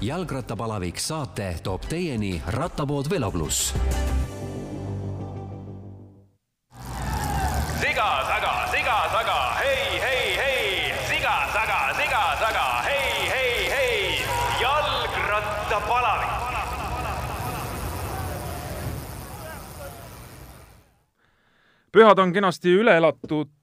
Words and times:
jalgrattapalavik 0.00 0.98
saate 0.98 1.56
toob 1.62 1.82
teieni 1.88 2.42
rattapood 2.46 3.10
Velo 3.10 3.30
pluss. 3.30 3.74
siga 7.80 8.24
taga, 8.28 8.52
siga 8.72 8.96
taga, 9.12 9.38
hei, 9.60 10.00
hei, 10.00 10.36
hei, 10.36 10.94
siga 11.08 11.34
taga, 11.52 11.78
siga 11.98 12.22
taga, 12.40 12.64
hei, 12.82 13.28
hei, 13.30 13.70
hei, 13.70 14.24
jalgrattapalavik. 14.60 16.32
pühad 21.92 22.18
on 22.18 22.32
kenasti 22.32 22.74
üle 22.74 22.96
elatud, 22.98 23.54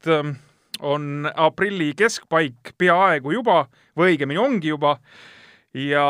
on 0.81 1.27
aprilli 1.35 1.91
keskpaik 1.97 2.73
peaaegu 2.77 3.35
juba 3.35 3.65
või 3.97 4.13
õigemini 4.13 4.39
ongi 4.39 4.71
juba. 4.71 4.95
Ja 5.73 6.05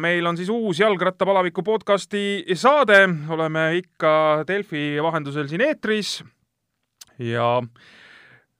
meil 0.00 0.26
on 0.26 0.36
siis 0.36 0.48
uus 0.52 0.80
Jalgrattapalaviku 0.80 1.62
podcasti 1.64 2.44
saade, 2.54 3.06
oleme 3.28 3.70
ikka 3.80 4.44
Delfi 4.48 4.98
vahendusel 5.02 5.48
siin 5.48 5.64
eetris. 5.64 6.22
ja 7.18 7.62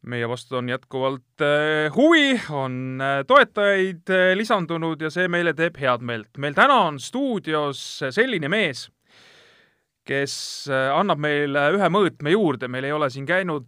meie 0.08 0.28
vastu 0.28 0.56
on 0.56 0.68
jätkuvalt 0.68 1.44
eh, 1.44 1.92
huvi, 1.94 2.40
on 2.50 3.00
eh, 3.00 3.24
toetajaid 3.26 4.10
eh, 4.14 4.36
lisandunud 4.36 5.02
ja 5.02 5.10
see 5.12 5.28
meile 5.28 5.52
teeb 5.54 5.76
head 5.80 6.04
meelt. 6.04 6.30
meil 6.38 6.56
täna 6.56 6.80
on 6.88 7.00
stuudios 7.00 7.82
selline 8.10 8.48
mees 8.48 8.88
kes 10.08 10.34
annab 10.72 11.20
meile 11.20 11.66
ühe 11.76 11.88
mõõtme 11.92 12.32
juurde, 12.32 12.64
meil 12.72 12.86
ei 12.88 12.94
ole 12.96 13.10
siin 13.12 13.26
käinud 13.28 13.66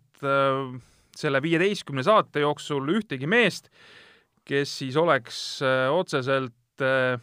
selle 1.20 1.42
viieteistkümne 1.44 2.00
saate 2.00 2.40
jooksul 2.40 2.88
ühtegi 2.94 3.28
meest, 3.28 3.68
kes 4.48 4.72
siis 4.80 4.96
oleks 4.96 5.60
otseselt 5.92 6.54
äh, 6.84 7.20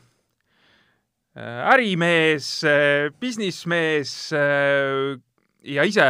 ärimees, 1.73 2.49
businessmees 3.21 4.13
ja 4.33 5.83
ise 5.85 6.07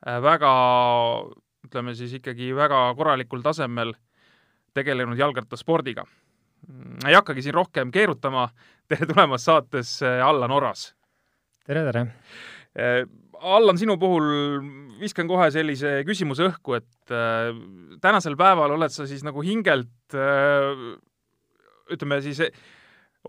väga, 0.00 0.52
ütleme 1.68 1.92
siis 1.98 2.14
ikkagi 2.16 2.54
väga 2.56 2.86
korralikul 2.96 3.44
tasemel 3.44 3.92
tegelenud 4.72 5.20
jalgrattaspordiga. 5.20 6.06
ei 7.04 7.12
hakkagi 7.12 7.44
siin 7.44 7.54
rohkem 7.54 7.92
keerutama, 7.92 8.48
tere 8.88 9.06
tulemast 9.06 9.44
saatesse, 9.44 10.08
Allan 10.24 10.56
Oras 10.56 10.94
tere, 11.66 11.84
tere! 11.88 12.04
Allan, 13.44 13.76
sinu 13.76 13.96
puhul 14.00 14.26
viskan 15.00 15.28
kohe 15.28 15.50
sellise 15.52 15.98
küsimuse 16.08 16.46
õhku, 16.48 16.78
et 16.78 17.12
äh, 17.12 17.50
tänasel 18.04 18.38
päeval 18.40 18.76
oled 18.76 18.92
sa 18.94 19.08
siis 19.08 19.24
nagu 19.26 19.42
hingelt 19.44 20.16
äh, 20.16 20.84
ütleme 21.92 22.20
siis 22.24 22.40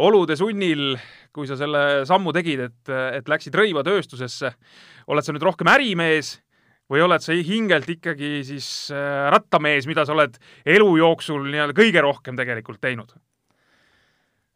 olude 0.05 0.35
sunnil, 0.39 0.95
kui 1.35 1.47
sa 1.47 1.57
selle 1.59 2.03
sammu 2.07 2.33
tegid, 2.35 2.65
et, 2.67 2.95
et 3.19 3.29
läksid 3.31 3.55
rõivatööstusesse, 3.55 4.51
oled 5.11 5.25
sa 5.25 5.35
nüüd 5.35 5.45
rohkem 5.45 5.71
ärimees 5.71 6.35
või 6.91 7.01
oled 7.05 7.23
sa 7.23 7.33
hingelt 7.33 7.87
ikkagi 7.89 8.39
siis 8.45 8.67
äh, 8.93 9.29
rattamees, 9.33 9.87
mida 9.89 10.05
sa 10.05 10.13
oled 10.13 10.35
elu 10.75 10.89
jooksul 10.99 11.47
nii-öelda 11.47 11.77
kõige 11.77 12.03
rohkem 12.05 12.37
tegelikult 12.39 12.83
teinud? 12.83 13.15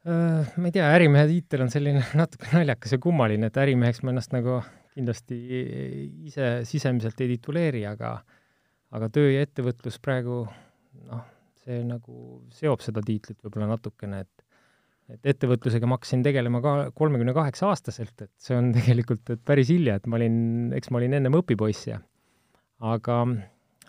ma 0.09 0.69
ei 0.69 0.71
tea, 0.73 0.85
ärimehe 0.95 1.27
tiitel 1.27 1.65
on 1.65 1.69
selline 1.69 1.99
natuke 2.17 2.47
naljakas 2.53 2.95
ja 2.95 2.99
kummaline, 3.03 3.49
et 3.49 3.57
ärimeheks 3.59 3.99
ma 4.01 4.13
ennast 4.13 4.31
nagu 4.33 4.61
kindlasti 4.95 5.35
ise 6.29 6.47
sisemiselt 6.65 7.19
ei 7.21 7.33
tituleeri, 7.35 7.83
aga 7.85 8.15
aga 8.95 9.09
töö 9.13 9.29
ja 9.35 9.43
ettevõtlus 9.45 9.99
praegu 10.01 10.41
noh, 10.47 11.25
see 11.69 11.85
nagu 11.85 12.41
seob 12.55 12.81
seda 12.81 13.03
tiitlit 13.05 13.39
võib-olla 13.45 13.75
natukene, 13.75 14.23
et 14.25 14.45
et 15.09 15.25
ettevõtlusega 15.31 15.87
ma 15.89 15.97
hakkasin 15.97 16.21
tegelema 16.21 16.59
ka 16.61 16.73
kolmekümne 16.97 17.33
kaheksa 17.33 17.71
aastaselt, 17.71 18.13
et 18.21 18.31
see 18.37 18.57
on 18.57 18.69
tegelikult 18.77 19.31
et 19.33 19.41
päris 19.45 19.71
hilja, 19.73 19.97
et 19.97 20.05
ma 20.09 20.19
olin, 20.19 20.37
eks 20.77 20.91
ma 20.93 21.01
olin 21.01 21.17
ennem 21.17 21.39
õpipoiss 21.39 21.89
ja 21.89 21.97
aga 22.93 23.23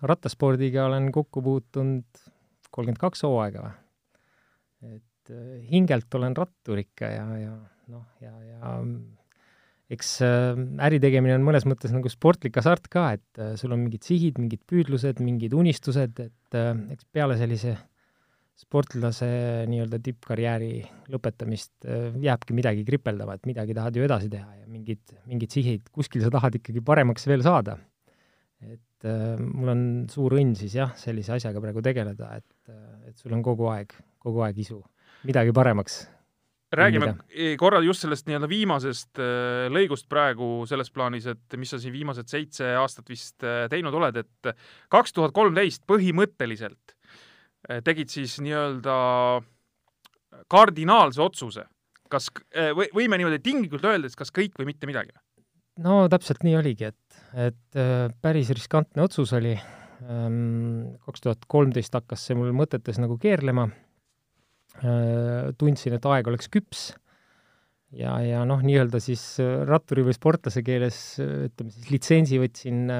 rattaspordiga 0.00 0.86
olen 0.88 1.10
kokku 1.12 1.42
puutunud 1.44 2.24
kolmkümmend 2.70 3.02
kaks 3.02 3.26
hooaega 3.26 3.66
või. 3.66 3.74
et 4.97 5.34
äh, 5.34 5.52
hingelt 5.70 6.16
olen 6.16 6.36
rattur 6.38 6.80
ikka 6.80 7.12
ja, 7.12 7.26
ja 7.42 7.54
noh, 7.92 8.06
ja, 8.24 8.32
ja 8.47 8.74
eks 9.90 10.10
äh, 10.22 10.58
äri 10.86 11.00
tegemine 11.02 11.36
on 11.36 11.44
mõnes 11.46 11.66
mõttes 11.68 11.92
nagu 11.94 12.10
sportlik 12.12 12.56
hasart 12.60 12.88
ka, 12.92 13.10
et 13.18 13.40
äh, 13.42 13.54
sul 13.60 13.74
on 13.74 13.82
mingid 13.84 14.06
sihid, 14.06 14.38
mingid 14.40 14.62
püüdlused, 14.70 15.22
mingid 15.24 15.56
unistused, 15.56 16.20
et 16.22 16.58
eks 16.90 17.06
peale 17.14 17.36
sellise 17.38 17.76
sportlase 18.60 19.26
nii-öelda 19.70 20.00
tippkarjääri 20.04 20.72
lõpetamist 21.14 21.86
jääbki 22.20 22.56
midagi 22.58 22.82
kripeldama, 22.84 23.38
et 23.38 23.46
midagi 23.48 23.76
tahad 23.76 23.96
ju 23.96 24.04
edasi 24.04 24.28
teha 24.32 24.58
ja 24.58 24.66
mingid, 24.68 25.14
mingid 25.30 25.54
sihid, 25.54 25.86
kuskil 25.94 26.26
sa 26.26 26.32
tahad 26.34 26.58
ikkagi 26.58 26.82
paremaks 26.84 27.24
veel 27.30 27.46
saada. 27.46 27.78
et 28.60 29.08
mul 29.40 29.72
on 29.72 29.82
suur 30.12 30.34
õnn 30.36 30.52
siis 30.58 30.74
jah, 30.76 30.90
sellise 30.98 31.38
asjaga 31.38 31.62
praegu 31.62 31.80
tegeleda, 31.86 32.34
et, 32.36 32.74
et 33.08 33.16
sul 33.16 33.32
on 33.32 33.46
kogu 33.46 33.70
aeg, 33.72 33.94
kogu 34.20 34.42
aeg 34.44 34.58
isu 34.60 34.82
midagi 35.24 35.54
paremaks 35.56 36.02
räägime 36.72 37.14
korra 37.58 37.81
just 37.82 38.04
sellest 38.04 38.28
nii-öelda 38.28 38.48
viimasest 38.50 39.20
äh, 39.20 39.66
lõigust 39.72 40.06
praegu 40.10 40.66
selles 40.70 40.92
plaanis, 40.94 41.26
et 41.31 41.58
mis 41.58 41.72
sa 41.72 41.81
siin 41.82 41.94
viimased 41.94 42.31
seitse 42.31 42.75
aastat 42.78 43.10
vist 43.10 43.47
äh, 43.47 43.64
teinud 43.72 43.94
oled, 43.97 44.20
et 44.22 44.53
kaks 44.92 45.14
tuhat 45.16 45.34
kolmteist 45.36 45.84
põhimõtteliselt 45.91 46.94
äh, 46.94 47.82
tegid 47.86 48.12
siis 48.12 48.38
nii-öelda 48.44 48.94
kardinaalse 50.50 51.22
otsuse. 51.22 51.66
kas, 52.10 52.30
või 52.75 52.88
võime 52.94 53.19
niimoodi 53.19 53.38
tinglikult 53.38 53.84
öelda, 53.86 54.09
et 54.09 54.16
kas 54.19 54.32
kõik 54.34 54.56
või 54.59 54.70
mitte 54.72 54.86
midagi? 54.86 55.12
no 55.82 56.06
täpselt 56.10 56.42
nii 56.47 56.56
oligi, 56.59 56.91
et, 56.91 57.20
et 57.34 57.78
päris 58.22 58.50
riskantne 58.50 59.03
otsus 59.03 59.32
oli. 59.32 59.53
Ehm, 60.00 60.97
kaks 61.06 61.22
tuhat 61.22 61.44
kolmteist 61.47 61.94
hakkas 61.94 62.25
see 62.26 62.38
mul 62.38 62.54
mõtetes 62.56 62.98
nagu 62.98 63.19
keerlema 63.20 63.69
tundsin, 65.58 65.96
et 65.96 66.06
aeg 66.08 66.28
oleks 66.30 66.48
küps 66.48 66.91
ja, 67.96 68.16
ja 68.24 68.46
noh, 68.48 68.62
nii-öelda 68.64 69.02
siis 69.02 69.22
äh, 69.42 69.60
ratturi 69.68 70.06
või 70.06 70.16
sportlase 70.16 70.64
keeles 70.66 70.96
äh, 71.22 71.46
ütleme 71.50 71.74
siis 71.74 71.92
litsentsi 71.92 72.41
võtsin 72.42 72.91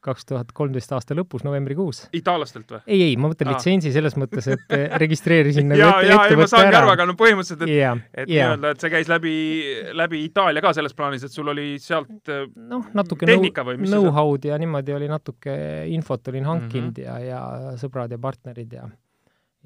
kaks 0.00 0.24
tuhat 0.24 0.52
kolmteist 0.56 0.92
aasta 0.96 1.12
lõpus, 1.12 1.42
novembrikuus. 1.44 2.06
itaallastelt 2.16 2.70
või? 2.72 2.78
ei, 2.86 3.02
ei, 3.10 3.16
ma 3.20 3.28
mõtlen 3.28 3.50
litsentsi 3.52 3.92
selles 3.92 4.16
mõttes, 4.20 4.48
et 4.54 4.72
registreerisin 5.02 5.68
nagu 5.68 5.82
ja, 5.82 5.90
ja, 6.06 6.22
ja 6.30 6.38
ma 6.40 6.46
saangi 6.48 6.78
aru, 6.78 6.92
aga 6.94 7.06
no 7.10 7.16
põhimõtteliselt, 7.20 7.66
et 7.66 7.74
yeah, 7.74 8.00
et 8.14 8.24
yeah. 8.24 8.54
nii-öelda, 8.54 8.72
et 8.72 8.84
see 8.86 8.92
käis 8.94 9.12
läbi, 9.12 9.34
läbi 10.00 10.22
Itaalia 10.30 10.64
ka 10.64 10.72
selles 10.76 10.96
plaanis, 10.96 11.26
et 11.28 11.36
sul 11.36 11.52
oli 11.52 11.74
sealt 11.82 12.32
noh, 12.32 12.88
natuke 12.96 13.28
tehnika 13.28 13.66
või 13.68 13.82
mis 13.82 13.92
know-how'd 13.92 14.48
ja 14.48 14.56
niimoodi 14.60 14.96
oli 14.96 15.12
natuke 15.12 15.54
infot 15.92 16.32
olin 16.32 16.48
hankinud 16.48 16.96
mm 16.96 17.04
-hmm. 17.04 17.28
ja, 17.28 17.44
ja 17.68 17.76
sõbrad 17.80 18.16
ja 18.16 18.20
partnerid 18.20 18.72
ja 18.80 18.88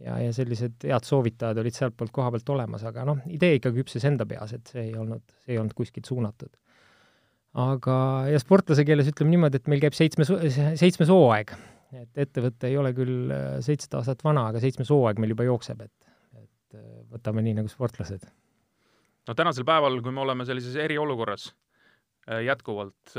ja, 0.03 0.17
ja 0.23 0.33
sellised 0.35 0.87
head 0.89 1.07
soovitajad 1.07 1.61
olid 1.63 1.77
sealtpoolt 1.77 2.13
koha 2.15 2.33
pealt 2.35 2.53
olemas, 2.57 2.85
aga 2.89 3.07
noh, 3.09 3.21
idee 3.31 3.59
ikka 3.59 3.73
küpses 3.77 4.05
enda 4.09 4.27
peas, 4.29 4.55
et 4.57 4.71
see 4.73 4.89
ei 4.89 4.95
olnud, 4.99 5.25
see 5.45 5.55
ei 5.55 5.61
olnud 5.61 5.77
kuskilt 5.79 6.09
suunatud. 6.11 6.51
aga, 7.65 7.97
ja 8.33 8.41
sportlase 8.43 8.85
keeles 8.87 9.11
ütleme 9.13 9.35
niimoodi, 9.35 9.61
et 9.61 9.71
meil 9.71 9.83
käib 9.85 9.97
seitsmes, 9.97 10.33
seitsmes 10.81 11.13
hooaeg. 11.13 11.55
et 11.95 12.25
ettevõte 12.27 12.67
ei 12.71 12.79
ole 12.81 12.91
küll 12.97 13.31
äh, 13.31 13.51
seitseteist 13.63 14.01
aastat 14.01 14.25
vana, 14.27 14.49
aga 14.51 14.63
seitsmes 14.63 14.91
hooaeg 14.91 15.21
meil 15.23 15.37
juba 15.37 15.47
jookseb, 15.47 15.85
et, 15.87 16.15
et 16.41 16.79
äh, 16.81 16.89
võtame 17.15 17.45
nii 17.47 17.61
nagu 17.61 17.71
sportlased. 17.71 18.27
no 19.29 19.37
tänasel 19.39 19.67
päeval, 19.69 20.01
kui 20.03 20.15
me 20.15 20.25
oleme 20.25 20.47
sellises 20.49 20.75
eriolukorras 20.75 21.53
äh, 22.29 22.43
jätkuvalt, 22.49 23.15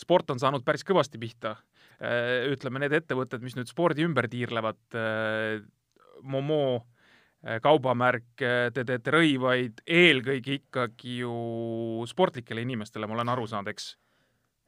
sport 0.00 0.32
on 0.32 0.40
saanud 0.40 0.64
päris 0.64 0.86
kõvasti 0.86 1.20
pihta 1.20 1.58
ütleme, 2.00 2.80
need 2.80 2.94
ettevõtted, 2.96 3.42
mis 3.44 3.56
nüüd 3.58 3.68
spordi 3.68 4.06
ümber 4.06 4.28
tiirlevad, 4.32 4.80
äh, 4.96 5.60
Momo, 6.20 6.62
äh, 7.44 7.58
kaubamärk, 7.64 8.30
te 8.36 8.84
teete 8.84 9.12
rõivaid 9.14 9.82
eelkõige 9.88 10.58
ikkagi 10.60 11.20
ju 11.22 11.34
sportlikele 12.08 12.64
inimestele, 12.66 13.08
ma 13.08 13.18
olen 13.18 13.32
aru 13.32 13.46
saanud, 13.50 13.72
eks? 13.72 13.94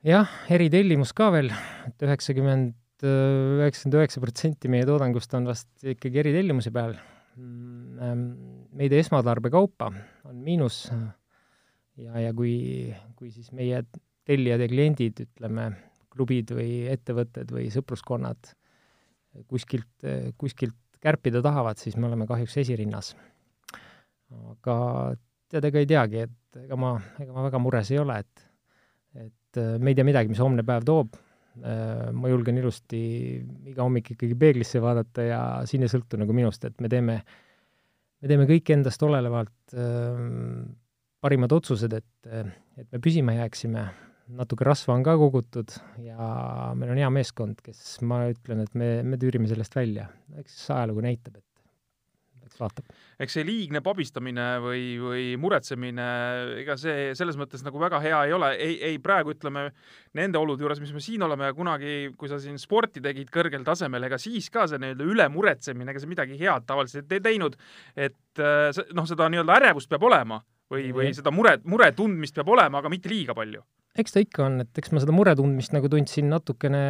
jah, 0.06 0.30
eritellimus 0.50 1.12
ka 1.16 1.30
veel, 1.34 1.52
et 1.86 2.04
üheksakümmend, 2.04 2.74
üheksakümmend 3.02 3.98
üheksa 4.00 4.22
protsenti 4.22 4.70
meie 4.72 4.86
toodangust 4.88 5.32
on 5.38 5.46
vast 5.50 5.70
ikkagi 5.86 6.22
eritellimuse 6.24 6.72
peal. 6.74 6.96
Mm, 7.36 8.00
ähm, 8.02 8.24
meid 8.76 8.92
esmatarbekaupa 8.92 9.88
on 10.28 10.40
miinus 10.44 10.82
ja, 11.96 12.18
ja 12.20 12.32
kui, 12.36 12.92
kui 13.16 13.30
siis 13.32 13.48
meie 13.56 13.80
tellijad 14.28 14.60
ja 14.62 14.68
kliendid, 14.68 15.22
ütleme, 15.24 15.70
klubid 16.12 16.52
või 16.56 16.84
ettevõtted 16.92 17.50
või 17.54 17.68
sõpruskonnad 17.72 18.52
kuskilt, 19.48 20.06
kuskilt 20.38 20.76
kärpida 21.02 21.42
tahavad, 21.42 21.80
siis 21.80 21.96
me 21.96 22.06
oleme 22.10 22.28
kahjuks 22.28 22.58
esirinnas. 22.62 23.14
aga 24.52 24.76
tead, 25.50 25.66
ega 25.68 25.80
ei 25.80 25.88
teagi, 25.88 26.24
et 26.28 26.62
ega 26.64 26.76
ma, 26.76 26.94
ega 27.20 27.32
ma 27.34 27.46
väga 27.48 27.60
mures 27.60 27.90
ei 27.92 28.00
ole, 28.02 28.18
et 28.20 28.48
et 29.22 29.58
me 29.80 29.92
ei 29.92 29.96
tea 29.96 30.06
midagi, 30.08 30.30
mis 30.32 30.40
homne 30.40 30.62
päev 30.64 30.84
toob, 30.88 31.16
ma 32.16 32.28
julgen 32.30 32.56
ilusti 32.56 33.00
iga 33.68 33.82
hommik 33.84 34.14
ikkagi 34.14 34.36
peeglisse 34.40 34.80
vaadata 34.80 35.26
ja 35.26 35.40
siin 35.68 35.84
ei 35.84 35.92
sõltu 35.92 36.16
nagu 36.16 36.32
minust, 36.32 36.64
et 36.64 36.80
me 36.80 36.88
teeme 36.88 37.18
me 38.22 38.30
teeme 38.30 38.46
kõik 38.48 38.70
endast 38.76 39.02
olevalt 39.02 39.74
äh, 39.74 40.22
parimad 41.22 41.52
otsused, 41.54 41.92
et, 41.94 42.30
et 42.78 42.86
me 42.94 43.02
püsima 43.02 43.34
jääksime, 43.36 43.84
natuke 44.38 44.66
rasva 44.66 44.96
on 44.96 45.04
ka 45.06 45.14
kogutud 45.20 45.72
ja 46.02 46.26
meil 46.78 46.94
on 46.94 47.00
hea 47.02 47.08
meeskond, 47.12 47.62
kes, 47.64 48.00
ma 48.08 48.24
ütlen, 48.32 48.64
et 48.66 48.76
me, 48.78 48.92
me 49.06 49.20
tüürime 49.20 49.50
sellest 49.50 49.74
välja. 49.76 50.08
eks 50.40 50.58
ajalugu 50.72 51.04
näitab, 51.04 51.40
et 51.40 51.52
eks 52.52 52.60
vaatab. 52.60 52.92
eks 53.22 53.36
see 53.36 53.44
liigne 53.46 53.82
pabistamine 53.84 54.46
või, 54.62 54.84
või 55.00 55.24
muretsemine, 55.40 56.06
ega 56.62 56.76
see 56.80 57.10
selles 57.18 57.38
mõttes 57.40 57.64
nagu 57.64 57.80
väga 57.80 58.00
hea 58.04 58.22
ei 58.28 58.36
ole, 58.36 58.52
ei, 58.60 58.78
ei 58.92 59.00
praegu 59.02 59.34
ütleme 59.34 59.68
nende 60.18 60.40
olude 60.40 60.64
juures, 60.64 60.80
mis 60.82 60.94
me 60.94 61.02
siin 61.04 61.24
oleme 61.26 61.48
ja 61.48 61.56
kunagi, 61.56 62.12
kui 62.18 62.30
sa 62.30 62.40
siin 62.42 62.60
sporti 62.60 63.02
tegid 63.04 63.32
kõrgel 63.32 63.64
tasemel, 63.66 64.08
ega 64.08 64.20
siis 64.20 64.50
ka 64.52 64.66
see 64.70 64.80
nii-öelda 64.82 65.08
ülemuretsemine, 65.14 65.92
ega 65.92 66.02
see 66.02 66.12
midagi 66.12 66.40
head 66.40 66.68
tavaliselt 66.68 67.12
ei 67.12 67.24
teinud. 67.24 67.58
et 67.96 68.42
noh, 68.96 69.06
seda 69.08 69.28
nii-öelda 69.32 69.60
ärevust 69.60 69.90
peab 69.92 70.08
olema 70.08 70.40
või, 70.72 70.90
või 70.94 71.12
seda 71.16 71.32
mure, 71.34 71.58
mure 71.68 71.92
tundmist 71.96 72.36
peab 72.36 72.52
olema, 72.52 72.80
aga 72.80 72.92
mitte 72.92 73.12
liiga 73.12 73.36
palju 73.36 73.64
eks 73.98 74.14
ta 74.14 74.22
ikka 74.22 74.44
on, 74.46 74.60
et 74.64 74.78
eks 74.80 74.92
ma 74.94 75.02
seda 75.02 75.14
mure 75.14 75.34
tundmist 75.36 75.74
nagu 75.74 75.88
tundsin 75.92 76.30
natukene 76.32 76.82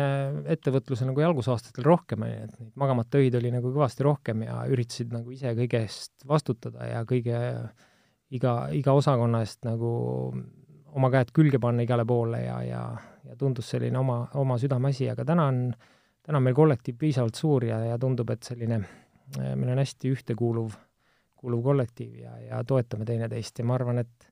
ettevõtluse 0.55 1.07
nagu 1.09 1.23
jalgusaastatel 1.25 1.87
rohkem, 1.87 2.27
et 2.29 2.53
neid 2.59 2.71
magamata 2.79 3.21
öid 3.23 3.37
oli 3.39 3.51
nagu 3.55 3.73
kõvasti 3.75 4.07
rohkem 4.07 4.45
ja 4.47 4.61
üritasid 4.71 5.15
nagu 5.15 5.35
ise 5.35 5.55
kõige 5.59 5.83
eest 5.83 6.27
vastutada 6.29 6.87
ja 6.93 7.03
kõige, 7.09 7.41
iga, 8.39 8.55
iga 8.77 8.95
osakonna 8.99 9.43
eest 9.43 9.67
nagu 9.67 9.91
oma 10.93 11.11
käed 11.11 11.33
külge 11.35 11.59
panna 11.63 11.87
igale 11.87 12.07
poole 12.07 12.45
ja, 12.45 12.61
ja, 12.67 12.85
ja 13.27 13.37
tundus 13.41 13.73
selline 13.73 13.99
oma, 13.99 14.23
oma 14.39 14.59
südameasi, 14.61 15.11
aga 15.11 15.27
täna 15.27 15.49
on, 15.51 15.63
täna 16.23 16.39
on 16.39 16.47
meil 16.47 16.57
kollektiiv 16.57 17.01
piisavalt 17.01 17.39
suur 17.39 17.67
ja, 17.67 17.81
ja 17.89 17.99
tundub, 17.99 18.31
et 18.31 18.47
selline, 18.47 18.83
meil 19.41 19.71
on 19.73 19.81
hästi 19.81 20.13
ühtekuuluv, 20.13 20.77
kuuluv 21.43 21.65
kollektiiv 21.65 22.21
ja, 22.21 22.37
ja 22.47 22.61
toetame 22.69 23.09
teineteist 23.09 23.59
ja 23.59 23.67
ma 23.67 23.75
arvan, 23.81 24.05
et 24.05 24.32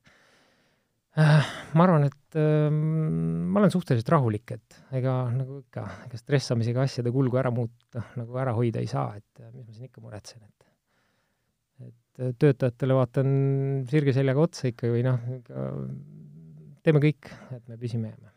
ma 1.17 1.83
arvan, 1.83 2.05
et 2.07 2.39
äh, 2.39 2.69
ma 2.71 3.59
olen 3.59 3.73
suhteliselt 3.73 4.09
rahulik, 4.13 4.53
et 4.55 4.77
ega 4.95 5.15
nagu 5.33 5.59
ikka, 5.59 5.83
ega 6.07 6.19
stressamisega 6.19 6.85
asjade 6.85 7.11
kulgu 7.11 7.39
ära 7.41 7.51
muuta, 7.51 8.05
nagu 8.15 8.39
ära 8.39 8.53
hoida 8.55 8.79
ei 8.79 8.87
saa, 8.87 9.17
et 9.19 9.43
äh, 9.43 9.51
mis 9.51 9.67
ma 9.67 9.75
siin 9.75 9.89
ikka 9.89 10.03
muretsen, 10.03 10.45
et 10.47 11.89
et 11.89 12.23
äh, 12.23 12.33
töötajatele 12.39 12.95
vaatan 12.95 13.33
sirge 13.91 14.15
seljaga 14.15 14.45
otsa 14.47 14.69
ikka 14.71 14.91
või 14.93 15.03
noh, 15.03 15.19
teeme 16.85 17.03
kõik, 17.03 17.31
et 17.57 17.65
me 17.67 17.79
püsime 17.81 18.13
jääme 18.13 18.29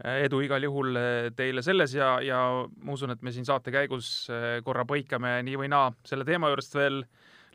edu 0.00 0.38
igal 0.40 0.64
juhul 0.64 0.96
teile 1.36 1.60
selles 1.60 1.92
ja, 1.92 2.14
ja 2.24 2.38
ma 2.64 2.94
usun, 2.94 3.10
et 3.12 3.20
me 3.20 3.34
siin 3.34 3.44
saate 3.44 3.68
käigus 3.68 4.30
korra 4.64 4.86
põikame 4.88 5.34
nii 5.44 5.58
või 5.60 5.68
naa 5.68 5.90
selle 6.08 6.24
teema 6.24 6.48
juurest 6.48 6.72
veel 6.78 7.02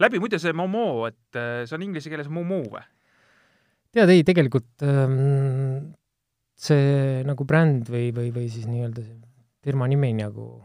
läbi. 0.05 0.21
muide, 0.21 0.37
see 0.37 0.53
Momo, 0.53 1.07
et 1.09 1.39
see 1.65 1.73
on 1.73 1.87
inglise 1.87 2.13
keeles 2.13 2.29
Momo 2.29 2.59
või? 2.69 2.83
Tead, 3.95 4.11
ei, 4.11 4.23
tegelikult 4.27 4.85
ähm, 4.85 5.93
see 6.55 7.23
nagu 7.27 7.47
bränd 7.47 7.89
või, 7.91 8.09
või, 8.15 8.31
või 8.35 8.49
siis 8.51 8.67
nii-öelda 8.69 9.03
see 9.03 9.17
firma 9.65 9.87
nimi 9.89 10.11
nagu, 10.17 10.59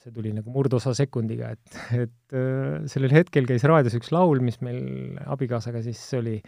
see 0.00 0.14
tuli 0.14 0.32
nagu 0.34 0.52
murdosa 0.54 0.94
sekundiga, 0.96 1.52
et, 1.56 1.80
et 2.06 2.36
äh, 2.36 2.80
sellel 2.90 3.14
hetkel 3.18 3.48
käis 3.48 3.66
raadios 3.68 3.96
üks 3.98 4.12
laul, 4.14 4.42
mis 4.44 4.60
meil 4.64 5.20
abikaasaga 5.26 5.82
siis 5.84 6.00
oli, 6.18 6.38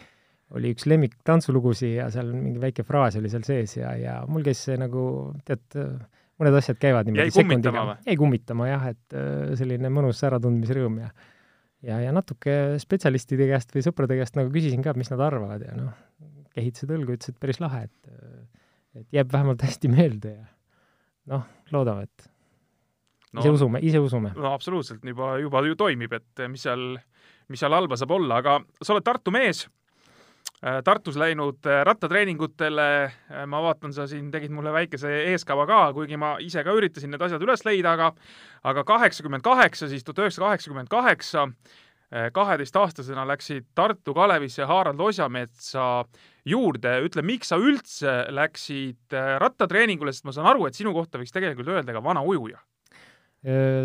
oli 0.57 0.73
üks 0.75 0.89
lemmik 0.89 1.19
tantsulugusid 1.27 1.99
ja 1.99 2.09
seal 2.15 2.33
mingi 2.35 2.63
väike 2.63 2.87
fraas 2.87 3.19
oli 3.21 3.31
seal 3.33 3.45
sees 3.47 3.77
ja, 3.79 3.93
ja 3.99 4.17
mul 4.29 4.47
käis 4.47 4.63
see 4.67 4.79
nagu, 4.81 5.05
tead, 5.49 5.65
mõned 6.41 6.59
asjad 6.59 6.81
käivad 6.81 7.09
niimoodi 7.09 7.35
sekundiga. 7.35 7.85
jäi 8.07 8.17
kummitama 8.21 8.71
jah, 8.71 8.89
et 8.95 9.19
äh, 9.19 9.53
selline 9.61 9.93
mõnus 9.93 10.23
äratundmisrõõm 10.29 11.03
ja 11.05 11.13
ja, 11.87 11.99
ja 12.03 12.15
natuke 12.15 12.79
spetsialistide 12.83 13.49
käest 13.51 13.75
või 13.75 13.85
sõprade 13.85 14.19
käest 14.19 14.39
nagu 14.39 14.53
küsisin 14.55 14.85
ka, 14.85 14.95
mis 14.99 15.11
nad 15.13 15.23
arvavad 15.25 15.65
ja 15.67 15.77
noh, 15.79 15.95
kehitasid 16.57 16.93
õlgu, 16.95 17.17
ütlesid 17.19 17.39
päris 17.43 17.63
lahe, 17.63 17.87
et 17.89 18.13
et 18.93 19.17
jääb 19.17 19.31
vähemalt 19.33 19.63
hästi 19.65 19.89
meelde 19.89 20.35
ja 20.35 20.47
noh, 21.33 21.47
loodame, 21.73 22.05
et 22.09 22.27
no, 23.33 23.41
ise 23.41 23.53
usume, 23.55 23.81
ise 23.81 24.03
usume. 24.05 24.35
no 24.37 24.53
absoluutselt, 24.53 25.05
juba, 25.09 25.37
juba 25.41 25.63
ju 25.67 25.79
toimib, 25.81 26.13
et 26.19 26.43
mis 26.53 26.65
seal, 26.67 26.99
mis 27.53 27.63
seal 27.63 27.73
halba 27.73 27.97
saab 28.01 28.13
olla, 28.19 28.43
aga 28.43 28.59
sa 28.83 28.93
oled 28.95 29.07
Tartu 29.07 29.33
mees 29.35 29.65
Tartus 30.63 31.17
läinud 31.19 31.67
äh, 31.67 31.81
rattatreeningutele, 31.83 32.85
äh, 33.05 33.47
ma 33.51 33.59
vaatan, 33.65 33.91
sa 33.91 34.05
siin 34.07 34.29
tegid 34.31 34.53
mulle 34.55 34.71
väikese 34.71 35.11
eeskava 35.33 35.65
ka, 35.67 35.81
kuigi 35.97 36.15
ma 36.21 36.37
ise 36.39 36.63
ka 36.63 36.75
üritasin 36.79 37.11
need 37.11 37.25
asjad 37.27 37.43
üles 37.43 37.65
leida, 37.67 37.97
aga 37.97 38.13
aga 38.71 38.85
kaheksakümmend 38.87 39.43
kaheksa, 39.43 39.91
siis 39.91 40.07
tuhat 40.07 40.23
üheksasada 40.23 40.53
kaheksakümmend 40.53 40.93
kaheksa, 40.93 41.49
kaheteistaastasena 42.37 43.25
läksid 43.27 43.73
Tartu 43.75 44.15
Kalevisse 44.15 44.69
Harald 44.69 45.01
Osjametsa 45.01 46.05
juurde, 46.47 46.95
ütle, 47.09 47.25
miks 47.27 47.51
sa 47.51 47.59
üldse 47.59 48.17
läksid 48.31 49.17
rattatreeningule, 49.43 50.13
sest 50.13 50.29
ma 50.29 50.35
saan 50.37 50.51
aru, 50.53 50.69
et 50.69 50.79
sinu 50.79 50.93
kohta 50.95 51.19
võiks 51.19 51.35
tegelikult 51.35 51.73
öelda 51.73 51.97
ka 51.97 52.05
vana 52.05 52.23
ujuja? 52.23 52.61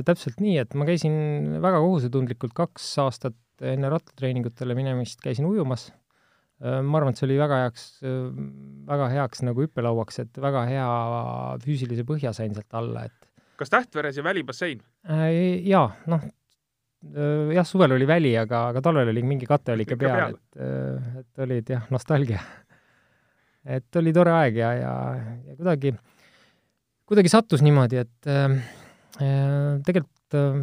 Täpselt 0.06 0.44
nii, 0.44 0.60
et 0.62 0.76
ma 0.78 0.86
käisin 0.86 1.56
väga 1.64 1.80
kohusetundlikult 1.82 2.54
kaks 2.54 2.92
aastat 3.02 3.66
enne 3.66 3.90
rattatreeningutele 3.96 4.76
minemist 4.78 5.24
käisin 5.24 5.48
ujumas 5.48 5.88
Äh, 5.90 6.07
ma 6.58 6.98
arvan, 7.00 7.14
et 7.14 7.20
see 7.20 7.28
oli 7.28 7.38
väga 7.38 7.62
heaks, 7.66 7.86
äh, 8.02 8.18
väga 8.88 9.12
heaks 9.14 9.44
nagu 9.46 9.62
hüppelauaks, 9.66 10.24
et 10.24 10.42
väga 10.42 10.64
hea 10.70 10.88
füüsilise 11.64 12.06
põhja 12.08 12.34
sain 12.34 12.56
sealt 12.56 12.78
alla, 12.78 13.06
et 13.06 13.28
kas 13.58 13.74
Tähtveres 13.74 14.18
ja 14.18 14.26
välibassein? 14.26 14.82
Äh, 15.10 15.62
jaa, 15.66 15.88
noh, 16.10 16.26
jah, 17.54 17.66
suvel 17.66 17.94
oli 17.96 18.08
väli, 18.10 18.34
aga, 18.38 18.68
aga 18.72 18.82
talvel 18.86 19.14
oli 19.14 19.24
mingi 19.26 19.50
kate 19.50 19.76
oli 19.76 19.86
ikka 19.86 20.00
peal., 20.02 20.34
et, 20.34 20.60
et 21.22 21.46
olid 21.46 21.70
jah, 21.76 21.86
nostalgia. 21.94 22.42
et 23.78 24.02
oli 24.02 24.14
tore 24.16 24.34
aeg 24.42 24.62
ja, 24.62 24.74
ja, 24.78 24.94
ja 25.46 25.58
kuidagi, 25.60 25.94
kuidagi 27.08 27.34
sattus 27.34 27.66
niimoodi, 27.66 28.02
et 28.02 28.32
äh, 28.34 28.58
tegelikult 29.86 30.38
äh, 30.42 30.62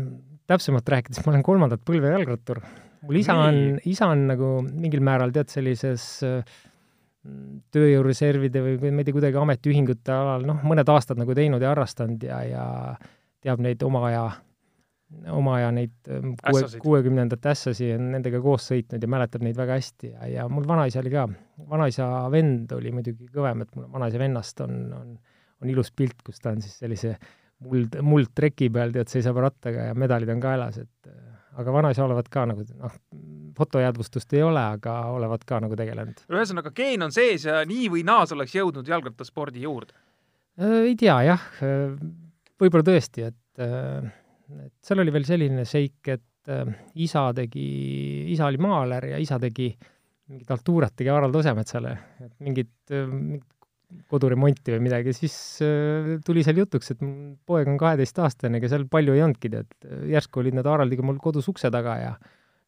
täpsemalt 0.51 0.91
rääkides, 0.91 1.23
ma 1.25 1.33
olen 1.33 1.47
kolmandat 1.47 1.87
põlve 1.87 2.11
jalgrattur 2.13 2.61
mul 3.05 3.19
isa 3.21 3.37
on, 3.39 3.59
isa 3.89 4.09
on 4.13 4.29
nagu 4.33 4.55
mingil 4.67 5.03
määral 5.05 5.33
tead, 5.35 5.51
sellises 5.53 6.07
äh, 6.27 6.57
tööjõureservide 7.75 8.63
või 8.65 8.91
ma 8.93 9.01
ei 9.01 9.07
tea, 9.07 9.17
kuidagi 9.17 9.39
ametiühingute 9.41 10.13
alal, 10.13 10.45
noh, 10.49 10.65
mõned 10.67 10.89
aastad 10.93 11.21
nagu 11.21 11.37
teinud 11.37 11.63
ja 11.63 11.71
harrastanud 11.73 12.25
ja, 12.27 12.41
ja 12.45 12.65
teab 13.45 13.63
neid 13.65 13.81
oma 13.87 14.03
aja, 14.11 14.25
oma 15.33 15.55
aja 15.59 15.71
neid 15.73 15.95
ähm, 16.13 16.35
kuue, 16.43 16.67
kuuekümnendate 16.83 17.53
ässasi 17.55 17.95
on 17.97 18.11
nendega 18.17 18.43
koos 18.45 18.69
sõitnud 18.69 19.01
ja 19.01 19.11
mäletab 19.17 19.45
neid 19.47 19.57
väga 19.57 19.79
hästi 19.81 20.13
ja, 20.13 20.29
ja 20.35 20.49
mul 20.53 20.69
vanaisa 20.69 21.01
oli 21.01 21.15
ka, 21.15 21.25
vanaisa 21.71 22.11
vend 22.35 22.75
oli 22.77 22.93
muidugi 22.93 23.31
kõvem, 23.33 23.65
et 23.65 23.73
mul 23.79 23.89
vanaisa 23.95 24.21
vennast 24.21 24.61
on, 24.67 24.83
on, 24.99 25.17
on 25.65 25.73
ilus 25.73 25.95
pilt, 25.97 26.21
kus 26.27 26.45
ta 26.45 26.53
on 26.53 26.61
siis 26.65 26.77
sellise 26.85 27.17
muld, 27.65 27.97
muldtreki 28.05 28.69
peal, 28.75 28.93
tead, 28.93 29.09
seisab 29.13 29.41
rattaga 29.41 29.89
ja 29.89 29.97
medalid 29.97 30.29
on 30.35 30.45
kaelas, 30.45 30.83
et 30.85 31.09
äh, 31.09 31.34
aga 31.61 31.75
vanaisa 31.75 32.05
olevat 32.05 32.29
ka 32.33 32.45
nagu 32.51 32.65
noh, 32.75 32.97
fotojäädvustust 33.57 34.33
ei 34.35 34.43
ole, 34.43 34.63
aga 34.79 34.97
olevat 35.15 35.45
ka 35.49 35.61
nagu 35.63 35.77
tegelenud. 35.79 36.25
ühesõnaga, 36.31 36.73
geen 36.75 37.07
on 37.07 37.15
sees 37.15 37.47
ja 37.49 37.63
nii 37.69 37.89
või 37.93 38.05
naa 38.07 38.27
sa 38.27 38.37
oleks 38.37 38.57
jõudnud 38.57 38.89
jalgrattaspordi 38.91 39.65
juurde? 39.65 39.97
Äh, 40.61 40.81
ei 40.91 40.95
tea 40.99 41.17
jah, 41.27 41.49
äh, 41.67 41.97
võib-olla 42.61 42.87
tõesti, 42.87 43.27
et, 43.31 43.63
äh, 43.63 44.07
et 44.67 44.75
seal 44.85 45.03
oli 45.03 45.15
veel 45.15 45.27
selline 45.29 45.67
seik, 45.69 46.01
et 46.09 46.23
isa 47.01 47.23
tegi, 47.33 47.63
isa 48.35 48.45
oli 48.51 48.59
maaler 48.61 49.07
ja 49.15 49.17
isa 49.17 49.39
tegi 49.41 49.71
mingit 50.29 50.51
altuurat 50.53 50.93
tegi 50.93 51.09
Harald 51.09 51.37
Osemetsale, 51.39 51.95
et 52.21 52.35
mingit, 52.45 52.75
mingit 52.91 53.47
koduremonti 54.11 54.75
või 54.75 54.85
midagi, 54.89 55.15
siis 55.17 55.35
äh, 55.65 56.15
tuli 56.27 56.45
seal 56.47 56.59
jutuks, 56.63 56.95
et 56.95 57.03
poeg 57.47 57.71
on 57.71 57.79
kaheteistaastane, 57.81 58.59
ega 58.61 58.71
seal 58.73 58.87
palju 58.91 59.15
ei 59.15 59.25
olnudki, 59.25 59.51
tead, 59.53 59.73
järsku 60.11 60.43
olid 60.43 60.59
nad 60.59 60.69
Haraldiga 60.69 61.07
mul 61.07 61.21
kodus 61.23 61.49
ukse 61.53 61.71
taga 61.75 61.97
ja 62.01 62.13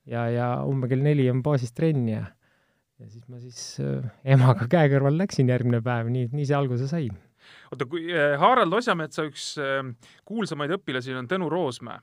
ja, 0.06 0.26
ja 0.30 0.48
umbes 0.66 0.92
kell 0.92 1.02
neli 1.02 1.26
on 1.32 1.42
baasis 1.46 1.74
trenn 1.74 2.08
ja 2.10 2.24
ja 2.96 3.08
siis 3.10 3.26
ma 3.28 3.40
siis 3.42 3.60
äh, 3.82 4.06
emaga 4.36 4.68
käe 4.70 4.90
kõrval 4.92 5.18
läksin 5.18 5.50
järgmine 5.52 5.82
päev, 5.84 6.10
nii, 6.12 6.30
nii 6.32 6.48
see 6.48 6.58
alguse 6.58 6.88
sai. 6.90 7.08
oota, 7.72 7.88
kui 7.90 8.06
äh, 8.12 8.36
Harald 8.40 8.74
Osametsa 8.78 9.26
üks 9.28 9.54
kuulsamaid 10.26 10.78
õpilasi 10.78 11.16
on 11.16 11.30
Tõnu 11.30 11.50
Roosmäe 11.52 12.00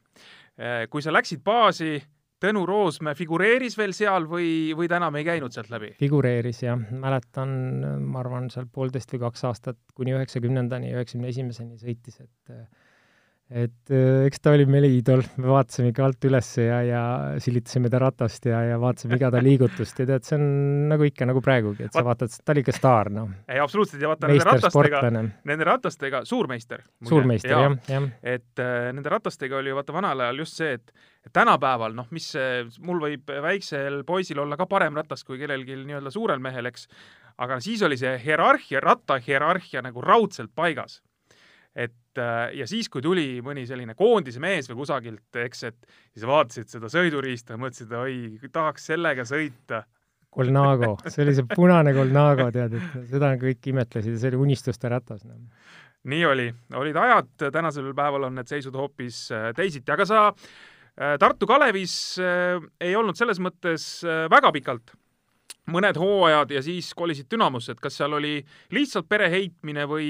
kui 0.94 1.02
sa 1.02 1.10
läksid 1.10 1.42
baasi 1.42 1.96
Tõnu 2.44 2.66
Roosmäe 2.68 3.16
figureeris 3.16 3.78
veel 3.80 3.94
seal 3.96 4.26
või, 4.28 4.74
või 4.76 4.90
ta 4.92 4.98
enam 5.00 5.16
ei 5.16 5.24
käinud 5.24 5.56
sealt 5.56 5.70
läbi? 5.72 5.94
figureeris 6.00 6.64
jah, 6.66 6.80
mäletan, 6.92 7.54
ma 8.04 8.20
arvan, 8.20 8.50
seal 8.52 8.68
poolteist 8.68 9.14
või 9.16 9.22
kaks 9.24 9.46
aastat 9.48 9.80
kuni 9.96 10.16
üheksakümnendani, 10.18 10.92
üheksakümne 10.92 11.32
esimeseni 11.32 11.80
sõitis, 11.80 12.20
et 12.20 12.56
et 13.52 13.92
eks 13.94 14.40
ta 14.42 14.54
oli 14.56 14.66
meil 14.70 14.88
iidol, 14.88 15.22
me 15.38 15.50
vaatasime 15.52 15.92
ikka 15.92 16.06
alt 16.08 16.26
üles 16.30 16.48
ja, 16.58 16.80
ja 16.88 17.02
silitasime 17.44 17.92
ta 17.92 18.00
ratast 18.02 18.48
ja, 18.50 18.62
ja 18.70 18.78
vaatasime 18.82 19.18
iga 19.20 19.30
ta 19.34 19.42
liigutust. 19.44 20.00
Ja 20.00 20.08
tead, 20.10 20.26
see 20.28 20.38
on 20.40 20.46
nagu 20.90 21.06
ikka, 21.08 21.28
nagu 21.30 21.44
praegugi, 21.44 21.88
et 21.88 21.94
sa 21.94 22.02
Vaat... 22.02 22.24
vaatad, 22.24 22.38
ta 22.46 22.56
oli 22.56 22.64
ikka 22.64 22.76
staar, 22.78 23.12
noh. 23.14 23.32
ei, 23.48 23.60
absoluutselt, 23.62 24.02
ja 24.02 24.12
vaata 24.14 24.32
nende 24.32 24.48
ratastega, 24.48 25.02
nende 25.52 25.68
ratastega, 25.70 26.24
suurmeister. 26.30 26.86
suurmeister 27.10 27.54
ja,, 27.54 27.64
jah, 27.68 27.98
jah. 27.98 28.10
et 28.36 28.64
äh, 28.64 28.92
nende 28.96 29.12
ratastega 29.14 29.60
oli 29.60 29.74
ju 29.74 29.80
vaata 29.80 29.98
vanal 29.98 30.26
ajal 30.26 30.44
just 30.46 30.62
see, 30.62 30.78
et 30.80 31.34
tänapäeval 31.36 31.98
noh, 31.98 32.08
mis 32.16 32.32
see, 32.34 32.64
mul 32.84 33.02
võib 33.04 33.34
väiksel 33.44 34.02
poisil 34.08 34.42
olla 34.44 34.58
ka 34.60 34.68
parem 34.72 34.96
ratas 34.98 35.26
kui 35.28 35.42
kellelgi 35.42 35.78
nii-öelda 35.84 36.14
suurel 36.14 36.42
mehel, 36.44 36.72
eks, 36.72 36.88
aga 37.44 37.60
siis 37.64 37.84
oli 37.86 38.00
see 38.00 38.16
hierarhia, 38.24 38.82
rattahierarhia 38.84 39.84
nagu 39.86 40.02
raudselt 40.02 40.54
paigas. 40.56 41.02
Et 41.74 41.92
äh, 41.92 42.03
ja 42.20 42.68
siis, 42.70 42.90
kui 42.92 43.04
tuli 43.04 43.42
mõni 43.46 43.66
selline 43.70 43.96
koondise 43.98 44.42
mees 44.44 44.70
või 44.70 44.82
kusagilt, 44.84 45.40
eks, 45.44 45.64
et 45.70 45.94
siis 46.14 46.26
vaatasid 46.30 46.72
seda 46.72 46.90
sõiduriista 46.92 47.58
mõtlesid, 47.60 47.94
oi, 47.98 48.50
tahaks 48.54 48.90
sellega 48.92 49.26
sõita. 49.28 49.84
Colnago, 50.34 50.96
see 51.06 51.26
oli 51.26 51.36
see 51.38 51.48
punane 51.52 51.94
Colnago, 51.94 52.50
tead, 52.54 52.80
et 52.80 53.10
seda 53.12 53.36
kõik 53.42 53.70
imetlesid 53.70 54.16
ja 54.16 54.22
see 54.22 54.32
oli 54.34 54.42
unistuste 54.48 54.90
ratas 54.90 55.22
no.. 55.28 55.38
nii 56.10 56.24
oli, 56.26 56.48
olid 56.80 56.98
ajad, 56.98 57.30
tänasel 57.54 57.92
päeval 57.94 58.30
on 58.30 58.40
need 58.40 58.50
seisud 58.50 58.74
hoopis 58.78 59.28
äh, 59.36 59.52
teisiti, 59.54 59.94
aga 59.94 60.08
sa 60.10 60.24
äh, 60.32 61.14
Tartu 61.22 61.50
Kalevis 61.50 61.96
ei 62.18 62.98
olnud 62.98 63.20
selles 63.20 63.38
mõttes 63.46 63.86
väga 64.34 64.50
pikalt 64.58 64.98
mõned 65.72 65.98
hooajad 66.00 66.52
ja 66.52 66.62
siis 66.64 66.90
kolisid 66.98 67.30
Dünamosse, 67.32 67.74
et 67.74 67.82
kas 67.84 67.96
seal 67.96 68.16
oli 68.18 68.34
lihtsalt 68.76 69.08
pere 69.10 69.30
heitmine 69.32 69.86
või, 69.88 70.10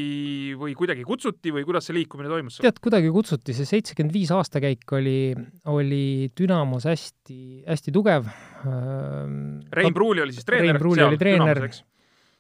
või 0.57 0.73
kuidagi 0.77 1.05
kutsuti 1.05 1.53
või 1.53 1.65
kuidas 1.67 1.87
see 1.87 1.97
liikumine 1.99 2.31
toimus? 2.31 2.57
tead, 2.63 2.79
kuidagi 2.83 3.11
kutsuti, 3.13 3.53
see 3.57 3.69
seitsekümmend 3.69 4.15
viis 4.15 4.33
aastakäik 4.33 4.95
oli, 4.97 5.35
oli 5.69 6.05
Dünamos 6.39 6.87
hästi, 6.89 7.39
hästi 7.67 7.93
tugev. 7.93 8.29
Rein 8.63 9.93
Pruuli 9.93 10.25
oli 10.25 10.33
siis 10.33 10.47
treener? 10.47 10.73
Rein 10.73 10.81
Pruuli 10.81 11.05
oli 11.05 11.21
treener, 11.21 11.63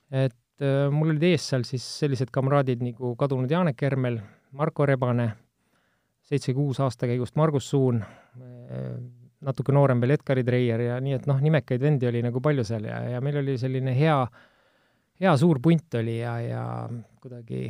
et 0.09 0.65
äh, 0.65 0.89
mul 0.93 1.13
olid 1.13 1.29
ees 1.29 1.51
seal 1.53 1.67
siis 1.69 1.85
sellised 2.01 2.33
kamraadid 2.33 2.81
nagu 2.81 3.13
kadunud 3.19 3.51
Janek 3.51 3.85
Ermel, 3.85 4.23
Marko 4.57 4.89
Rebane, 4.89 5.35
seitse 6.25 6.55
kuus 6.57 6.81
aastakäigust 6.81 7.37
Margus 7.37 7.69
Suun 7.69 8.01
äh,, 8.01 8.97
natuke 9.43 9.75
noorem 9.75 10.01
veel 10.03 10.15
Edgari 10.17 10.43
Treier 10.47 10.83
ja 10.87 10.97
nii, 11.03 11.17
et 11.19 11.29
noh, 11.29 11.39
nimekaid 11.43 11.81
vendi 11.83 12.07
oli 12.09 12.23
nagu 12.25 12.41
palju 12.43 12.65
seal 12.67 12.87
ja, 12.89 12.99
ja 13.15 13.21
meil 13.23 13.41
oli 13.43 13.55
selline 13.59 13.95
hea, 13.97 14.17
hea 15.23 15.33
suur 15.39 15.61
punt 15.63 15.99
oli 15.99 16.19
ja, 16.19 16.35
ja 16.43 16.65
kuidagi, 17.23 17.67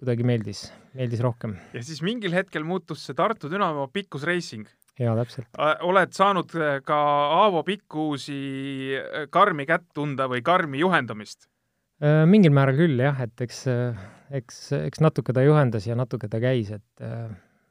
kuidagi 0.00 0.26
meeldis, 0.28 0.66
meeldis 0.98 1.22
rohkem. 1.24 1.56
ja 1.76 1.84
siis 1.84 2.02
mingil 2.04 2.34
hetkel 2.36 2.66
muutus 2.68 3.04
see 3.06 3.18
Tartu 3.18 3.50
Dünamo 3.52 3.88
pikkusreising. 3.92 4.66
jaa, 5.00 5.16
täpselt. 5.18 5.48
oled 5.88 6.12
saanud 6.16 6.52
ka 6.86 7.00
Aavo 7.42 7.64
Pikkuusi 7.66 8.42
karmi 9.32 9.68
kätt 9.68 9.90
tunda 9.94 10.28
või 10.30 10.44
karmi 10.44 10.82
juhendamist? 10.82 11.48
Äh, 12.02 12.24
mingil 12.26 12.54
määral 12.54 12.78
küll 12.80 13.00
jah, 13.00 13.20
et 13.22 13.44
eks, 13.44 13.66
eks, 14.34 14.62
eks 14.82 15.04
natuke 15.04 15.34
ta 15.36 15.44
juhendas 15.44 15.86
ja 15.86 15.96
natuke 15.98 16.28
ta 16.28 16.40
käis, 16.42 16.72
et, 16.74 17.04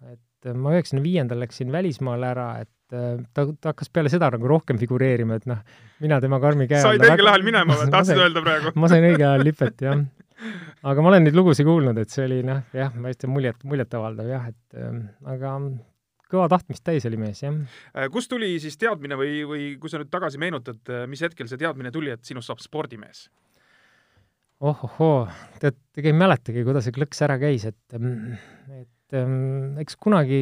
et 0.07 0.53
ma 0.55 0.71
üheksakümne 0.75 1.03
viiendal 1.03 1.41
läksin 1.43 1.73
välismaale 1.73 2.29
ära, 2.31 2.51
et 2.63 2.69
äh, 2.69 2.80
ta, 2.91 3.45
ta 3.47 3.71
hakkas 3.71 3.91
peale 3.93 4.11
seda 4.13 4.31
nagu 4.33 4.49
rohkem 4.51 4.79
figureerima, 4.81 5.39
et 5.39 5.47
noh, 5.49 5.61
mina 6.03 6.19
tema 6.23 6.41
karmi 6.43 6.67
käe 6.69 6.81
said 6.83 7.03
õigel 7.05 7.31
ajal 7.31 7.45
minema 7.47 7.77
tahtsid 7.95 8.19
öelda 8.19 8.43
praegu? 8.45 8.73
ma 8.75 8.89
sain 8.91 9.07
õigel 9.07 9.27
ajal 9.29 9.45
lipet, 9.47 9.85
jah. 9.87 10.03
aga 10.91 11.05
ma 11.05 11.13
olen 11.13 11.27
neid 11.27 11.37
lugusid 11.37 11.67
kuulnud, 11.67 12.01
et 12.01 12.13
see 12.13 12.25
oli 12.27 12.41
noh, 12.47 12.63
jah, 12.75 12.91
hästi 13.07 13.31
muljet, 13.31 13.63
muljetavaldav 13.67 14.31
jah, 14.31 14.49
et 14.51 14.81
äh, 14.81 14.99
aga 15.35 15.57
kõva 16.31 16.47
tahtmist 16.51 16.83
täis 16.87 17.05
oli 17.09 17.19
mees, 17.19 17.43
jah. 17.43 17.59
Äh, 17.95 18.09
kust 18.13 18.31
tuli 18.31 18.53
siis 18.63 18.79
teadmine 18.81 19.19
või, 19.19 19.41
või 19.47 19.69
kui 19.81 19.91
sa 19.91 20.01
nüüd 20.01 20.11
tagasi 20.13 20.41
meenutad, 20.41 20.81
äh, 20.89 21.05
mis 21.11 21.23
hetkel 21.25 21.49
see 21.51 21.61
teadmine 21.61 21.93
tuli, 21.93 22.13
et 22.15 22.27
sinust 22.27 22.51
saab 22.51 22.63
spordimees? 22.63 23.29
ohohoo, 24.61 25.25
tead, 25.61 25.77
ega 25.97 26.11
ei 26.11 26.13
mäletagi, 26.13 26.61
kuidas 26.67 26.85
see 26.85 26.93
klõks 26.93 27.23
ära 27.25 27.39
käis, 27.41 27.63
et, 27.65 27.95
et 28.77 29.17
ähm, 29.17 29.79
eks 29.81 29.97
kunagi 29.97 30.41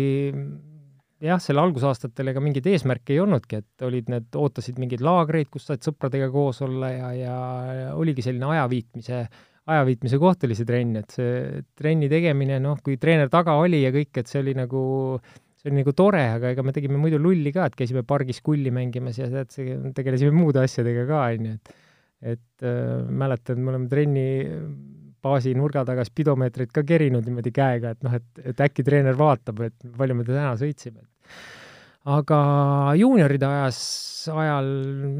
jah, 1.23 1.41
selle 1.43 1.63
algusaastatel 1.63 2.31
ega 2.31 2.43
mingeid 2.43 2.67
eesmärke 2.71 3.13
ei 3.15 3.21
olnudki, 3.23 3.61
et 3.61 3.85
olid 3.88 4.09
need, 4.11 4.29
ootasid 4.39 4.79
mingeid 4.81 5.03
laagreid, 5.05 5.49
kus 5.51 5.67
said 5.69 5.83
sõpradega 5.85 6.29
koos 6.33 6.61
olla 6.65 6.91
ja, 6.93 7.11
ja, 7.17 7.35
ja 7.79 7.89
oligi 7.99 8.23
selline 8.25 8.47
ajaviitmise, 8.53 9.25
ajaviitmise 9.69 10.21
koht 10.21 10.47
oli 10.47 10.57
see 10.57 10.69
trenn, 10.69 11.01
et 11.01 11.17
see 11.17 11.59
trenni 11.79 12.09
tegemine, 12.11 12.61
noh, 12.63 12.79
kui 12.85 12.97
treener 13.01 13.31
taga 13.33 13.57
oli 13.59 13.83
ja 13.83 13.93
kõik, 13.95 14.13
et 14.21 14.31
see 14.31 14.41
oli 14.43 14.55
nagu, 14.57 14.81
see 15.59 15.71
oli 15.71 15.81
nagu 15.81 15.95
tore, 15.97 16.23
aga 16.38 16.55
ega 16.55 16.65
me 16.65 16.75
tegime 16.75 17.01
muidu 17.01 17.19
lulli 17.21 17.53
ka, 17.55 17.67
et 17.67 17.77
käisime 17.77 18.05
pargis 18.07 18.41
kulli 18.45 18.71
mängimas 18.73 19.19
ja 19.19 19.29
tead, 19.33 19.93
tegelesime 19.97 20.33
muude 20.35 20.63
asjadega 20.63 21.05
ka, 21.09 21.27
on 21.35 21.51
ju, 21.51 21.59
et 21.59 21.77
et 22.19 22.63
äh, 22.67 23.07
mäletan, 23.07 23.61
me 23.63 23.71
oleme 23.71 23.88
trenni 23.88 24.25
baasi 25.23 25.53
nurga 25.57 25.83
taga 25.88 26.05
spidomeetrit 26.07 26.71
ka 26.75 26.83
kerinud 26.88 27.27
niimoodi 27.27 27.53
käega, 27.55 27.95
et 27.95 28.05
noh, 28.05 28.15
et, 28.19 28.27
et 28.51 28.63
äkki 28.65 28.85
treener 28.88 29.17
vaatab, 29.19 29.61
et 29.67 29.89
palju 29.97 30.17
me 30.17 30.25
täna 30.27 30.53
sõitsime. 30.59 31.05
aga 32.09 32.39
juunioride 32.97 33.45
ajas, 33.45 33.79
ajal 34.31 34.69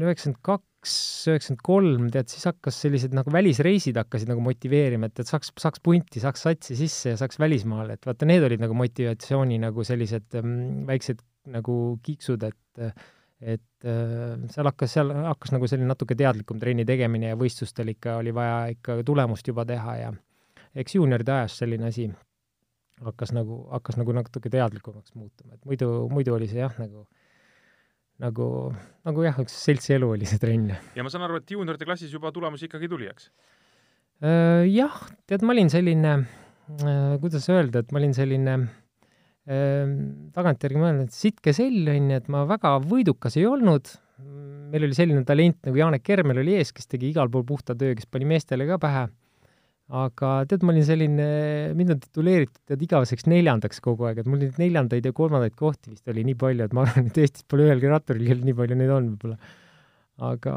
üheksakümmend 0.00 0.40
kaks, 0.46 0.94
üheksakümmend 1.30 1.62
kolm, 1.66 2.08
tead, 2.14 2.30
siis 2.32 2.48
hakkas 2.48 2.80
sellised 2.86 3.14
nagu 3.16 3.32
välisreisid 3.34 4.00
hakkasid 4.00 4.32
nagu 4.32 4.42
motiveerima, 4.44 5.10
et, 5.10 5.22
et 5.22 5.30
saaks, 5.30 5.52
saaks 5.60 5.84
punti, 5.84 6.22
saaks 6.24 6.46
satsi 6.48 6.78
sisse 6.78 7.14
ja 7.14 7.20
saaks 7.20 7.38
välismaale, 7.42 7.98
et 7.98 8.08
vaata, 8.08 8.28
need 8.28 8.48
olid 8.48 8.64
nagu 8.64 8.76
motivatsiooni 8.80 9.60
nagu 9.62 9.86
sellised 9.86 10.40
ähm, 10.40 10.84
väiksed 10.88 11.20
nagu 11.50 11.76
kiiksud, 12.04 12.44
et 12.48 12.84
et 13.40 13.88
äh, 13.88 14.36
seal 14.52 14.68
hakkas, 14.68 14.96
seal 14.96 15.12
hakkas 15.14 15.54
nagu 15.54 15.68
selline 15.70 15.88
natuke 15.88 16.16
teadlikum 16.18 16.60
trenni 16.60 16.84
tegemine 16.88 17.32
ja 17.32 17.38
võistlustel 17.40 17.94
ikka 17.94 18.18
oli 18.20 18.34
vaja 18.36 18.66
ikka 18.74 19.00
tulemust 19.06 19.48
juba 19.48 19.64
teha 19.68 19.96
ja 19.96 20.10
eks 20.76 20.98
juunioride 20.98 21.32
ajas 21.38 21.56
selline 21.62 21.88
asi 21.88 22.10
hakkas 23.04 23.32
nagu, 23.32 23.62
hakkas 23.72 23.96
nagu 23.96 24.12
natuke 24.12 24.52
teadlikumaks 24.52 25.14
muutuma, 25.16 25.56
et 25.56 25.64
muidu, 25.64 25.88
muidu 26.12 26.36
oli 26.36 26.50
see 26.50 26.60
jah, 26.60 26.76
nagu 26.80 27.06
nagu, 28.20 28.48
nagu 29.08 29.24
jah, 29.24 29.38
üks 29.40 29.56
seltsielu 29.64 30.10
oli 30.16 30.28
see 30.28 30.40
trenn. 30.42 30.74
ja 30.96 31.06
ma 31.06 31.12
saan 31.12 31.24
aru, 31.26 31.40
et 31.40 31.56
juunioride 31.56 31.88
klassis 31.88 32.12
juba 32.12 32.32
tulemusi 32.34 32.68
ikkagi 32.68 32.90
tuli, 32.92 33.08
eks? 33.10 33.30
Äh, 34.20 34.66
jah, 34.68 35.00
tead, 35.24 35.44
ma 35.46 35.54
olin 35.56 35.72
selline, 35.72 36.14
äh, 36.76 37.16
kuidas 37.22 37.48
öelda, 37.52 37.80
et 37.80 37.94
ma 37.94 38.02
olin 38.02 38.12
selline 38.16 38.58
tagantjärgi 39.50 40.78
mõelnud, 40.78 41.10
sitke 41.14 41.54
sell, 41.56 41.88
on 41.90 42.12
ju, 42.12 42.18
et 42.20 42.28
ma 42.30 42.44
väga 42.48 42.76
võidukas 42.84 43.38
ei 43.40 43.48
olnud, 43.50 43.88
meil 44.70 44.86
oli 44.86 44.94
selline 44.96 45.24
talent 45.26 45.58
nagu 45.66 45.80
Janek 45.80 46.04
Kermel 46.06 46.42
oli 46.42 46.54
ees, 46.60 46.70
kes 46.76 46.86
tegi 46.90 47.10
igal 47.10 47.30
pool 47.32 47.46
puhta 47.48 47.74
töö, 47.78 47.96
kes 47.98 48.06
pani 48.06 48.28
meestele 48.30 48.68
ka 48.68 48.78
pähe, 48.82 49.06
aga 50.00 50.32
tead, 50.46 50.62
ma 50.62 50.74
olin 50.74 50.86
selline, 50.86 51.26
mind 51.78 51.96
on 51.96 52.02
tituleeritud 52.04 52.60
tead 52.70 52.84
igaveseks 52.86 53.26
neljandaks 53.30 53.82
kogu 53.82 54.06
aeg, 54.06 54.20
et 54.22 54.30
mul 54.30 54.44
neid 54.44 54.60
neljandaid 54.62 55.08
ja 55.08 55.14
kolmandaid 55.16 55.56
kohti 55.58 55.96
vist 55.96 56.06
oli 56.12 56.22
nii 56.28 56.38
palju, 56.38 56.68
et 56.68 56.76
ma 56.76 56.86
arvan, 56.86 57.10
et 57.10 57.18
Eestis 57.24 57.48
pole 57.50 57.66
ühelgi 57.66 57.90
ratturil, 57.90 58.44
nii 58.46 58.58
palju 58.60 58.78
neid 58.78 58.94
on 58.94 59.10
võib-olla 59.14 59.40
aga, 60.20 60.54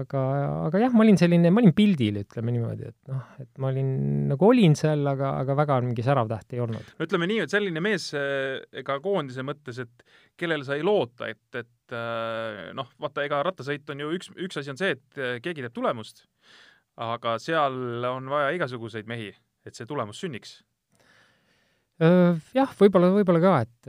aga, 0.00 0.22
aga 0.68 0.80
jah, 0.80 0.92
ma 0.96 1.04
olin 1.04 1.18
selline, 1.20 1.50
ma 1.52 1.60
olin 1.60 1.74
pildil, 1.76 2.20
ütleme 2.22 2.54
niimoodi, 2.54 2.88
et 2.88 3.10
noh, 3.10 3.24
et 3.42 3.50
ma 3.60 3.70
olin, 3.72 3.90
nagu 4.30 4.48
olin 4.48 4.76
seal, 4.78 5.02
aga, 5.10 5.34
aga 5.42 5.56
väga 5.58 5.78
mingi 5.84 6.04
särav 6.06 6.30
täht 6.30 6.56
ei 6.56 6.62
olnud. 6.64 6.94
no 6.96 7.08
ütleme 7.08 7.28
nii, 7.28 7.42
et 7.44 7.52
selline 7.52 7.82
mees 7.84 8.08
ega 8.16 8.98
koondise 9.04 9.44
mõttes, 9.46 9.82
et 9.84 10.06
kellele 10.40 10.64
sa 10.66 10.78
ei 10.78 10.86
loota, 10.86 11.28
et, 11.28 11.60
et 11.60 11.96
äh, 11.96 12.70
noh, 12.78 12.88
vaata, 13.02 13.26
ega 13.28 13.42
rattasõit 13.50 13.92
on 13.92 14.04
ju 14.04 14.14
üks, 14.16 14.32
üks 14.48 14.62
asi 14.62 14.72
on 14.72 14.80
see, 14.80 14.96
et 14.96 15.20
äh, 15.20 15.36
keegi 15.44 15.66
teeb 15.66 15.76
tulemust, 15.76 16.24
aga 17.04 17.36
seal 17.42 18.08
on 18.08 18.32
vaja 18.32 18.56
igasuguseid 18.56 19.10
mehi, 19.10 19.30
et 19.68 19.76
see 19.76 19.88
tulemus 19.88 20.20
sünniks. 20.24 20.58
Jah, 21.98 22.70
võib-olla, 22.78 23.08
võib-olla 23.10 23.40
ka, 23.42 23.54
et, 23.66 23.88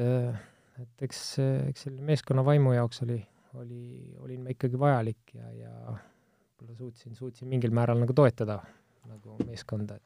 et 0.81 1.03
eks, 1.05 1.19
eks 1.69 1.83
selle 1.85 2.01
meeskonna 2.01 2.41
vaimu 2.41 2.73
jaoks 2.73 3.03
oli 3.05 3.19
oli, 3.57 4.13
olin 4.21 4.43
ma 4.45 4.53
ikkagi 4.53 4.79
vajalik 4.79 5.33
ja, 5.33 5.49
ja 5.55 5.71
võib-olla 6.59 6.77
suutsin, 6.77 7.15
suutsin 7.17 7.49
mingil 7.49 7.73
määral 7.75 7.99
nagu 8.01 8.13
toetada 8.15 8.59
nagu 9.09 9.37
meeskonda, 9.47 9.97
et 9.97 10.03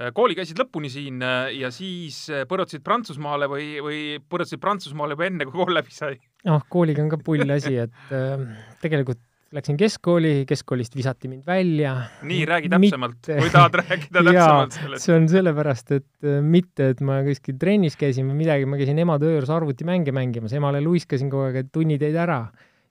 äh, 0.00 0.10
kooli 0.16 0.34
käisid 0.38 0.58
lõpuni 0.58 0.90
siin 0.90 1.22
äh, 1.22 1.52
ja 1.60 1.70
siis 1.74 2.24
äh, 2.32 2.46
põrutasid 2.50 2.82
Prantsusmaale 2.86 3.46
või, 3.52 3.66
või 3.84 4.00
põrutasid 4.26 4.62
Prantsusmaale 4.62 5.14
juba 5.14 5.28
enne, 5.28 5.46
kui 5.46 5.54
kool 5.60 5.74
läbi 5.76 5.94
sai? 5.94 6.18
noh, 6.48 6.64
kooliga 6.72 7.04
on 7.04 7.12
ka 7.12 7.20
pull 7.22 7.46
asi, 7.54 7.76
et 7.84 8.14
äh, 8.16 8.42
tegelikult 8.82 9.22
läksin 9.52 9.76
keskkooli, 9.80 10.32
keskkoolist 10.48 10.96
visati 10.96 11.28
mind 11.28 11.46
välja. 11.46 11.94
nii, 12.24 12.44
räägi 12.48 12.70
täpsemalt, 12.72 13.28
kui 13.28 13.50
tahad 13.52 13.76
rääkida 13.82 14.22
täpsemalt 14.28 14.76
sellest. 14.78 15.06
see 15.06 15.16
on 15.16 15.28
sellepärast, 15.28 15.94
et 15.98 16.28
äh, 16.28 16.40
mitte, 16.44 16.92
et 16.94 17.02
ma 17.04 17.20
kuskil 17.26 17.58
trennis 17.60 17.98
käisin 18.00 18.30
või 18.30 18.40
midagi, 18.42 18.68
ma 18.68 18.80
käisin 18.80 19.02
ema 19.04 19.18
töö 19.20 19.36
juures 19.36 19.52
arvutimänge 19.52 20.14
mängimas, 20.16 20.54
emale 20.56 20.80
luiskasin 20.84 21.32
kogu 21.32 21.50
aeg, 21.50 21.62
et 21.64 21.72
tunnid 21.74 22.02
jäid 22.02 22.16
ära, 22.24 22.44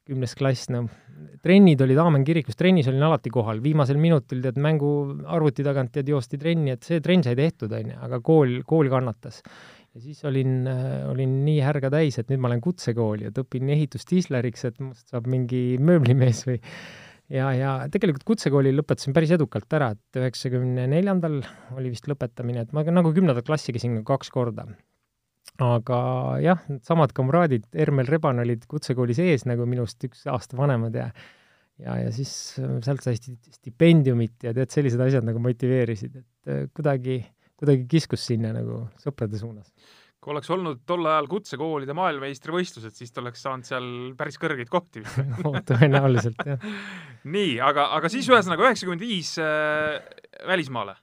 kümnes 0.07 0.37
klass, 0.37 0.69
noh. 0.73 0.89
trennid 1.41 1.81
olid 1.81 1.97
Aamen 2.01 2.23
kirikus, 2.25 2.57
trennis 2.57 2.89
olin 2.91 3.03
alati 3.09 3.33
kohal, 3.33 3.61
viimasel 3.63 3.97
minutil 4.01 4.41
tead 4.45 4.57
mängu 4.61 4.91
arvuti 5.33 5.65
tagant 5.65 5.93
tead 5.97 6.09
joosti 6.13 6.37
trenni, 6.41 6.75
et 6.77 6.85
see 6.85 7.01
trenn 7.01 7.25
sai 7.25 7.37
tehtud, 7.37 7.73
onju, 7.73 7.97
aga 8.05 8.21
kool, 8.25 8.59
kool 8.69 8.89
kannatas 8.91 9.41
ja 9.95 10.01
siis 10.01 10.23
olin, 10.27 10.61
äh, 10.69 11.03
olin 11.11 11.41
nii 11.45 11.59
härga 11.65 11.91
täis, 11.93 12.17
et 12.21 12.29
nüüd 12.31 12.41
ma 12.43 12.51
lähen 12.51 12.63
kutsekooli, 12.63 13.27
et 13.29 13.39
õpin 13.41 13.71
ehitustisleriks, 13.75 14.67
et 14.69 14.79
must 14.83 15.11
saab 15.11 15.27
mingi 15.31 15.77
mööblimees 15.81 16.45
või 16.47 16.59
ja, 17.31 17.49
ja 17.55 17.73
tegelikult 17.91 18.25
kutsekooli 18.27 18.73
lõpetasin 18.75 19.15
päris 19.15 19.33
edukalt 19.35 19.75
ära, 19.77 19.91
et 19.95 20.21
üheksakümne 20.21 20.87
neljandal 20.91 21.41
oli 21.75 21.91
vist 21.93 22.07
lõpetamine, 22.11 22.65
et 22.65 22.73
ma 22.75 22.85
nagu 22.87 23.11
kümnendat 23.15 23.47
klassi 23.47 23.75
käisin 23.75 23.99
kaks 24.07 24.31
korda. 24.33 24.67
aga 25.61 25.99
jah, 26.41 26.63
samad 26.87 27.11
kamraadid, 27.13 27.67
Ermel 27.75 28.07
Reban 28.07 28.39
olid 28.41 28.65
kutsekoolis 28.71 29.19
ees 29.19 29.45
nagu 29.45 29.67
minust 29.67 30.03
üks 30.07 30.25
aasta 30.31 30.57
vanemad 30.57 30.95
ja 30.95 31.11
ja, 31.81 31.97
ja 32.05 32.09
siis 32.13 32.31
äh, 32.61 32.77
sealt 32.85 33.03
sai 33.03 33.17
sti- 33.17 33.55
stipendiumit 33.57 34.45
ja 34.45 34.53
tead, 34.55 34.71
sellised 34.73 35.01
asjad 35.01 35.25
nagu 35.27 35.41
motiveerisid, 35.43 36.17
et 36.21 36.51
äh, 36.51 36.65
kuidagi, 37.61 37.87
kiskus 37.89 38.25
sinna 38.31 38.53
nagu 38.57 38.85
sõprade 39.01 39.39
suunas 39.39 39.71
kui 40.21 40.35
oleks 40.35 40.51
olnud 40.53 40.83
tol 40.85 41.05
ajal 41.09 41.27
kutsekoolide 41.31 41.95
maailmameistrivõistlused, 41.97 42.93
siis 42.93 43.13
ta 43.13 43.23
oleks 43.23 43.41
saanud 43.41 43.65
seal 43.65 43.85
päris 44.17 44.37
kõrgeid 44.41 44.69
kohti 44.69 45.01
vist 45.01 45.17
no, 45.41 45.55
tõenäoliselt, 45.65 46.43
jah. 46.45 46.61
nii, 47.35 47.55
aga, 47.65 47.87
aga 47.97 48.11
siis 48.13 48.29
ühesõnaga 48.29 48.67
üheksakümmend 48.67 49.01
viis 49.01 49.33
äh, 49.41 49.97
välismaale. 50.47 50.99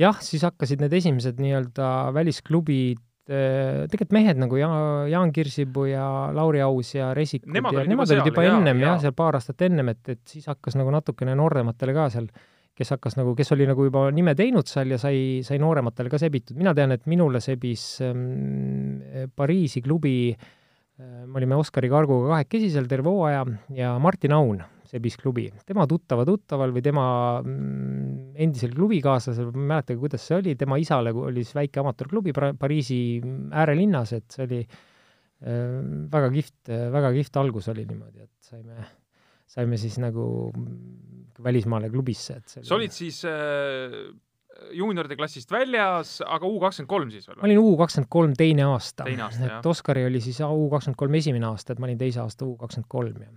jah, 0.00 0.20
siis 0.24 0.44
hakkasid 0.44 0.84
need 0.84 0.98
esimesed 1.00 1.40
nii-öelda 1.40 1.88
välisklubid 2.16 3.00
äh, 3.32 3.88
tegelikult 3.88 4.12
mehed 4.18 4.44
nagu 4.44 4.60
Ja-, 4.60 5.08
Jaan 5.08 5.32
Kirsipuu 5.32 5.88
ja 5.88 6.04
Lauri 6.36 6.60
Aus 6.66 6.92
ja 6.98 7.14
Resikud 7.16 7.56
Nemad 7.56 7.80
ja 7.80 7.88
nemad 7.88 8.12
olid 8.12 8.20
seal, 8.20 8.32
juba 8.34 8.44
jaa, 8.44 8.60
ennem 8.60 8.84
jah, 8.84 9.00
seal 9.00 9.16
paar 9.16 9.40
aastat 9.40 9.64
ennem, 9.70 9.94
et, 9.94 10.04
et 10.18 10.24
siis 10.28 10.44
hakkas 10.52 10.76
nagu 10.76 10.92
natukene 10.92 11.32
noorematele 11.40 11.96
ka 11.96 12.10
seal, 12.12 12.28
kes 12.80 12.94
hakkas 12.96 13.18
nagu, 13.18 13.34
kes 13.36 13.52
oli 13.56 13.68
nagu 13.68 13.84
juba 13.84 14.06
nime 14.14 14.32
teinud 14.38 14.68
seal 14.70 14.94
ja 14.94 14.98
sai, 15.00 15.40
sai 15.46 15.60
noorematele 15.60 16.12
ka 16.12 16.20
sebitud. 16.20 16.56
mina 16.56 16.72
tean, 16.76 16.94
et 16.96 17.04
minule 17.10 17.42
sebis 17.44 17.84
ähm, 18.06 19.28
Pariisi 19.36 19.82
klubi 19.84 20.32
äh, 20.32 21.24
me 21.26 21.40
olime 21.42 21.58
Oskari 21.60 21.90
Karguga 21.92 22.36
kahekesi 22.36 22.70
seal 22.72 22.88
terve 22.88 23.12
hooaja 23.12 23.44
ja 23.76 23.96
Martin 24.00 24.36
Aun 24.36 24.62
sebis 24.90 25.18
klubi. 25.20 25.46
tema 25.66 25.86
tuttava 25.86 26.24
tuttaval 26.26 26.72
või 26.74 26.82
tema 26.82 27.04
mm, 27.44 28.32
endisel 28.40 28.72
klubikaaslasel, 28.74 29.52
ma 29.52 29.60
ei 29.60 29.68
mäletagi, 29.74 30.00
kuidas 30.00 30.24
see 30.26 30.38
oli, 30.40 30.56
tema 30.58 30.80
isale 30.82 31.12
oli 31.12 31.44
siis 31.44 31.58
väike 31.58 31.82
amatöörklubi 31.82 32.34
Pariisi 32.58 33.20
äärelinnas, 33.52 34.16
et 34.16 34.26
see 34.32 34.48
oli 34.48 34.62
äh, 34.64 34.80
väga 36.16 36.32
kihvt, 36.32 36.72
väga 36.96 37.12
kihvt 37.18 37.38
algus 37.44 37.70
oli 37.70 37.84
niimoodi, 37.86 38.24
et 38.24 38.50
saime, 38.50 38.88
saime 39.50 39.78
siis 39.80 39.98
nagu 40.02 40.24
mm, 40.54 41.36
välismaale 41.44 41.90
klubisse, 41.92 42.40
et 42.40 42.56
see 42.56 42.66
sa 42.66 42.76
olid 42.76 42.94
siis 42.94 43.22
äh, 43.28 43.96
juunioride 44.76 45.16
klassist 45.18 45.52
väljas, 45.52 46.18
aga 46.26 46.48
U 46.48 46.58
kakskümmend 46.62 46.90
kolm 46.90 47.12
siis 47.14 47.28
veel 47.28 47.40
ma 47.40 47.48
olin 47.48 47.62
U 47.62 47.76
kakskümmend 47.80 48.10
kolm 48.12 48.34
teine 48.38 48.66
aasta. 48.70 49.06
Et 49.08 49.70
Oskari 49.70 50.04
oli 50.08 50.20
siis 50.24 50.42
U 50.44 50.66
kakskümmend 50.72 51.00
kolm 51.00 51.20
esimene 51.20 51.48
aasta, 51.50 51.74
et 51.74 51.82
ma 51.82 51.88
olin 51.88 52.00
teise 52.00 52.22
aasta 52.24 52.48
U 52.48 52.56
kakskümmend 52.60 52.90
kolm 52.92 53.24
ja 53.24 53.30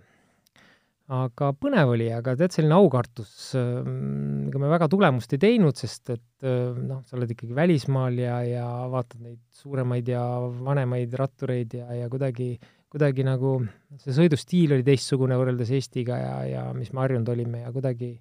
aga 1.12 1.50
põnev 1.60 1.94
oli, 1.94 2.08
aga 2.16 2.36
tead, 2.40 2.54
selline 2.56 2.76
aukartus, 2.78 3.34
ega 3.58 4.62
me 4.62 4.70
väga 4.72 4.88
tulemust 4.92 5.36
ei 5.36 5.42
teinud, 5.42 5.76
sest 5.76 6.14
et 6.16 6.48
äh, 6.48 6.72
noh, 6.78 7.02
sa 7.08 7.18
oled 7.18 7.34
ikkagi 7.36 7.56
välismaal 7.58 8.20
ja, 8.22 8.38
ja 8.48 8.68
vaatad 8.92 9.20
neid 9.24 9.42
suuremaid 9.64 10.14
ja 10.14 10.24
vanemaid 10.64 11.18
rattureid 11.20 11.76
ja, 11.82 11.90
ja 11.98 12.10
kuidagi, 12.12 12.54
kuidagi 12.94 13.26
nagu 13.26 13.56
see 13.98 14.14
sõidustiil 14.14 14.76
oli 14.76 14.86
teistsugune 14.86 15.38
võrreldes 15.40 15.72
Eestiga 15.74 16.20
ja, 16.20 16.34
ja 16.46 16.64
mis 16.78 16.92
me 16.94 17.02
harjunud 17.02 17.32
olime 17.34 17.64
ja 17.64 17.72
kuidagi 17.74 18.14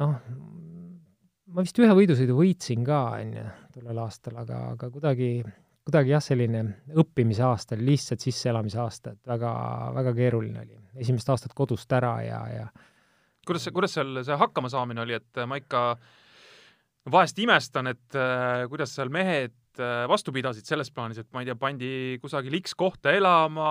noh, 0.00 0.14
ma 1.52 1.64
vist 1.64 1.80
ühe 1.80 1.96
võidusõidu 2.00 2.36
võitsin 2.38 2.84
ka, 2.86 3.00
on 3.18 3.34
ju, 3.36 3.46
tollel 3.74 4.02
aastal, 4.04 4.38
aga, 4.42 4.60
aga 4.74 4.90
kuidagi, 4.94 5.30
kuidagi 5.86 6.14
jah, 6.14 6.24
selline 6.24 6.62
õppimise 6.96 7.44
aasta 7.44 7.76
oli, 7.76 7.90
lihtsalt 7.92 8.24
sisseelamise 8.24 8.80
aasta, 8.82 9.14
et 9.16 9.32
väga, 9.34 9.52
väga 9.98 10.14
keeruline 10.16 10.64
oli. 10.64 10.80
esimest 11.04 11.28
aastat 11.34 11.54
kodust 11.56 11.92
ära 11.92 12.14
ja, 12.24 12.40
ja 12.54 12.70
kuidas 13.48 13.64
see, 13.64 13.74
kuidas 13.76 13.94
seal 13.96 14.22
see 14.24 14.36
hakkamasaamine 14.36 15.04
oli, 15.04 15.16
et 15.16 15.44
ma 15.48 15.60
ikka 15.60 15.82
vahest 17.12 17.38
imestan, 17.40 17.92
et 17.94 18.16
äh, 18.16 18.66
kuidas 18.68 18.92
seal 18.96 19.12
mehed 19.12 19.54
vastu 20.10 20.32
pidasid 20.34 20.66
selles 20.68 20.90
plaanis, 20.94 21.20
et 21.22 21.28
ma 21.34 21.42
ei 21.42 21.48
tea, 21.48 21.56
pandi 21.58 21.90
kusagil 22.22 22.56
X 22.60 22.74
kohta 22.78 23.12
elama, 23.14 23.68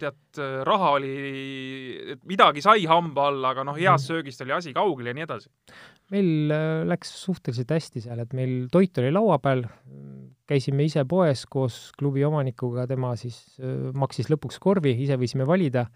tead, 0.00 0.40
raha 0.66 0.94
oli, 0.98 1.12
midagi 2.28 2.64
sai 2.64 2.86
hamba 2.90 3.28
all, 3.30 3.44
aga 3.50 3.66
noh, 3.66 3.76
heast 3.78 4.10
söögist 4.10 4.42
oli 4.44 4.54
asi 4.56 4.74
kaugel 4.76 5.10
ja 5.10 5.16
nii 5.16 5.26
edasi. 5.26 5.50
meil 6.14 6.52
äh, 6.52 6.82
läks 6.88 7.12
suhteliselt 7.24 7.70
hästi 7.74 8.04
seal, 8.04 8.20
et 8.24 8.34
meil 8.36 8.66
toit 8.72 8.98
oli 9.02 9.12
laua 9.14 9.38
peal, 9.42 9.64
käisime 10.48 10.84
ise 10.84 11.06
poes 11.08 11.46
koos 11.50 11.78
klubi 11.98 12.24
omanikuga, 12.26 12.88
tema 12.90 13.14
siis 13.20 13.38
äh, 13.60 13.90
maksis 13.96 14.28
lõpuks 14.32 14.60
korvi, 14.60 14.96
ise 15.04 15.18
võisime 15.20 15.48
valida. 15.48 15.88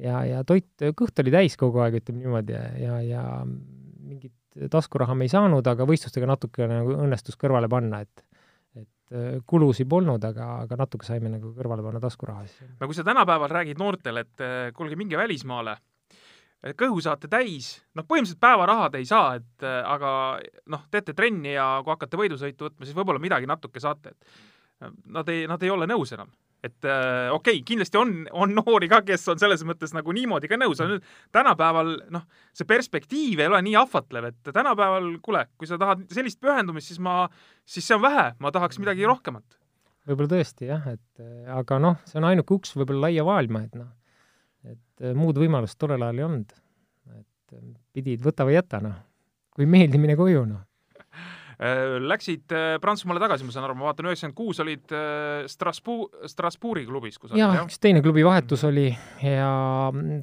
Ja, 0.00 0.22
ja 0.24 0.44
toit, 0.48 0.70
kõht 0.96 1.18
oli 1.20 1.32
täis 1.34 1.58
kogu 1.60 1.80
aeg, 1.82 1.98
ütleme 2.00 2.22
niimoodi, 2.22 2.54
ja, 2.56 2.68
ja, 2.80 3.00
ja 3.04 3.22
mingit 3.44 4.70
taskuraha 4.70 5.14
me 5.14 5.26
ei 5.26 5.32
saanud, 5.32 5.66
aga 5.66 5.84
võistlustega 5.88 6.28
natukene 6.30 6.80
nagu 6.80 6.94
õnnestus 7.04 7.36
kõrvale 7.40 7.68
panna, 7.70 8.00
et 8.06 8.22
äh, 8.22 8.29
kulusid 9.46 9.88
polnud, 9.90 10.22
aga, 10.22 10.44
aga 10.64 10.76
natuke 10.78 11.06
saime 11.06 11.32
nagu 11.32 11.50
kõrvale 11.56 11.82
panna 11.82 11.98
taskuraha 12.02 12.44
siis. 12.46 12.68
no 12.78 12.86
kui 12.86 12.94
sa 12.94 13.02
tänapäeval 13.06 13.50
räägid 13.50 13.80
noortele, 13.80 14.22
et 14.22 14.44
eh, 14.46 14.68
kuulge, 14.76 14.98
minge 14.98 15.18
välismaale, 15.18 15.74
kõhu 16.78 17.00
saate 17.02 17.26
täis, 17.32 17.72
noh, 17.98 18.06
põhimõtteliselt 18.06 18.42
päevarahad 18.44 18.94
ei 19.00 19.08
saa, 19.08 19.34
et 19.40 19.66
eh, 19.66 19.80
aga 19.82 20.12
noh, 20.70 20.84
teete 20.94 21.16
trenni 21.18 21.56
ja 21.56 21.80
kui 21.82 21.94
hakkate 21.94 22.20
võidusõitu 22.20 22.68
võtma, 22.68 22.86
siis 22.86 22.98
võib-olla 22.98 23.22
midagi 23.22 23.50
natuke 23.50 23.82
saate, 23.82 24.14
et 24.14 24.94
nad 25.10 25.28
ei, 25.32 25.48
nad 25.50 25.62
ei 25.66 25.74
ole 25.74 25.90
nõus 25.90 26.14
enam. 26.14 26.30
Et 26.64 26.84
äh, 26.84 27.30
okei 27.32 27.58
okay,, 27.58 27.64
kindlasti 27.66 27.98
on, 28.00 28.12
on 28.36 28.52
noori 28.54 28.88
ka, 28.90 29.00
kes 29.06 29.24
on 29.32 29.40
selles 29.40 29.62
mõttes 29.66 29.94
nagu 29.96 30.12
niimoodi 30.16 30.50
ka 30.50 30.58
nõus, 30.60 30.80
aga 30.80 30.94
nüüd 30.96 31.06
tänapäeval 31.34 31.92
noh, 32.12 32.26
see 32.56 32.68
perspektiiv 32.68 33.40
ei 33.40 33.48
ole 33.48 33.62
nii 33.64 33.76
ahvatlev, 33.80 34.28
et 34.30 34.52
tänapäeval, 34.52 35.08
kuule, 35.24 35.46
kui 35.60 35.70
sa 35.70 35.80
tahad 35.80 36.04
sellist 36.12 36.40
pühendumist, 36.42 36.90
siis 36.92 37.00
ma, 37.02 37.22
siis 37.64 37.88
see 37.88 37.96
on 37.96 38.04
vähe, 38.04 38.26
ma 38.38 38.52
tahaks 38.54 38.80
midagi 38.82 39.08
rohkemat. 39.08 39.58
võib-olla 40.10 40.34
tõesti 40.36 40.68
jah, 40.68 40.90
et 40.92 41.24
äh, 41.24 41.48
aga 41.56 41.80
noh, 41.82 42.00
see 42.08 42.20
on 42.20 42.28
ainuke 42.28 42.58
uks 42.58 42.76
võib-olla 42.76 43.08
laia 43.08 43.26
maailma, 43.26 43.64
et 43.68 43.78
noh, 43.80 43.92
et 44.68 45.06
äh, 45.06 45.16
muud 45.16 45.40
võimalust 45.40 45.80
tollel 45.80 46.04
ajal 46.08 46.20
ei 46.20 46.28
olnud. 46.28 46.58
et 47.16 47.60
pidid 47.96 48.20
võta 48.22 48.44
või 48.46 48.60
jäta, 48.60 48.82
noh. 48.84 49.00
kui 49.54 49.64
ei 49.64 49.72
meeldi, 49.78 49.98
mine 49.98 50.18
koju, 50.18 50.44
noh. 50.46 50.66
Äh, 51.60 51.98
Läksid 52.00 52.52
äh, 52.56 52.78
Prantsusmaale 52.80 53.20
tagasi, 53.20 53.44
ma 53.44 53.52
saan 53.52 53.66
aru, 53.66 53.74
ma 53.76 53.90
vaatan, 53.90 54.06
üheksakümmend 54.08 54.36
kuus 54.38 54.62
olid 54.64 54.94
äh, 54.96 55.42
Strasbourg, 55.50 56.22
Strasbourgi 56.32 56.86
klubis 56.88 57.18
kusagil, 57.20 57.42
jah, 57.42 57.52
jah? 57.58 57.66
üks 57.68 57.76
teine 57.82 58.00
klubi 58.00 58.24
vahetus 58.24 58.64
oli 58.64 58.86
ja 59.20 59.50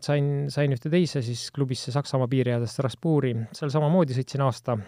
sain, 0.01 0.31
sain 0.49 0.73
ühte 0.73 0.89
teise 0.89 1.21
siis 1.21 1.43
klubisse 1.53 1.93
Saksamaa 1.93 2.25
piiri 2.31 2.55
ääres 2.55 2.73
Strasbourgi, 2.73 3.35
seal 3.53 3.69
samamoodi 3.69 4.17
sõitsin 4.17 4.41
aasta. 4.47 4.79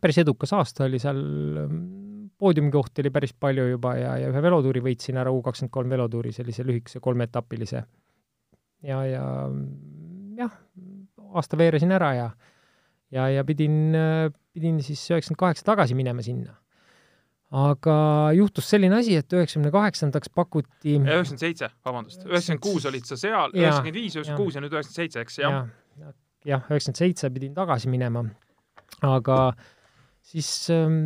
päris 0.00 0.22
edukas 0.24 0.56
aasta 0.56 0.86
oli 0.88 1.02
seal, 1.04 1.20
poodiumikohti 2.40 3.04
oli 3.04 3.12
päris 3.12 3.36
palju 3.36 3.68
juba 3.74 3.92
ja, 4.00 4.16
ja 4.24 4.32
ühe 4.32 4.44
velotuuri 4.48 4.80
võitsin 4.88 5.20
ära, 5.20 5.28
U 5.28 5.44
kakskümmend 5.44 5.76
kolm 5.76 5.92
velotuuri, 5.92 6.32
sellise 6.32 6.64
lühikese 6.64 7.04
kolmeetapilise. 7.04 7.84
ja, 8.88 9.04
ja 9.04 9.24
jah, 10.40 10.60
aasta 11.28 11.60
veeresin 11.60 11.92
ära 11.92 12.14
ja 12.16 12.30
ja, 13.12 13.28
ja 13.32 13.44
pidin, 13.44 13.96
pidin 14.58 14.82
siis 14.84 15.04
üheksakümmend 15.10 15.40
kaheksa 15.44 15.68
tagasi 15.70 15.96
minema 15.98 16.24
sinna. 16.26 16.58
aga 17.48 17.94
juhtus 18.36 18.66
selline 18.68 18.98
asi, 18.98 19.14
et 19.16 19.32
üheksakümne 19.32 19.70
kaheksandaks 19.72 20.28
pakuti 20.34 20.98
üheksakümmend 20.98 21.44
seitse, 21.46 21.70
vabandust, 21.86 22.26
üheksakümmend 22.26 22.64
kuus 22.66 22.88
olid 22.90 23.08
sa 23.08 23.16
seal, 23.16 23.54
üheksakümmend 23.56 24.00
viis, 24.02 24.18
üheksakümmend 24.18 24.44
kuus 24.44 24.58
ja 24.58 24.64
nüüd 24.64 24.76
üheksakümmend 24.76 25.00
seitse, 25.00 25.24
eks, 25.24 25.38
jah, 25.40 25.70
jah, 26.44 26.68
üheksakümmend 26.68 27.00
seitse 27.00 27.32
pidin 27.32 27.54
tagasi 27.56 27.88
minema, 27.88 28.26
aga 29.00 29.38
siis 30.28 30.50
ähm, 30.74 31.00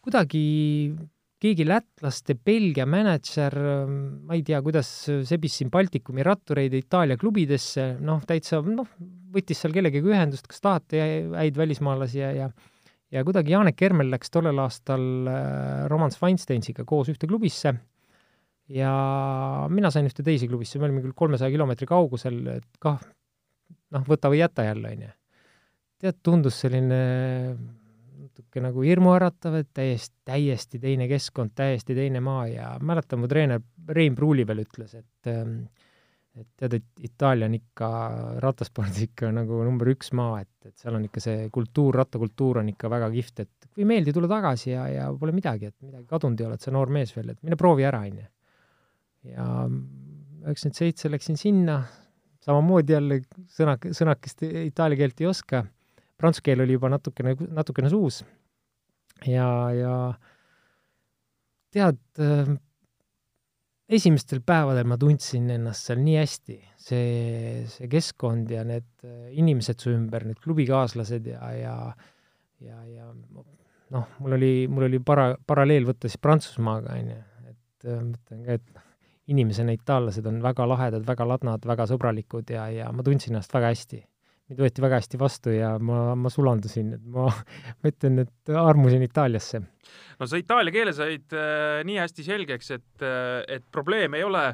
kuidagi 0.00 0.46
keegi 1.42 1.66
lätlaste, 1.66 2.36
Belgia 2.38 2.84
mänedžer, 2.86 3.56
ma 4.26 4.36
ei 4.36 4.44
tea, 4.46 4.60
kuidas 4.62 4.88
sebis 5.28 5.56
siin 5.58 5.72
Baltikumi 5.72 6.22
rattureid 6.26 6.74
Itaalia 6.78 7.18
klubidesse, 7.18 7.96
noh, 8.02 8.22
täitsa 8.28 8.60
noh, 8.62 8.88
võttis 9.34 9.62
seal 9.62 9.74
kellegagi 9.74 10.06
ühendust, 10.06 10.46
kas 10.50 10.62
tahate 10.62 11.02
häid 11.34 11.58
välismaalasi 11.58 12.22
ja, 12.22 12.30
ja 12.36 12.52
ja 13.12 13.22
kuidagi 13.26 13.52
Janek 13.52 13.82
Ermel 13.84 14.08
läks 14.12 14.32
tollel 14.32 14.56
aastal 14.62 15.02
äh, 15.28 15.82
Roman 15.92 16.14
Feinsteinsiga 16.16 16.86
koos 16.88 17.10
ühte 17.12 17.28
klubisse 17.28 17.74
ja 18.72 18.92
mina 19.68 19.90
sain 19.92 20.08
ühte 20.08 20.24
teise 20.24 20.48
klubisse, 20.48 20.80
me 20.80 20.88
olime 20.88 21.02
küll 21.04 21.16
kolmesaja 21.16 21.52
kilomeetri 21.52 21.88
kaugusel, 21.90 22.40
et 22.56 22.80
kah 22.80 23.02
noh, 23.92 24.06
võta 24.08 24.30
või 24.32 24.40
jäta 24.40 24.64
jälle, 24.66 24.94
onju. 24.96 25.12
tead, 26.02 26.18
tundus 26.24 26.62
selline 26.64 27.02
natuke 28.22 28.62
nagu 28.62 28.84
hirmuäratav, 28.86 29.56
et 29.60 29.70
täiesti, 29.74 30.16
täiesti 30.28 30.80
teine 30.82 31.08
keskkond, 31.10 31.54
täiesti 31.58 31.96
teine 31.98 32.22
maa 32.24 32.46
ja 32.50 32.74
mäletan, 32.80 33.22
mu 33.22 33.30
treener 33.30 33.62
Rein 33.88 34.14
Pruuli 34.18 34.46
veel 34.46 34.62
ütles, 34.64 34.94
et 34.98 35.30
ähm, 35.32 35.64
et 36.32 36.48
tead, 36.56 36.78
et 36.78 37.04
Itaalia 37.04 37.46
on 37.48 37.56
ikka 37.56 37.88
rattaspordis 38.40 39.04
ikka 39.04 39.28
nagu 39.36 39.58
number 39.66 39.90
üks 39.92 40.12
maa, 40.16 40.40
et, 40.40 40.68
et 40.68 40.76
seal 40.80 40.96
on 40.96 41.04
ikka 41.04 41.20
see 41.20 41.48
kultuur, 41.52 41.98
rattakultuur 42.00 42.62
on 42.62 42.70
ikka 42.72 42.88
väga 42.92 43.10
kihvt, 43.12 43.42
et 43.44 43.66
kui 43.68 43.84
ei 43.84 43.88
meeldi, 43.90 44.14
tule 44.16 44.30
tagasi 44.30 44.72
ja, 44.72 44.86
ja 44.88 45.08
pole 45.18 45.34
midagi, 45.36 45.68
et 45.68 45.76
midagi 45.84 46.08
kadunud 46.08 46.40
ei 46.40 46.48
ole, 46.48 46.56
et 46.56 46.64
sa 46.64 46.72
noor 46.74 46.92
mees 46.94 47.12
veel, 47.16 47.34
et 47.34 47.42
mine 47.44 47.58
proovi 47.60 47.84
ära, 47.88 48.00
onju. 48.08 48.24
ja 49.32 49.48
üheksakümmend 49.68 50.78
seitse 50.78 51.12
läksin 51.12 51.38
sinna, 51.40 51.82
samamoodi 52.42 52.96
jälle 52.96 53.20
sõna, 53.52 53.76
sõnakest 53.94 54.46
itaalia 54.48 55.02
keelt 55.04 55.20
ei 55.22 55.28
oska, 55.30 55.66
prantsuse 56.22 56.46
keel 56.46 56.62
oli 56.64 56.78
juba 56.78 56.92
natukene, 56.92 57.34
natukene 57.50 57.90
suus. 57.92 58.22
Ja, 59.26 59.48
ja 59.74 59.96
tead, 61.72 62.00
esimestel 63.92 64.40
päevadel 64.46 64.88
ma 64.88 64.98
tundsin 64.98 65.50
ennast 65.54 65.90
seal 65.90 66.00
nii 66.02 66.16
hästi, 66.18 66.56
see, 66.80 67.04
see 67.70 67.90
keskkond 67.92 68.50
ja 68.50 68.64
need 68.66 68.88
inimesed 69.36 69.82
su 69.82 69.92
ümber, 69.92 70.26
need 70.26 70.40
klubikaaslased 70.42 71.28
ja, 71.34 71.52
ja 71.58 71.76
ja, 72.66 72.78
ja 72.86 73.08
noh, 73.90 74.06
mul 74.22 74.36
oli, 74.38 74.52
mul 74.70 74.88
oli 74.88 75.00
para-, 75.04 75.34
paralleel 75.46 75.86
võtta 75.88 76.08
siis 76.08 76.20
Prantsusmaaga, 76.22 76.96
on 76.98 77.12
ju, 77.12 77.18
et 77.50 77.90
mõtlen 77.90 78.46
ka, 78.46 78.58
et 78.58 79.32
inimesena 79.32 79.74
itaallased 79.76 80.26
on 80.28 80.40
väga 80.44 80.66
lahedad, 80.68 81.04
väga 81.06 81.26
ladnad, 81.28 81.66
väga 81.68 81.86
sõbralikud 81.90 82.50
ja, 82.54 82.66
ja 82.72 82.90
ma 82.94 83.04
tundsin 83.06 83.34
ennast 83.34 83.54
väga 83.54 83.72
hästi. 83.72 84.02
Mind 84.52 84.60
võeti 84.60 84.84
väga 84.84 85.00
hästi 85.00 85.20
vastu 85.20 85.54
ja 85.54 85.72
ma, 85.80 86.12
ma 86.18 86.30
sulandusin, 86.32 86.94
et 86.98 87.04
ma, 87.14 87.28
ma 87.80 87.92
ütlen, 87.92 88.22
et 88.26 88.52
armusin 88.52 89.04
Itaaliasse. 89.06 89.62
no 90.20 90.28
sa 90.28 90.40
itaalia 90.40 90.74
keele 90.74 90.92
said 90.96 91.32
äh, 91.32 91.80
nii 91.88 91.98
hästi 92.00 92.26
selgeks, 92.26 92.72
et 92.76 93.04
äh,, 93.06 93.42
et 93.48 93.64
probleem 93.72 94.14
ei 94.18 94.24
ole 94.24 94.52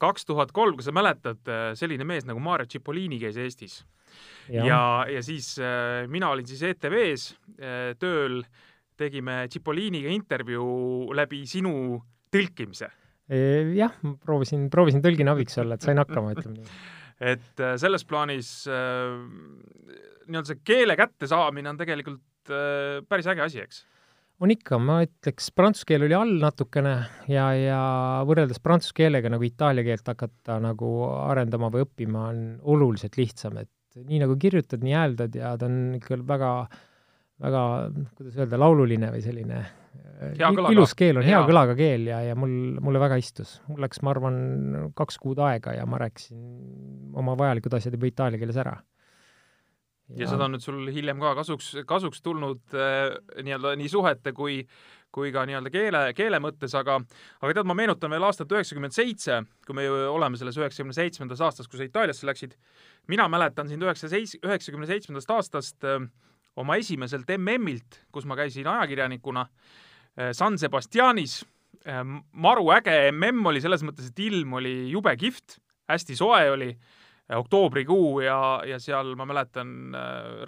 kaks 0.00 0.24
tuhat 0.24 0.52
kolm, 0.56 0.78
kui 0.78 0.86
sa 0.86 0.94
mäletad 0.94 1.42
äh,, 1.48 1.72
selline 1.78 2.06
mees 2.08 2.28
nagu 2.28 2.40
Mario 2.40 2.70
Cipollini 2.70 3.20
käis 3.20 3.36
Eestis. 3.36 3.82
ja, 4.48 4.64
ja, 4.64 4.80
ja 5.10 5.22
siis 5.22 5.56
äh, 5.58 6.06
mina 6.08 6.30
olin 6.30 6.46
siis 6.46 6.62
ETV-s 6.62 7.34
äh, 7.58 7.92
tööl, 7.98 8.42
tegime 9.00 9.46
Cipolliniga 9.50 10.12
intervjuu 10.12 11.12
läbi 11.16 11.44
sinu 11.48 12.00
tõlkimise 12.30 12.90
jah, 13.30 13.92
ma 14.02 14.16
proovisin, 14.18 14.64
proovisin 14.72 15.04
tõlgina 15.04 15.36
abiks 15.36 15.54
olla, 15.62 15.76
et 15.78 15.84
sain 15.86 16.00
hakkama, 16.02 16.32
ütleme 16.34 16.56
nii. 16.64 16.80
Et 17.20 17.60
äh, 17.60 17.76
selles 17.80 18.06
plaanis 18.08 18.50
äh, 18.70 19.14
nii-öelda 20.30 20.48
see 20.48 20.64
keele 20.64 20.96
kättesaamine 20.98 21.72
on 21.72 21.80
tegelikult 21.80 22.52
äh, 22.52 23.00
päris 23.08 23.28
äge 23.30 23.44
asi, 23.44 23.64
eks? 23.64 23.84
on 24.40 24.52
ikka, 24.54 24.78
ma 24.80 25.02
ütleks, 25.04 25.50
prantsuse 25.52 25.88
keel 25.90 26.06
oli 26.06 26.16
all 26.16 26.38
natukene 26.40 26.94
ja, 27.28 27.50
ja 27.56 27.80
võrreldes 28.28 28.62
prantsuse 28.64 28.96
keelega 28.96 29.32
nagu 29.32 29.44
itaalia 29.44 29.84
keelt 29.84 30.08
hakata 30.08 30.56
nagu 30.64 30.94
arendama 31.26 31.68
või 31.74 31.84
õppima 31.84 32.30
on 32.30 32.40
oluliselt 32.72 33.20
lihtsam, 33.20 33.60
et 33.60 34.00
nii 34.00 34.22
nagu 34.22 34.38
kirjutad, 34.40 34.80
nii 34.86 34.96
hääldad 34.96 35.36
ja 35.36 35.52
ta 35.60 35.68
on 35.68 35.98
ikka 35.98 36.22
väga, 36.24 36.52
väga, 37.40 37.62
kuidas 38.18 38.36
öelda, 38.40 38.60
laululine 38.60 39.12
või 39.14 39.22
selline 39.24 39.62
ilus 40.70 40.94
keel 40.98 41.20
on, 41.20 41.24
hea 41.24 41.38
ja. 41.38 41.42
kõlaga 41.48 41.74
keel 41.78 42.06
ja, 42.10 42.20
ja 42.28 42.36
mul, 42.38 42.52
mulle 42.84 43.00
väga 43.00 43.16
istus. 43.20 43.58
mul 43.68 43.80
läks, 43.84 44.02
ma 44.04 44.12
arvan, 44.14 44.38
kaks 44.96 45.18
kuud 45.22 45.40
aega 45.44 45.74
ja 45.78 45.86
ma 45.88 46.00
rääkisin 46.02 46.40
oma 47.16 47.36
vajalikud 47.38 47.78
asjad 47.78 47.96
juba 47.96 48.10
itaalia 48.10 48.40
keeles 48.40 48.60
ära. 48.60 48.76
ja, 50.12 50.28
seda 50.28 50.46
on 50.46 50.56
nüüd 50.56 50.64
sul 50.64 50.86
hiljem 50.92 51.20
ka 51.22 51.34
kasuks, 51.40 51.72
kasuks 51.88 52.22
tulnud 52.22 52.76
äh, 52.76 53.16
nii-öelda 53.40 53.76
nii 53.80 53.92
suhete 53.92 54.34
kui 54.36 54.62
kui 55.10 55.32
ka 55.34 55.42
nii-öelda 55.48 55.72
keele, 55.74 56.00
keele 56.14 56.38
mõttes, 56.42 56.74
aga 56.78 57.00
aga 57.40 57.54
tead, 57.56 57.66
ma 57.66 57.74
meenutan 57.74 58.12
veel 58.12 58.28
aastat 58.28 58.52
üheksakümmend 58.54 58.94
seitse, 58.94 59.40
kui 59.66 59.74
me 59.74 59.88
ju 59.88 59.96
oleme 60.12 60.38
selles 60.38 60.58
üheksakümne 60.60 60.94
seitsmendas 60.94 61.42
aastas, 61.42 61.66
kui 61.66 61.80
sa 61.80 61.88
Itaaliasse 61.88 62.28
läksid, 62.28 62.54
mina 63.10 63.26
mäletan 63.32 63.72
sind 63.72 63.82
üheksa 63.82 64.06
üheksakümne 64.12 64.86
seitsmendast 64.90 65.32
aastast 65.34 65.88
äh, 65.88 66.04
oma 66.56 66.76
esimeselt 66.76 67.28
MM-ilt, 67.36 68.02
kus 68.12 68.26
ma 68.26 68.36
käisin 68.36 68.66
ajakirjanikuna 68.66 69.46
Äh, 70.18 70.32
San 70.32 70.58
Sebastianis. 70.58 71.46
Äh, 71.86 72.04
maru 72.32 72.70
äge 72.74 73.12
mm 73.12 73.46
oli 73.46 73.60
selles 73.62 73.84
mõttes, 73.86 74.10
et 74.10 74.24
ilm 74.26 74.58
oli 74.58 74.90
jube 74.90 75.12
kihvt, 75.16 75.60
hästi 75.88 76.16
soe 76.18 76.42
oli, 76.50 76.68
äh, 76.74 77.38
oktoobrikuu 77.38 78.20
ja, 78.24 78.40
ja 78.66 78.80
seal 78.82 79.14
ma 79.16 79.24
mäletan, 79.28 79.94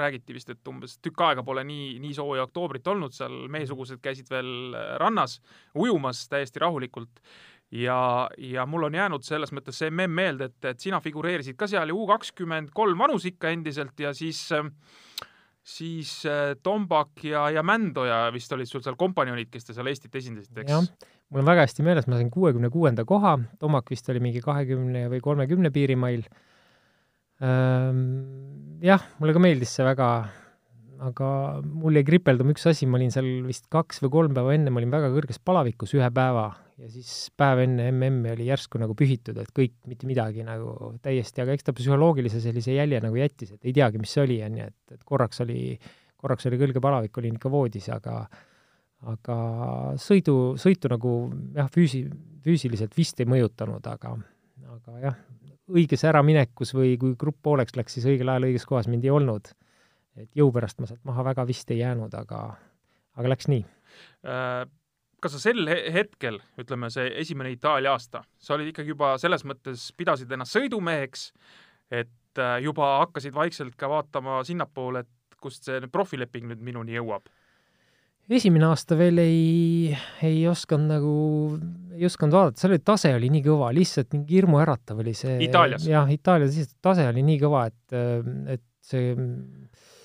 räägiti 0.01 0.35
vist, 0.35 0.51
et 0.51 0.69
umbes 0.69 0.99
tükk 0.99 1.23
aega 1.25 1.45
pole 1.47 1.65
nii, 1.65 1.95
nii 2.03 2.13
sooja 2.19 2.49
oktoobrit 2.49 2.91
olnud, 2.91 3.15
seal 3.17 3.47
meiesugused 3.53 4.03
käisid 4.03 4.29
veel 4.31 4.75
rannas 5.01 5.39
ujumas 5.79 6.27
täiesti 6.29 6.61
rahulikult 6.61 7.23
ja, 7.71 8.29
ja 8.37 8.67
mul 8.67 8.91
on 8.91 8.99
jäänud 8.99 9.25
selles 9.25 9.55
mõttes 9.55 9.79
see 9.79 9.95
mm 9.95 10.19
meelde, 10.19 10.51
et, 10.51 10.59
et 10.75 10.83
sina 10.83 11.01
figureerisid 11.01 11.57
ka 11.57 11.71
seal 11.71 11.95
ju 11.95 12.03
U 12.03 12.11
kakskümmend 12.11 12.75
kolm 12.75 12.99
vanus 12.99 13.25
ikka 13.31 13.55
endiselt 13.55 14.03
ja 14.03 14.13
siis 14.13 14.43
äh, 14.53 14.67
siis 15.63 16.11
äh, 16.27 16.55
Tombak 16.63 17.23
ja, 17.27 17.47
ja 17.55 17.63
Mändoja 17.63 18.27
vist 18.35 18.53
olid 18.55 18.71
sul 18.71 18.83
seal 18.85 18.99
kompanjonid, 18.99 19.51
kes 19.53 19.69
te 19.69 19.77
seal 19.77 19.91
Eestit 19.91 20.15
esindasite, 20.19 20.65
eks? 20.65 20.73
jah, 20.73 21.11
mul 21.31 21.45
on 21.45 21.51
väga 21.53 21.67
hästi 21.67 21.87
meeles, 21.87 22.09
ma 22.11 22.19
sain 22.19 22.33
kuuekümne 22.35 22.71
kuuenda 22.73 23.07
koha, 23.09 23.37
Tombak 23.63 23.93
vist 23.93 24.11
oli 24.13 24.23
mingi 24.25 24.43
kahekümne 24.45 25.07
või 25.13 25.23
kolmekümne 25.25 25.73
piirimail. 25.75 26.27
Jah, 27.43 29.07
mulle 29.19 29.33
ka 29.35 29.41
meeldis 29.43 29.73
see 29.75 29.83
väga, 29.83 30.09
aga 31.03 31.31
mul 31.67 31.99
jäi 31.99 32.05
kripeldama 32.07 32.55
üks 32.55 32.69
asi, 32.71 32.87
ma 32.87 33.01
olin 33.01 33.11
seal 33.15 33.31
vist 33.49 33.67
kaks 33.73 33.99
või 34.05 34.13
kolm 34.15 34.37
päeva 34.37 34.55
enne, 34.55 34.71
ma 34.71 34.79
olin 34.79 34.93
väga 34.95 35.11
kõrges 35.15 35.41
palavikus 35.43 35.97
ühe 35.99 36.11
päeva 36.15 36.53
ja 36.83 36.91
siis 36.91 37.11
päev 37.39 37.63
enne 37.63 37.87
MM-i 37.93 38.33
oli 38.35 38.47
järsku 38.49 38.81
nagu 38.83 38.95
pühitud, 38.99 39.39
et 39.39 39.51
kõik, 39.55 39.75
mitte 39.91 40.09
midagi 40.09 40.45
nagu 40.47 40.93
täiesti, 41.03 41.43
aga 41.45 41.55
eks 41.55 41.69
ta 41.69 41.75
psühholoogilise 41.77 42.41
sellise 42.43 42.75
jälje 42.75 42.99
nagu 43.05 43.19
jättis, 43.19 43.55
et 43.55 43.69
ei 43.69 43.75
teagi, 43.77 44.01
mis 44.03 44.15
see 44.15 44.25
oli, 44.25 44.39
on 44.47 44.59
ju, 44.59 44.71
et, 44.73 44.97
et 44.97 45.05
korraks 45.07 45.45
oli, 45.45 45.77
korraks 46.19 46.49
oli 46.51 46.59
kõrge 46.61 46.83
palavik, 46.83 47.21
olin 47.23 47.39
ikka 47.39 47.53
voodis, 47.53 47.87
aga 47.95 48.25
aga 49.13 49.37
sõidu, 49.99 50.55
sõitu 50.63 50.91
nagu 50.91 51.13
jah, 51.57 51.71
füüsi-, 51.75 52.07
füüsiliselt 52.45 52.95
vist 52.95 53.19
ei 53.23 53.31
mõjutanud, 53.31 53.87
aga 53.91 54.15
aga 54.73 54.99
jah, 55.03 55.17
õiges 55.73 56.07
äraminekus 56.07 56.71
või 56.75 56.95
kui 57.01 57.17
grupp 57.19 57.41
pooleks 57.47 57.75
läks, 57.79 57.99
siis 57.99 58.07
õigel 58.11 58.31
ajal 58.31 58.47
õiges 58.51 58.67
kohas 58.67 58.91
mind 58.91 59.07
ei 59.07 59.15
olnud. 59.15 59.55
et 60.19 60.29
jõu 60.37 60.53
pärast 60.53 60.79
ma 60.79 60.87
sealt 60.87 61.03
maha 61.09 61.23
väga 61.25 61.47
vist 61.49 61.71
ei 61.71 61.79
jäänud, 61.81 62.15
aga, 62.15 62.45
aga 63.17 63.35
läks 63.35 63.51
nii 63.51 63.67
äh 64.27 64.71
kas 65.23 65.37
sa 65.37 65.43
sel 65.43 65.69
hetkel, 65.95 66.41
ütleme 66.61 66.91
see 66.93 67.11
esimene 67.23 67.53
Itaalia 67.55 67.95
aasta, 67.95 68.25
sa 68.43 68.57
olid 68.57 68.73
ikkagi 68.73 68.95
juba 68.95 69.15
selles 69.23 69.47
mõttes, 69.49 69.91
pidasid 69.97 70.33
ennast 70.35 70.57
sõidumeheks, 70.57 71.29
et 71.93 72.41
äh, 72.43 72.57
juba 72.65 72.99
hakkasid 73.05 73.35
vaikselt 73.37 73.77
ka 73.79 73.91
vaatama 73.93 74.41
sinnapoole, 74.47 75.05
et 75.07 75.39
kust 75.43 75.67
see 75.69 75.87
profileping 75.93 76.51
nüüd 76.51 76.65
minuni 76.65 76.99
jõuab? 76.99 77.31
esimene 78.33 78.69
aasta 78.71 78.97
veel 78.97 79.19
ei, 79.21 79.95
ei 80.25 80.45
osanud 80.49 80.89
nagu, 80.89 81.15
ei 81.99 82.07
osanud 82.07 82.37
vaadata, 82.37 82.63
seal 82.63 82.73
oli, 82.73 82.83
tase 82.87 83.11
oli 83.17 83.29
nii 83.35 83.43
kõva, 83.45 83.73
lihtsalt 83.77 84.15
mingi 84.15 84.39
hirmuäratav 84.39 85.03
oli 85.03 85.13
see. 85.19 85.35
Jah, 85.85 86.09
Itaalias 86.15 86.55
lihtsalt 86.57 86.79
tase 86.87 87.09
oli 87.11 87.25
nii 87.27 87.41
kõva, 87.43 87.67
et, 87.69 87.97
et 88.55 88.65
see 88.87 89.11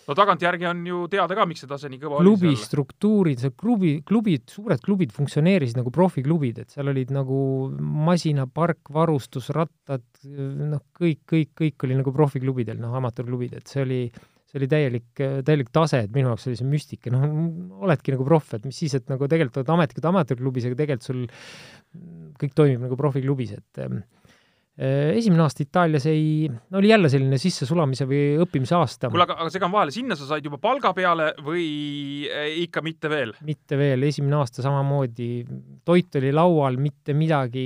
no 0.08 0.16
tagantjärgi 0.16 0.68
on 0.70 0.86
ju 0.88 1.02
teada 1.12 1.36
ka, 1.38 1.46
miks 1.50 1.64
see 1.64 1.70
tase 1.70 1.90
nii 1.92 2.00
kõva 2.02 2.22
klubi 2.22 2.50
oli 2.50 2.56
seal. 2.56 2.70
struktuurid, 2.70 3.42
see 3.44 3.54
klubi, 3.60 3.92
klubid, 4.08 4.46
suured 4.54 4.84
klubid 4.84 5.14
funktsioneerisid 5.16 5.82
nagu 5.82 5.92
profiklubid, 5.94 6.64
et 6.64 6.74
seal 6.76 6.92
olid 6.94 7.12
nagu 7.16 7.42
masinapark, 8.08 8.94
varustus, 8.96 9.52
rattad, 9.56 10.06
noh, 10.24 10.84
kõik, 10.98 11.24
kõik, 11.28 11.54
kõik 11.60 11.88
oli 11.88 12.00
nagu 12.00 12.16
profiklubidel, 12.16 12.80
noh, 12.82 12.96
amatöörklubid, 13.02 13.58
et 13.60 13.72
see 13.72 13.84
oli, 13.84 14.02
see 14.48 14.62
oli 14.62 14.72
täielik, 14.72 15.10
täielik 15.18 15.74
tase, 15.76 16.06
et 16.08 16.16
minu 16.16 16.32
jaoks 16.32 16.48
oli 16.48 16.62
see 16.62 16.72
müstika, 16.72 17.14
noh, 17.14 17.28
oledki 17.84 18.16
nagu 18.16 18.28
proff, 18.28 18.56
et 18.56 18.68
mis 18.68 18.80
siis, 18.80 18.96
et 18.98 19.12
nagu 19.12 19.28
tegelikult 19.28 19.64
oled 19.64 19.76
ametlikult 19.76 20.12
amatöörklubis, 20.14 20.70
aga 20.70 20.84
tegelikult 20.84 21.12
sul 21.12 21.26
kõik 22.38 22.56
toimib 22.56 22.88
nagu 22.88 23.00
profiklubis, 23.00 23.58
et 23.58 23.88
Äh, 23.88 24.00
esimene 24.78 25.42
aasta 25.42 25.64
Itaalias 25.66 26.06
ei, 26.06 26.50
oli 26.78 26.92
jälle 26.92 27.10
selline 27.10 27.40
sissesulamise 27.42 28.06
või 28.06 28.22
õppimise 28.44 28.76
aasta. 28.78 29.10
kuule, 29.10 29.26
aga, 29.26 29.40
aga 29.42 29.50
segan 29.54 29.74
vahele, 29.74 29.94
sinna 29.96 30.18
sa 30.20 30.28
said 30.30 30.46
juba 30.46 30.60
palga 30.62 30.92
peale 30.94 31.32
või 31.42 31.68
äh, 32.30 32.52
ikka 32.68 32.84
mitte 32.86 33.10
veel? 33.10 33.34
mitte 33.48 33.80
veel, 33.80 34.06
esimene 34.06 34.38
aasta 34.38 34.62
samamoodi, 34.66 35.32
toit 35.86 36.20
oli 36.22 36.30
laual, 36.36 36.78
mitte 36.82 37.18
midagi, 37.18 37.66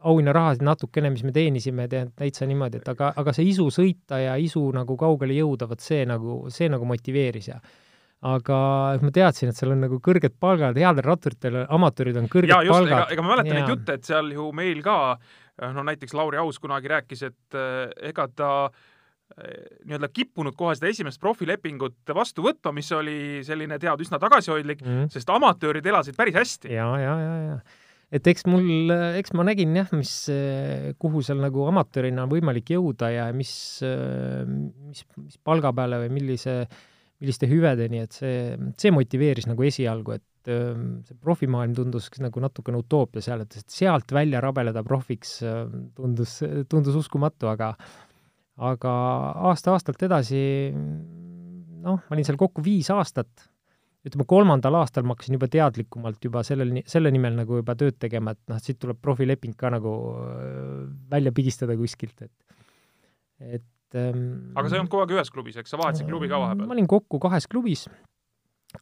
auhinnarahasid 0.00 0.62
natukene, 0.64 1.10
mis 1.12 1.26
me 1.26 1.34
teenisime, 1.34 1.88
täitsa 1.90 2.46
niimoodi, 2.48 2.80
et 2.80 2.88
aga, 2.94 3.10
aga 3.20 3.34
see 3.36 3.50
isu 3.50 3.66
sõita 3.74 4.20
ja 4.22 4.36
isu 4.40 4.62
nagu 4.76 4.96
kaugele 5.00 5.36
jõuda, 5.36 5.68
vot 5.70 5.82
see 5.82 6.06
nagu, 6.08 6.44
see 6.54 6.70
nagu 6.72 6.86
motiveeris 6.88 7.50
ja 7.50 7.58
aga 8.20 8.56
ma 9.00 9.12
teadsin, 9.14 9.50
et 9.50 9.56
seal 9.56 9.72
on 9.72 9.80
nagu 9.86 9.96
kõrged 10.04 10.34
palgad, 10.40 10.76
headel 10.76 11.06
ratturitel, 11.06 11.62
amatöörid 11.72 12.18
on 12.20 12.28
kõrged 12.28 12.52
ja, 12.52 12.60
just, 12.66 12.76
palgad. 12.76 12.92
ega, 12.92 13.14
ega 13.14 13.24
ma 13.24 13.32
mäletan 13.32 13.56
neid 13.56 13.72
jutte, 13.72 13.96
et 13.96 14.08
seal 14.08 14.28
ju 14.34 14.50
meil 14.56 14.82
ka, 14.84 14.96
no 15.72 15.84
näiteks 15.88 16.16
Lauri 16.16 16.40
Aus 16.42 16.60
kunagi 16.60 16.90
rääkis, 16.92 17.24
et 17.30 17.56
äh, 17.56 17.86
ega 18.10 18.26
ta 18.36 18.50
äh, 18.68 19.54
nii-öelda 19.86 20.10
kippunud 20.12 20.56
kohe 20.58 20.76
seda 20.76 20.90
esimest 20.92 21.20
profilepingut 21.22 22.12
vastu 22.16 22.44
võtma, 22.44 22.74
mis 22.76 22.92
oli 22.96 23.20
selline, 23.46 23.80
tead, 23.80 24.04
üsna 24.04 24.20
tagasihoidlik 24.20 24.84
mm, 24.84 24.90
-hmm. 24.90 25.14
sest 25.16 25.32
amatöörid 25.32 25.86
elasid 25.88 26.18
päris 26.18 26.36
hästi. 26.36 26.74
ja, 26.76 26.90
ja, 27.00 27.16
ja, 27.24 27.38
ja 27.46 27.88
et 28.10 28.26
eks 28.26 28.42
mul, 28.50 28.90
eks 29.16 29.32
ma 29.38 29.44
nägin 29.46 29.72
jah, 29.78 29.88
mis, 29.94 30.12
kuhu 30.98 31.22
seal 31.22 31.40
nagu 31.40 31.62
amatöörina 31.70 32.24
on 32.26 32.32
võimalik 32.32 32.72
jõuda 32.74 33.08
ja 33.14 33.28
mis, 33.32 33.52
mis, 33.80 35.04
mis 35.14 35.38
palga 35.46 35.70
peale 35.72 36.02
või 36.02 36.16
millise 36.18 36.56
äh, 36.66 36.80
milliste 37.20 37.48
hüvedeni, 37.50 38.02
et 38.06 38.16
see, 38.16 38.56
see 38.80 38.92
motiveeris 38.94 39.48
nagu 39.50 39.64
esialgu, 39.66 40.16
et 40.16 40.52
ähm, 40.52 41.00
see 41.06 41.18
profimaailm 41.20 41.74
tundus 41.76 42.08
nagu 42.22 42.42
natukene 42.42 42.80
utoopia 42.80 43.24
seal, 43.24 43.44
et 43.44 43.58
sealt 43.68 44.14
välja 44.16 44.40
rabeleda 44.44 44.82
profiks 44.86 45.38
ähm, 45.44 45.90
tundus, 45.96 46.38
tundus 46.72 46.96
uskumatu, 47.02 47.50
aga 47.52 47.74
aga 48.60 48.92
aasta-aastalt 49.48 50.02
edasi 50.04 50.40
noh, 50.74 52.02
ma 52.02 52.16
olin 52.16 52.26
seal 52.26 52.40
kokku 52.40 52.64
viis 52.64 52.90
aastat. 52.92 53.48
Ütleme, 54.00 54.24
kolmandal 54.24 54.78
aastal 54.78 55.04
ma 55.04 55.12
hakkasin 55.12 55.36
juba 55.36 55.48
teadlikumalt 55.52 56.24
juba 56.24 56.40
sellel, 56.44 56.78
selle 56.88 57.10
nimel 57.12 57.34
nagu 57.36 57.58
juba 57.58 57.74
tööd 57.76 57.98
tegema, 58.00 58.32
et 58.32 58.40
noh, 58.48 58.60
siit 58.62 58.78
tuleb 58.80 58.96
profileping 59.00 59.52
ka 59.60 59.72
nagu 59.74 59.92
äh, 60.22 60.86
välja 61.12 61.32
pigistada 61.36 61.76
kuskilt, 61.76 62.24
et 62.24 62.32
et 63.40 63.64
ähm, 63.98 64.52
aga 64.54 64.68
sa 64.68 64.76
ei 64.76 64.82
olnud 64.82 64.92
kogu 64.92 65.04
aeg 65.04 65.16
ühes 65.16 65.32
klubis, 65.34 65.58
eks, 65.60 65.72
sa 65.72 65.80
vahetasid 65.80 66.08
klubi 66.10 66.30
ka 66.30 66.38
ma 66.38 66.48
vahepeal? 66.50 66.72
olin 66.76 66.90
kokku 66.90 67.20
kahes 67.22 67.48
klubis, 67.50 67.86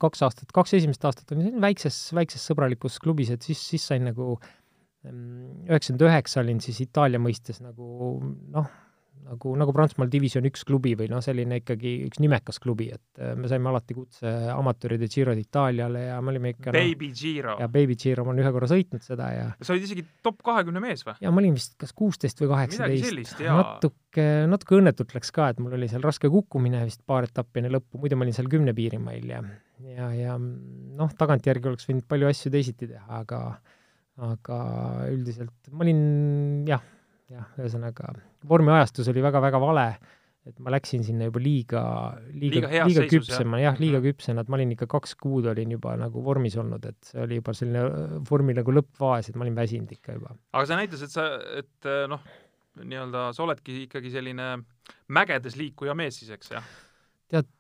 kaks 0.02 0.24
aastat, 0.26 0.52
kaks 0.54 0.76
esimest 0.78 1.04
aastat 1.08 1.32
olin 1.36 1.60
väikses, 1.62 2.00
väikses 2.16 2.44
sõbralikus 2.50 2.98
klubis, 3.02 3.32
et 3.34 3.46
siis, 3.46 3.62
siis 3.72 3.86
sain 3.92 4.04
nagu 4.08 4.34
mm, 4.36 5.68
üheksakümmend 5.68 6.06
üheksa 6.10 6.42
olin 6.44 6.60
siis 6.64 6.82
Itaalia 6.84 7.22
mõistes 7.22 7.62
nagu 7.64 8.18
noh, 8.54 8.68
nagu, 9.26 9.52
nagu 9.58 9.74
Prantsusmaal 9.74 10.10
divisjon 10.12 10.46
üks 10.48 10.64
klubi 10.68 10.94
või 10.98 11.08
noh, 11.10 11.22
selline 11.24 11.60
ikkagi 11.62 11.94
üks 12.06 12.20
nimekas 12.22 12.60
klubi, 12.62 12.88
et 12.94 13.22
äh, 13.22 13.34
me 13.38 13.50
saime 13.50 13.70
alati 13.70 13.96
kutse 13.96 14.32
amatööride 14.54 15.08
Giro 15.12 15.34
d'Italiale 15.36 16.04
ja 16.08 16.18
me 16.24 16.34
olime 16.34 16.54
ikka 16.54 16.74
Baby 16.74 17.10
Giro 17.16 17.54
noh, 17.54 17.62
ja 17.64 17.70
Baby 17.72 17.98
Giro, 18.00 18.26
ma 18.26 18.34
olen 18.34 18.44
ühe 18.44 18.52
korra 18.54 18.70
sõitnud 18.70 19.04
seda 19.04 19.30
ja 19.34 19.46
sa 19.60 19.74
olid 19.74 19.88
isegi 19.88 20.04
top 20.24 20.42
kahekümne 20.46 20.82
mees 20.84 21.04
või? 21.06 21.16
ja 21.24 21.32
ma 21.32 21.42
olin 21.42 21.56
vist 21.58 21.78
kas 21.80 21.94
kuusteist 21.96 22.42
või 22.42 22.52
kaheksateist. 22.54 23.40
jaa. 23.44 23.56
natuke, 23.62 24.28
natuke 24.50 24.78
õnnetult 24.78 25.16
läks 25.16 25.32
ka, 25.34 25.50
et 25.52 25.62
mul 25.62 25.78
oli 25.78 25.90
seal 25.90 26.04
raske 26.04 26.30
kukkumine 26.32 26.84
vist 26.88 27.04
paar 27.08 27.28
etappi 27.28 27.62
enne 27.62 27.72
lõppu, 27.76 28.02
muidu 28.02 28.18
ma 28.18 28.26
olin 28.28 28.36
seal 28.36 28.50
kümne 28.52 28.76
piirimail 28.76 29.34
ja 29.34 29.42
ja, 29.86 30.12
ja 30.14 30.36
noh, 30.38 31.10
tagantjärgi 31.18 31.70
oleks 31.70 31.88
võinud 31.88 32.06
palju 32.10 32.30
asju 32.30 32.52
teisiti 32.54 32.88
teha, 32.90 33.22
aga 33.22 33.42
aga 34.18 34.58
üldiselt 35.12 35.70
ma 35.70 35.84
olin 35.86 36.00
jah, 36.66 36.82
jah, 37.32 37.50
ühesõnaga 37.58 38.14
vormiajastus 38.48 39.10
oli 39.12 39.22
väga-väga 39.24 39.60
vale, 39.62 39.86
et 40.48 40.56
ma 40.64 40.72
läksin 40.72 41.04
sinna 41.04 41.28
juba 41.28 41.42
liiga, 41.42 41.82
liiga, 42.32 42.62
Liiga 42.64 42.86
liiga 42.88 43.04
küpsema, 43.10 43.60
jah? 43.60 43.76
liiga 43.80 44.00
küpsena, 44.04 44.44
et 44.44 44.50
ma 44.50 44.56
olin 44.56 44.72
ikka 44.76 44.88
kaks 44.90 45.14
kuud 45.20 45.48
olin 45.52 45.74
juba 45.76 45.94
nagu 46.00 46.22
vormis 46.24 46.56
olnud, 46.60 46.84
et 46.88 47.10
see 47.10 47.20
oli 47.24 47.40
juba 47.40 47.54
selline 47.56 47.84
äh, 47.84 48.18
vormi 48.30 48.56
nagu 48.56 48.74
lõppfaas, 48.78 49.28
et 49.28 49.38
ma 49.38 49.44
olin 49.46 49.58
väsinud 49.58 49.92
ikka 49.98 50.16
juba. 50.16 50.36
aga 50.54 50.70
see 50.70 50.80
näitas, 50.80 51.04
et 51.04 51.14
sa, 51.14 51.28
et 51.60 51.90
äh, 51.90 52.06
noh, 52.10 52.24
nii-öelda 52.78 53.28
sa 53.36 53.44
oledki 53.44 53.82
ikkagi 53.84 54.12
selline 54.14 54.52
mägedes 55.12 55.58
liikuja 55.60 55.96
mees 55.98 56.22
siis, 56.22 56.32
eks, 56.38 56.54
jah? 56.56 56.72
tead, 57.28 57.50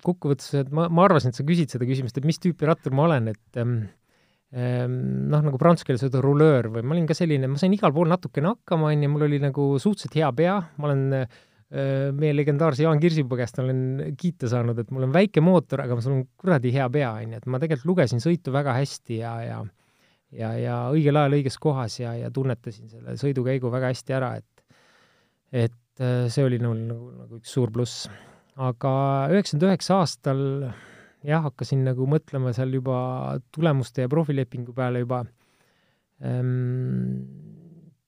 kokkuvõttes, 0.00 0.54
et 0.62 0.72
ma, 0.72 0.86
ma 0.88 1.04
arvasin, 1.04 1.34
et 1.34 1.36
sa 1.36 1.44
küsid 1.44 1.74
seda 1.74 1.84
küsimust, 1.88 2.16
et 2.16 2.24
mis 2.24 2.40
tüüpi 2.40 2.64
rattur 2.70 2.94
ma 2.96 3.04
olen, 3.10 3.28
et 3.34 3.60
ähm, 3.60 3.82
noh, 4.54 5.40
nagu 5.42 5.58
prantsuse 5.58 5.88
keeles 5.88 6.04
öelda 6.06 6.20
rulöör 6.22 6.68
või 6.76 6.84
ma 6.86 6.94
olin 6.94 7.08
ka 7.08 7.16
selline, 7.18 7.48
ma 7.50 7.58
sain 7.58 7.74
igal 7.74 7.94
pool 7.94 8.10
natukene 8.10 8.52
hakkama, 8.52 8.92
on 8.92 9.02
ju, 9.02 9.10
mul 9.10 9.26
oli 9.26 9.40
nagu 9.42 9.72
suhteliselt 9.82 10.14
hea 10.20 10.30
pea, 10.38 10.58
ma 10.78 10.90
olen 10.90 11.16
äh, 11.18 11.38
meie 12.14 12.34
legendaarse 12.36 12.84
Jaan 12.84 13.02
Kirsipuu 13.02 13.38
käest 13.40 13.58
olen 13.58 14.14
kiita 14.20 14.50
saanud, 14.52 14.78
et 14.78 14.92
mul 14.94 15.08
on 15.08 15.14
väike 15.14 15.42
mootor, 15.42 15.82
aga 15.82 15.98
sul 16.04 16.20
on 16.20 16.26
kuradi 16.38 16.70
hea 16.76 16.86
pea, 16.94 17.10
on 17.18 17.34
ju, 17.34 17.40
et 17.42 17.48
ma 17.50 17.58
tegelikult 17.62 17.90
lugesin 17.90 18.22
sõitu 18.22 18.54
väga 18.54 18.76
hästi 18.78 19.18
ja, 19.24 19.34
ja 19.42 19.64
ja, 20.34 20.52
ja 20.58 20.76
õigel 20.94 21.18
ajal 21.18 21.38
õiges 21.38 21.58
kohas 21.62 21.98
ja, 22.00 22.14
ja 22.18 22.30
tunnetasin 22.34 22.90
selle 22.90 23.16
sõidukäigu 23.20 23.70
väga 23.72 23.92
hästi 23.92 24.16
ära, 24.16 24.34
et 24.40 24.50
et 25.54 26.02
äh, 26.02 26.26
see 26.32 26.46
oli 26.46 26.58
mul 26.62 26.80
nagu, 26.88 27.10
nagu 27.24 27.38
üks 27.38 27.52
suur 27.54 27.70
pluss. 27.74 28.08
Aga 28.54 28.94
üheksakümmend 29.34 29.68
üheksa 29.68 30.00
aastal 30.02 30.40
jah, 31.24 31.44
hakkasin 31.48 31.84
nagu 31.86 32.06
mõtlema 32.10 32.52
seal 32.56 32.74
juba 32.76 32.98
tulemuste 33.54 34.04
ja 34.04 34.10
profilepingu 34.12 34.74
peale 34.76 35.04
juba 35.04 35.22
ehm,. 36.24 37.24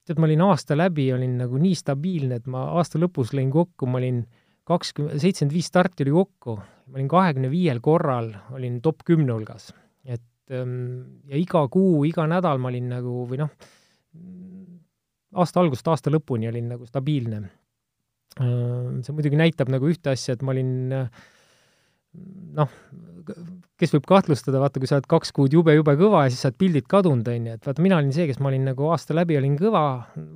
tead, 0.07 0.21
ma 0.23 0.29
olin 0.29 0.45
aasta 0.47 0.77
läbi, 0.79 1.09
olin 1.15 1.39
nagu 1.43 1.61
nii 1.61 1.75
stabiilne, 1.79 2.41
et 2.41 2.51
ma 2.51 2.69
aasta 2.79 3.01
lõpus 3.03 3.33
lõin 3.37 3.51
kokku, 3.53 3.89
ma 3.91 4.01
olin 4.03 4.23
kakskümmend, 4.67 5.19
seitsekümmend 5.23 5.57
viis 5.57 5.71
starti 5.71 6.07
oli 6.07 6.15
kokku, 6.15 6.57
ma 6.61 7.01
olin 7.01 7.11
kahekümne 7.11 7.51
viiel 7.51 7.83
korral, 7.83 8.33
olin 8.55 8.81
top 8.85 9.05
kümne 9.07 9.35
hulgas. 9.35 9.73
et 10.05 10.55
ehm, 10.55 11.23
ja 11.31 11.41
iga 11.41 11.67
kuu, 11.69 12.05
iga 12.07 12.27
nädal 12.31 12.63
ma 12.63 12.71
olin 12.73 12.91
nagu 12.97 13.27
või 13.31 13.43
noh, 13.43 13.53
aasta 15.37 15.61
algusest 15.61 15.89
aasta 15.93 16.13
lõpuni 16.13 16.49
olin 16.49 16.75
nagu 16.77 16.87
stabiilne 16.89 17.47
see 18.37 19.15
muidugi 19.17 19.39
näitab 19.41 19.71
nagu 19.73 19.89
ühte 19.89 20.13
asja, 20.13 20.35
et 20.37 20.43
ma 20.45 20.53
olin 20.53 20.93
noh, 22.57 22.73
kes 23.81 23.93
võib 23.93 24.07
kahtlustada, 24.09 24.61
vaata, 24.63 24.81
kui 24.81 24.89
sa 24.89 24.99
oled 24.99 25.09
kaks 25.11 25.33
kuud 25.37 25.55
jube-jube 25.57 25.97
kõva 26.01 26.25
ja 26.27 26.33
siis 26.33 26.45
sa 26.45 26.51
oled 26.51 26.59
pildid 26.63 26.87
kadunud, 26.91 27.29
on 27.29 27.49
ju, 27.51 27.57
et 27.59 27.69
vaata, 27.69 27.85
mina 27.85 27.99
olin 28.01 28.13
see, 28.15 28.29
kes 28.31 28.39
ma 28.41 28.51
olin 28.53 28.69
nagu 28.71 28.91
aasta 28.93 29.17
läbi 29.17 29.39
olin 29.39 29.57
kõva 29.61 29.83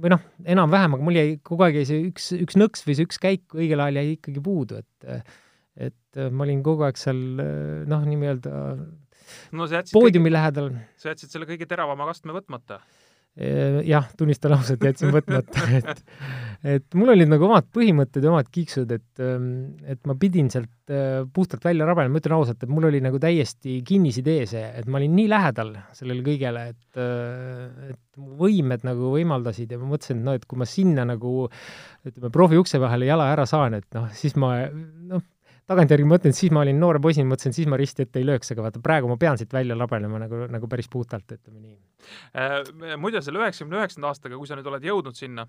või 0.03 0.12
noh, 0.12 0.25
enam-vähem, 0.57 0.97
aga 0.97 1.07
mul 1.07 1.21
jäi 1.21 1.37
kogu 1.47 1.66
aeg 1.66 1.81
jäi 1.81 1.87
see 1.88 2.03
üks, 2.11 2.31
üks 2.37 2.59
nõks 2.61 2.85
või 2.87 2.99
see 2.99 3.09
üks 3.09 3.23
käik 3.23 3.57
õigel 3.57 3.85
ajal 3.85 4.03
jäi 4.03 4.16
ikkagi 4.19 4.45
puudu, 4.45 4.83
et 4.83 5.38
et 5.81 6.19
ma 6.35 6.45
olin 6.45 6.64
kogu 6.66 6.85
aeg 6.85 6.99
seal 7.01 7.21
noh, 7.88 8.03
nii-öelda 8.05 8.53
no 9.57 9.69
poodiumi 9.93 10.29
kõige, 10.29 10.35
lähedal 10.35 10.73
sa 11.01 11.12
jätsid 11.12 11.33
selle 11.33 11.49
kõige 11.49 11.69
teravama 11.71 12.09
kastme 12.11 12.35
võtmata. 12.37 12.81
Jah, 13.87 14.07
tunnistan 14.18 14.55
ausalt, 14.57 14.85
jätsin 14.85 15.12
võtmata, 15.14 15.64
et 15.81 16.05
et 16.61 16.96
mul 16.98 17.14
olid 17.14 17.31
nagu 17.31 17.46
omad 17.46 17.70
põhimõtted 17.72 18.24
ja 18.24 18.33
omad 18.35 18.50
kiiksud, 18.53 18.90
et 18.92 19.22
et 19.94 20.00
ma 20.09 20.16
pidin 20.20 20.50
sealt 20.53 20.92
puhtalt 21.33 21.64
välja 21.64 21.87
rabelema, 21.88 22.12
ma 22.12 22.20
ütlen 22.20 22.37
ausalt, 22.37 22.61
et 22.61 22.72
mul 22.72 22.88
oli 22.90 23.00
nagu 23.05 23.20
täiesti 23.22 23.79
kinnisidee 23.87 24.44
see, 24.50 24.64
et 24.83 24.90
ma 24.90 25.00
olin 25.00 25.14
nii 25.16 25.31
lähedal 25.31 25.72
sellele 25.96 26.24
kõigele, 26.26 26.66
et 26.74 27.00
et 27.94 28.20
mu 28.20 28.37
võimed 28.42 28.85
nagu 28.85 29.14
võimaldasid 29.14 29.72
ja 29.72 29.81
ma 29.81 29.88
mõtlesin, 29.94 30.20
et 30.20 30.29
noh, 30.29 30.37
et 30.37 30.44
kui 30.50 30.61
ma 30.61 30.68
sinna 30.68 31.07
nagu 31.09 31.35
ütleme, 32.05 32.33
profi 32.35 32.61
ukse 32.61 32.81
vahele 32.83 33.09
jala 33.09 33.31
ära 33.33 33.48
saan, 33.48 33.79
et 33.81 33.88
noh, 33.96 34.11
siis 34.16 34.37
ma 34.37 34.57
noh, 34.68 35.24
tagantjärgi 35.70 36.06
mõtlen, 36.09 36.35
siis 36.37 36.52
ma 36.54 36.64
olin 36.64 36.80
noore 36.83 37.00
poisina, 37.02 37.28
mõtlesin, 37.30 37.54
siis 37.56 37.68
ma 37.70 37.78
risti 37.80 38.06
ette 38.06 38.20
ei 38.20 38.26
lööks, 38.26 38.50
aga 38.54 38.66
vaata, 38.66 38.83
praegu 38.85 39.11
ma 39.11 39.18
pean 39.20 39.38
siit 39.40 39.52
välja 39.54 39.76
labelema 39.78 40.22
nagu, 40.24 40.46
nagu 40.50 40.70
päris 40.70 40.90
puhtalt, 40.90 41.37
ütleme 41.37 41.61
nii. 41.62 42.96
muide, 43.00 43.22
selle 43.24 43.42
üheksakümne 43.42 43.78
üheksanda 43.80 44.11
aastaga, 44.11 44.38
kui 44.40 44.50
sa 44.50 44.59
nüüd 44.59 44.70
oled 44.70 44.87
jõudnud 44.88 45.18
sinna, 45.18 45.46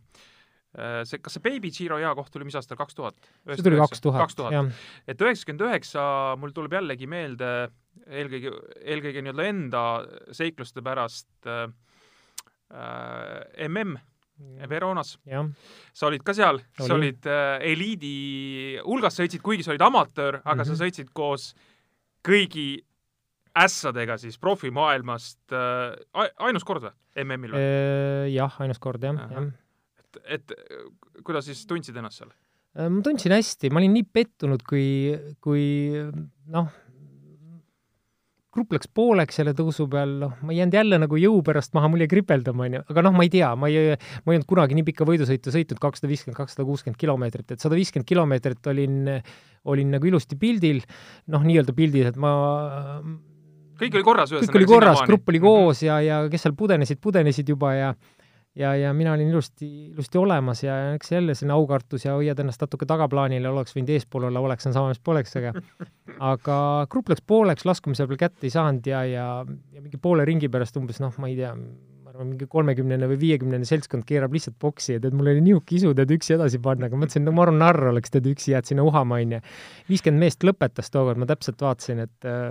see, 1.08 1.20
kas 1.20 1.38
see 1.38 1.46
Baby 1.46 1.72
Giro 1.76 1.98
jaa 2.02 2.14
koht 2.18 2.32
tuli 2.34 2.48
mis 2.48 2.58
aastal, 2.60 2.80
kaks 2.80 2.98
tuhat? 2.98 3.32
see 3.50 3.66
tuli 3.66 3.80
kaks 3.82 4.04
tuhat, 4.06 4.38
jah. 4.54 4.70
et 5.10 5.26
üheksakümmend 5.26 5.66
üheksa, 5.68 6.06
mul 6.42 6.54
tuleb 6.56 6.78
jällegi 6.78 7.10
meelde 7.12 7.52
eelkõige, 8.08 8.54
eelkõige 8.86 9.26
nii-öelda 9.26 9.50
enda 9.50 9.84
seikluste 10.38 10.86
pärast 10.86 11.50
äh, 11.50 11.68
MM 13.68 13.98
Veronas. 14.70 15.18
sa 15.94 16.08
olid 16.08 16.24
ka 16.26 16.34
seal, 16.34 16.62
sa 16.80 16.94
olid 16.96 17.28
äh, 17.30 17.60
eliidi 17.72 18.80
hulgas, 18.86 19.20
sõitsid, 19.20 19.42
kuigi 19.46 19.66
sa 19.66 19.74
olid 19.74 19.84
amatöör, 19.86 20.42
aga 20.44 20.56
mm 20.56 20.62
-hmm. 20.62 20.78
sa 20.78 20.86
sõitsid 20.86 21.12
koos 21.14 21.54
kõigi 22.26 22.84
ässadega 23.58 24.18
siis 24.18 24.38
profimaailmast 24.38 25.52
äh, 25.52 26.30
ainus 26.40 26.64
kord 26.64 26.84
või 26.84 27.26
MM-il 27.26 27.52
või? 27.52 27.66
jah, 28.34 28.56
ainus 28.60 28.80
kord 28.80 29.04
jah, 29.04 29.16
jah. 29.16 29.52
et, 30.00 30.22
et 30.26 30.54
kuidas 31.24 31.46
siis 31.46 31.66
tundsid 31.68 31.96
ennast 31.96 32.18
seal? 32.18 32.32
ma 32.76 33.02
tundsin 33.04 33.36
hästi, 33.36 33.70
ma 33.70 33.82
olin 33.82 33.94
nii 33.94 34.08
pettunud, 34.14 34.64
kui, 34.64 35.12
kui 35.44 35.92
noh, 36.48 36.72
grupp 38.52 38.76
läks 38.76 38.90
pooleks 38.92 39.38
selle 39.40 39.54
tõusu 39.56 39.86
peal, 39.92 40.18
noh, 40.26 40.34
ma 40.44 40.52
ei 40.52 40.60
jäänud 40.60 40.76
jälle 40.76 41.00
nagu 41.00 41.20
jõu 41.20 41.40
pärast 41.48 41.72
maha, 41.78 41.88
mul 41.92 42.04
jäi 42.04 42.12
kripeldama, 42.12 42.66
onju, 42.68 42.84
aga 42.92 43.04
noh, 43.08 43.16
ma 43.16 43.24
ei 43.24 43.32
tea, 43.32 43.54
ma 43.56 43.70
ei, 43.72 43.96
ma 44.26 44.34
ei 44.34 44.40
olnud 44.40 44.50
kunagi 44.50 44.76
nii 44.76 44.88
pikka 44.92 45.08
võidusõitu 45.08 45.54
sõitnud, 45.56 45.80
kakssada 45.80 46.12
viiskümmend, 46.12 46.38
kakssada 46.38 46.68
kuuskümmend 46.68 47.00
kilomeetrit, 47.00 47.56
et 47.56 47.64
sada 47.64 47.80
viiskümmend 47.80 48.10
kilomeetrit 48.12 48.72
olin, 48.74 48.98
olin 49.72 49.96
nagu 49.96 50.12
ilusti 50.12 50.36
pildil, 50.42 50.84
noh, 51.32 51.46
nii-öelda 51.48 51.76
pildil, 51.78 52.12
et 52.12 52.20
ma 52.20 52.34
kõik 53.82 53.96
oli 53.98 54.06
korras 54.06 54.34
ühesõnaga? 54.34 54.52
kõik 54.52 54.60
oli 54.60 54.70
korras, 54.70 55.06
grupp 55.08 55.32
oli 55.32 55.42
koos 55.42 55.80
-hmm. 55.80 55.88
ja, 55.88 56.02
ja 56.06 56.24
kes 56.32 56.44
seal 56.46 56.58
pudenesid, 56.58 57.00
pudenesid 57.02 57.56
juba 57.56 57.74
ja 57.78 57.94
ja, 58.56 58.74
ja 58.76 58.94
mina 58.94 59.14
olin 59.14 59.30
ilusti, 59.30 59.68
ilusti 59.92 60.18
olemas 60.18 60.64
ja 60.64 60.78
eks 60.96 61.12
jälle 61.12 61.36
selline 61.36 61.54
aukartus 61.54 62.06
ja 62.06 62.16
hoiad 62.18 62.40
ennast 62.40 62.62
natuke 62.62 62.86
tagaplaanil 62.90 63.48
ja 63.48 63.52
oleks 63.52 63.76
võinud 63.76 63.94
eespool 63.96 64.28
olla, 64.30 64.44
oleks 64.44 64.68
on 64.68 64.76
sama, 64.76 64.92
mis 64.92 65.00
poleks, 65.04 65.36
aga 65.40 65.54
aga 66.34 66.58
grupp 66.92 67.14
läks 67.14 67.24
pooleks, 67.28 67.66
laskumise 67.68 68.08
peal 68.08 68.20
kätte 68.26 68.48
ei 68.48 68.54
saanud 68.54 68.92
ja, 68.92 69.06
ja, 69.08 69.30
ja 69.72 69.84
mingi 69.84 70.02
poole 70.02 70.26
ringi 70.28 70.52
pärast 70.52 70.78
umbes 70.82 71.00
noh, 71.04 71.16
ma 71.22 71.32
ei 71.32 71.40
tea, 71.40 71.54
ma 72.12 72.20
arvan, 72.20 72.32
mingi 72.34 72.48
kolmekümnene 72.52 73.08
või 73.08 73.18
viiekümnene 73.22 73.68
seltskond 73.68 74.04
keerab 74.08 74.34
lihtsalt 74.36 74.58
boksi 74.60 74.98
ja 74.98 75.02
tead, 75.04 75.14
mul 75.16 75.30
oli 75.32 75.44
niisugune 75.46 75.78
isu 75.78 75.92
tead 75.96 76.12
üksi 76.12 76.36
edasi 76.36 76.60
panna, 76.64 76.90
aga 76.90 77.00
mõtlesin, 77.00 77.24
no 77.24 77.32
ma 77.36 77.46
arvan, 77.46 77.60
narr 77.62 77.88
oleks 77.94 78.12
tead 78.12 78.28
üksi, 78.28 78.52
jääd 78.52 78.68
sinna 78.68 78.84
uhama, 78.84 79.22
onju. 79.24 79.40
viiskümmend 79.88 80.26
meest 80.26 80.44
lõpetas 80.44 80.92
tookord, 80.92 81.22
ma 81.22 81.28
täpselt 81.30 81.64
vaatasin, 81.64 82.04
et 82.04 82.28
äh, 82.28 82.50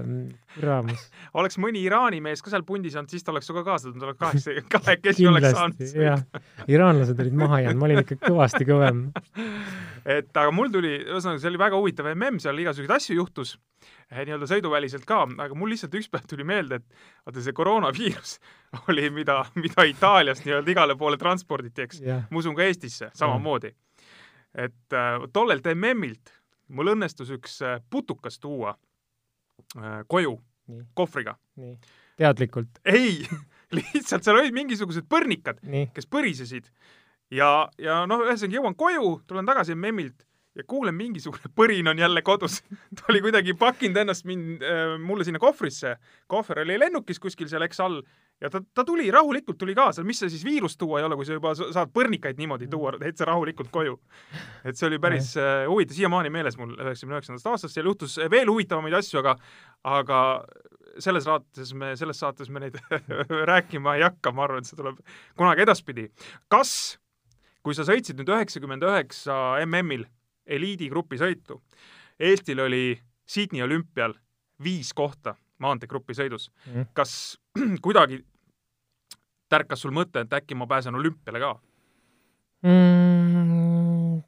raamus. 0.64 1.04
oleks 1.42 1.60
mõni 1.60 1.84
Iraani 1.84 2.22
mees 2.24 2.40
ka 2.44 2.52
seal 2.54 2.64
pundis 2.68 2.96
olnud, 2.96 3.12
siis 3.12 3.26
ta 3.26 3.34
oleks 3.34 3.50
sinuga 3.50 3.66
kaasa 3.68 3.90
tulnud, 3.90 4.06
oleks 4.08 4.22
kaheksa, 4.22 4.56
kahekesi 4.76 5.28
oleks 5.28 5.52
saanud. 5.58 5.84
jah, 6.06 6.24
iraanlased 6.70 7.20
olid 7.26 7.40
maha 7.44 7.64
jäänud, 7.66 7.82
ma 7.82 7.90
olin 7.90 8.04
ikka 8.04 8.20
kõvasti 8.30 8.68
kõvem. 8.68 9.08
et 10.08 10.30
aga 10.32 10.54
mul 10.56 10.72
tuli, 10.72 10.96
ühesõnaga, 11.04 11.42
see 11.42 11.52
oli 11.52 11.64
väga 11.66 11.82
huvitav 11.82 12.14
mm, 12.14 12.40
seal 12.40 12.64
igasuguseid 12.64 12.96
asju 12.96 13.20
juhtus 13.20 13.58
nii-öelda 14.10 14.48
sõiduväliselt 14.50 15.06
ka, 15.08 15.22
aga 15.44 15.56
mul 15.58 15.70
lihtsalt 15.72 15.94
üks 15.98 16.10
päev 16.10 16.26
tuli 16.30 16.46
meelde, 16.46 16.80
et 16.80 17.26
vaata 17.26 17.44
see 17.44 17.54
koroonaviirus 17.56 18.36
oli, 18.88 19.06
mida, 19.14 19.40
mida 19.54 19.86
Itaaliast 19.86 20.46
nii-öelda 20.46 20.74
igale 20.74 20.96
poole 20.98 21.20
transporditi, 21.20 21.86
eks. 21.86 22.02
Yeah., 22.02 22.26
ma 22.30 22.42
usun 22.42 22.56
ka 22.58 22.66
Eestisse 22.66 23.10
samamoodi. 23.14 23.72
et 24.54 24.98
äh, 24.98 25.22
tollelt 25.32 25.66
MM-ilt 25.74 26.34
mul 26.74 26.94
õnnestus 26.94 27.30
üks 27.34 27.60
putukas 27.90 28.38
tuua 28.42 28.74
äh, 29.78 30.00
koju 30.06 30.38
nii, 30.70 30.86
kohvriga. 30.94 31.36
teadlikult, 32.18 32.80
ei, 32.84 33.22
lihtsalt 33.76 34.26
seal 34.26 34.40
olid 34.40 34.54
mingisugused 34.56 35.06
põrnikad, 35.10 35.62
kes 35.94 36.10
põrisesid. 36.10 36.66
Ja, 37.30 37.68
ja 37.78 38.02
noh, 38.10 38.24
ühesõnaga 38.26 38.58
jõuan 38.58 38.74
koju, 38.74 39.10
tulen 39.30 39.46
tagasi 39.46 39.76
memmilt 39.78 40.24
ja 40.60 40.66
kuulen, 40.68 40.96
mingisugune 40.96 41.52
põrin 41.56 41.90
on 41.90 41.98
jälle 41.98 42.22
kodus. 42.22 42.60
ta 42.96 43.10
oli 43.12 43.22
kuidagi 43.24 43.54
pakkinud 43.58 44.00
ennast 44.04 44.26
mind 44.28 44.64
äh,, 44.64 44.96
mulle 45.00 45.26
sinna 45.26 45.42
kohvrisse. 45.42 45.96
kohver 46.30 46.64
oli 46.64 46.78
lennukis 46.80 47.20
kuskil 47.20 47.48
seal 47.50 47.66
eks 47.66 47.80
all 47.80 48.02
ja 48.40 48.50
ta, 48.50 48.60
ta 48.74 48.84
tuli 48.84 49.10
rahulikult 49.10 49.58
tuli 49.58 49.74
kaasa, 49.76 50.04
mis 50.06 50.20
see 50.22 50.30
siis 50.32 50.44
viirust 50.44 50.78
tuua 50.80 51.00
ei 51.00 51.04
ole, 51.04 51.16
kui 51.18 51.28
sa 51.28 51.36
juba 51.36 51.52
sa- 51.58 51.68
saad 51.74 51.92
põrnikaid 51.96 52.40
niimoodi 52.40 52.68
tuua 52.72 52.94
täitsa 53.00 53.28
rahulikult 53.28 53.70
koju. 53.72 53.98
et 54.64 54.76
see 54.76 54.88
oli 54.88 54.98
päris 55.02 55.34
äh, 55.36 55.66
huvitav, 55.68 55.96
siiamaani 55.98 56.32
meeles 56.32 56.56
mul 56.60 56.72
üheksakümne 56.78 57.18
üheksandast 57.18 57.50
aastast, 57.52 57.76
seal 57.76 57.90
juhtus 57.90 58.16
veel 58.30 58.48
huvitavamaid 58.48 58.96
asju, 59.00 59.20
aga 59.20 59.36
aga 59.84 60.20
selles 60.98 61.24
saates 61.24 61.74
me, 61.74 61.92
selles 61.96 62.18
saates 62.18 62.48
me 62.50 62.64
neid 62.64 62.78
rääkima 63.52 63.96
ei 63.98 64.06
hakka, 64.08 64.32
ma 64.34 64.46
arvan, 64.46 64.64
et 64.64 64.70
see 64.70 64.78
tuleb 64.78 64.98
kunagi 65.38 65.64
edaspidi. 65.66 66.08
kas, 66.52 66.72
kui 67.62 67.76
sa 67.76 67.84
sõitsid 67.88 68.18
nüüd 68.18 68.32
üheksakümmend 68.32 68.88
üheksa 68.88 69.36
MM-il 69.66 70.08
eliidigrupi 70.46 71.18
sõitu, 71.20 71.60
Eestil 72.20 72.60
oli 72.60 73.00
Sydney 73.26 73.62
olümpial 73.64 74.14
viis 74.62 74.92
kohta 74.92 75.34
maanteegrupi 75.58 76.14
sõidus 76.16 76.50
Mhm. 76.66 76.90
kas 76.94 77.38
kuidagi 77.84 78.24
tärkas 79.50 79.80
sul 79.82 79.90
mõte, 79.92 80.20
et 80.20 80.32
äkki 80.32 80.54
ma 80.54 80.66
pääsen 80.66 80.94
olümpiale 80.94 81.40
ka? 81.40 81.52
mm,. 82.62 84.22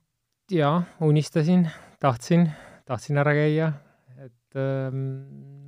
jaa, 0.51 0.83
unistasin, 1.01 1.69
tahtsin, 2.01 2.49
tahtsin 2.89 3.19
ära 3.19 3.35
käia, 3.37 3.73
et 4.25 4.57
ähm, 4.57 5.05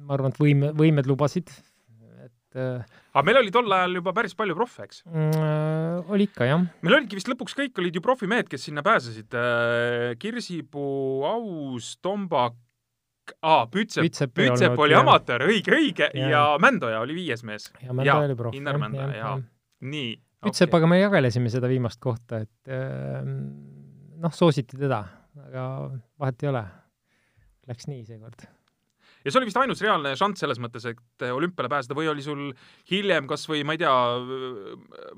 ma 0.05 0.15
arvan, 0.17 0.33
et 0.35 0.41
võime, 0.41 0.73
võimed 0.77 1.07
lubasid, 1.09 1.51
et 2.55 2.61
äh, 2.63 2.99
aga 3.15 3.25
meil 3.27 3.41
oli 3.41 3.53
tol 3.55 3.73
ajal 3.77 3.99
juba 3.99 4.13
päris 4.17 4.37
palju 4.39 4.55
proffe, 4.59 4.87
eks? 4.87 5.03
mm, 5.11 6.11
oli 6.15 6.29
ikka 6.29 6.49
jah, 6.49 6.67
meil 6.87 6.99
olidki 7.01 7.19
vist 7.19 7.31
lõpuks 7.31 7.57
kõik 7.59 7.81
olid 7.83 7.99
ju 7.99 8.03
profimehed, 8.05 8.49
kes 8.51 8.69
sinna 8.69 8.85
pääsesid. 8.87 9.35
Kirsipuu, 10.23 11.25
Aus, 11.29 11.97
Tombak, 12.03 12.57
aa, 13.43 13.65
Pütsep, 13.73 14.07
Pütsep 14.07 14.35
Pütsep 14.37 14.79
oli 14.79 14.97
amatöör, 14.99 15.47
õige, 15.49 15.75
õige, 15.75 16.11
ja 16.19 16.47
Mändoja 16.63 17.03
oli 17.05 17.17
viies 17.19 17.45
mees. 17.47 17.71
ja 17.83 17.93
Mända 17.97 18.21
oli 18.23 18.39
proff. 18.39 18.57
Innar 18.57 18.79
Mända, 18.83 19.09
jaa. 19.17 19.37
nii. 19.85 20.15
Ütsepaga 20.45 20.89
me 20.91 20.99
jagelesime 21.01 21.49
seda 21.53 21.71
viimast 21.71 22.03
kohta, 22.05 22.43
et 22.45 22.73
ähm, 22.73 23.39
noh, 24.21 24.35
soositi 24.35 24.77
teda, 24.77 25.01
aga 25.49 25.65
vahet 26.21 26.45
ei 26.45 26.51
ole. 26.53 26.65
Läks 27.65 27.89
nii 27.89 28.03
seekord. 28.05 28.45
Ja 29.25 29.33
see 29.33 29.41
oli 29.41 29.49
vist 29.49 29.61
ainus 29.61 29.83
reaalne 29.85 30.15
šanss 30.19 30.45
selles 30.45 30.61
mõttes, 30.63 30.87
et 30.91 31.27
olümpiale 31.33 31.71
pääseda 31.73 31.97
või 31.97 32.11
oli 32.13 32.25
sul 32.25 32.47
hiljem 32.91 33.29
kas 33.31 33.49
või 33.51 33.65
ma 33.67 33.77
ei 33.77 33.83
tea, 33.83 33.97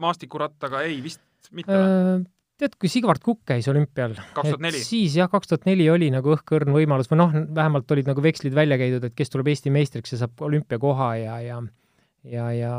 maastikurattaga, 0.02 0.84
ei 0.86 1.00
vist 1.04 1.22
mitte 1.56 1.74
või? 1.74 1.86
Äh, 1.86 2.26
tead, 2.62 2.76
kui 2.80 2.90
Sigvard 2.92 3.22
Kukk 3.24 3.44
käis 3.52 3.68
olümpial, 3.72 4.14
2004. 4.36 4.84
siis 4.86 5.16
jah, 5.18 5.30
kaks 5.32 5.52
tuhat 5.52 5.66
neli 5.68 5.88
oli 5.92 6.10
nagu 6.14 6.36
õhkõrn 6.36 6.72
võimalus 6.76 7.10
või 7.12 7.20
noh, 7.24 7.34
vähemalt 7.56 7.90
olid 7.96 8.08
nagu 8.08 8.22
vekslid 8.24 8.54
välja 8.56 8.78
käidud, 8.80 9.04
et 9.04 9.16
kes 9.18 9.32
tuleb 9.32 9.50
Eesti 9.52 9.74
meistriks 9.74 10.14
ja 10.14 10.22
saab 10.24 10.46
olümpiakoha 10.48 11.10
ja, 11.22 11.40
ja 11.44 11.60
ja, 12.26 12.46
ja 12.50 12.72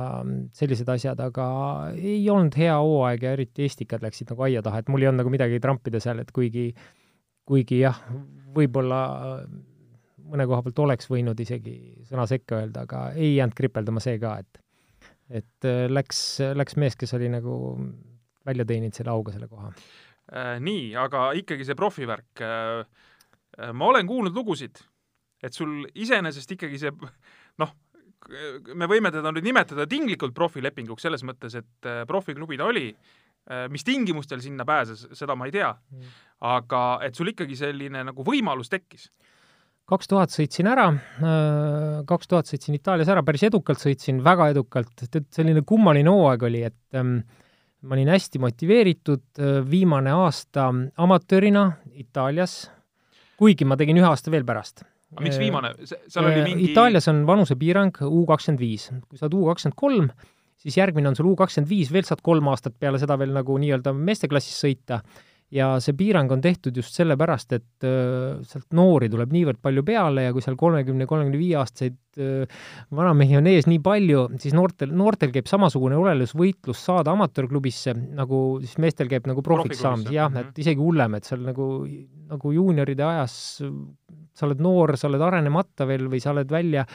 sellised 0.58 0.90
asjad, 0.92 1.20
aga 1.24 1.46
ei 1.96 2.26
olnud 2.32 2.58
hea 2.60 2.76
hooaeg 2.76 3.24
ja 3.24 3.34
eriti 3.38 3.68
Estikad 3.68 4.04
läksid 4.04 4.34
nagu 4.34 4.44
aia 4.48 4.64
taha, 4.66 4.82
et 4.82 4.92
mul 4.92 5.04
ei 5.04 5.10
olnud 5.12 5.24
nagu 5.24 5.32
midagi 5.32 5.62
trampida 5.64 6.02
seal, 6.04 6.20
et 6.24 6.34
kuigi, 6.36 6.70
kuigi 7.48 7.80
jah, 7.80 8.02
võib-olla 8.58 9.02
mõne 10.28 10.48
koha 10.50 10.64
pealt 10.66 10.80
oleks 10.86 11.10
võinud 11.12 11.40
isegi 11.40 11.78
sõna 12.08 12.28
sekka 12.30 12.62
öelda, 12.62 12.86
aga 12.88 13.04
ei 13.16 13.36
jäänud 13.36 13.56
kripeldama 13.58 14.04
see 14.04 14.20
ka, 14.22 14.38
et 14.44 14.64
et 15.30 15.68
äh, 15.68 15.86
läks, 15.92 16.40
läks 16.56 16.78
mees, 16.80 16.96
kes 17.00 17.14
oli 17.18 17.30
nagu 17.32 17.56
välja 18.48 18.66
teeninud 18.68 18.96
selle 18.96 19.12
auga 19.12 19.34
selle 19.36 19.50
koha. 19.52 19.74
Äh, 20.32 20.54
nii, 20.64 20.94
aga 21.00 21.32
ikkagi 21.40 21.68
see 21.68 21.76
profivärk. 21.76 22.46
ma 23.74 23.86
olen 23.90 24.06
kuulnud 24.06 24.36
lugusid, 24.38 24.78
et 25.42 25.54
sul 25.56 25.88
iseenesest 25.98 26.52
ikkagi 26.54 26.78
see 26.78 26.92
noh, 27.58 27.72
me 28.76 28.90
võime 28.90 29.12
teda 29.14 29.32
nüüd 29.34 29.48
nimetada 29.48 29.88
tinglikult 29.90 30.36
profilepinguks 30.38 31.08
selles 31.08 31.24
mõttes, 31.26 31.56
et 31.58 31.90
äh, 31.90 32.04
profiklubi 32.10 32.60
ta 32.60 32.70
oli. 32.74 32.92
mis 33.72 33.86
tingimustel 33.88 34.42
sinna 34.44 34.66
pääses, 34.68 35.06
seda 35.16 35.36
ma 35.40 35.46
ei 35.48 35.54
tea. 35.56 35.70
aga 36.44 37.00
et 37.02 37.16
sul 37.16 37.30
ikkagi 37.32 37.56
selline 37.56 38.02
nagu 38.04 38.24
võimalus 38.28 38.68
tekkis. 38.68 39.06
Kaks 39.88 40.10
tuhat 40.12 40.34
sõitsin 40.34 40.68
ära, 40.68 40.88
kaks 42.08 42.28
tuhat 42.28 42.50
sõitsin 42.50 42.76
Itaalias 42.76 43.10
ära, 43.12 43.24
päris 43.28 43.46
edukalt 43.48 43.80
sõitsin, 43.82 44.20
väga 44.24 44.50
edukalt, 44.52 45.06
tead, 45.06 45.30
selline 45.36 45.64
kummaline 45.68 46.12
hooaeg 46.12 46.44
oli, 46.50 46.64
et 46.68 46.98
ähm, 47.00 47.22
ma 47.88 47.96
olin 47.96 48.12
hästi 48.12 48.42
motiveeritud, 48.44 49.26
viimane 49.70 50.12
aasta 50.18 50.68
amatöörina 51.00 51.70
Itaalias, 52.04 52.66
kuigi 53.40 53.68
ma 53.70 53.78
tegin 53.80 54.00
ühe 54.02 54.10
aasta 54.10 54.34
veel 54.34 54.46
pärast. 54.48 54.84
aga 55.16 55.24
miks 55.24 55.40
viimane, 55.40 55.72
seal 55.88 56.26
oli 56.26 56.42
mingi 56.44 56.72
Itaalias 56.72 57.08
on 57.08 57.24
vanusepiirang 57.28 58.02
U 58.10 58.26
kakskümmend 58.28 58.60
viis, 58.60 58.90
kui 59.08 59.20
sa 59.20 59.30
oled 59.30 59.40
U 59.40 59.46
kakskümmend 59.54 59.80
kolm, 59.80 60.12
siis 60.60 60.76
järgmine 60.82 61.14
on 61.14 61.16
sul 61.16 61.32
U 61.32 61.36
kakskümmend 61.40 61.72
viis, 61.72 61.94
veel 61.96 62.04
saad 62.04 62.20
kolm 62.26 62.52
aastat 62.52 62.76
peale 62.76 63.00
seda 63.00 63.16
veel 63.20 63.32
nagu 63.38 63.56
nii-öelda 63.62 63.96
meesteklassis 63.96 64.60
sõita 64.66 65.00
ja 65.54 65.68
see 65.84 65.96
piirang 65.96 66.32
on 66.36 66.42
tehtud 66.44 66.76
just 66.76 66.96
sellepärast, 66.98 67.54
et 67.56 67.86
äh, 67.88 68.40
sealt 68.48 68.68
noori 68.76 69.08
tuleb 69.12 69.32
niivõrd 69.32 69.62
palju 69.64 69.84
peale 69.88 70.26
ja 70.26 70.34
kui 70.36 70.44
seal 70.44 70.58
kolmekümne, 70.60 71.08
kolmekümne 71.08 71.40
viie 71.40 71.56
aastaseid 71.62 72.20
äh, 72.20 72.66
vanamehi 72.96 73.40
on 73.40 73.48
ees 73.54 73.70
nii 73.70 73.80
palju, 73.84 74.26
siis 74.44 74.56
noortel, 74.58 74.92
noortel 74.98 75.32
käib 75.36 75.48
samasugune 75.48 76.00
olelusvõitlus 76.00 76.84
saada 76.90 77.16
amatöörklubisse, 77.16 77.96
nagu 78.18 78.42
siis 78.64 78.76
meestel 78.84 79.12
käib 79.12 79.30
nagu 79.32 79.46
profiks 79.46 79.80
saamine, 79.86 80.12
jah, 80.18 80.28
mhm. 80.34 80.52
et 80.52 80.62
isegi 80.66 80.84
hullem, 80.84 81.16
et 81.16 81.32
seal 81.32 81.48
nagu, 81.48 81.70
nagu 82.34 82.54
juunioride 82.58 83.08
ajas 83.08 83.40
sa 83.64 84.50
oled 84.50 84.62
noor, 84.62 84.98
sa 85.00 85.08
oled 85.08 85.24
arenemata 85.24 85.88
veel 85.88 86.10
või 86.12 86.22
sa 86.24 86.36
oled 86.36 86.52
välja 86.52 86.86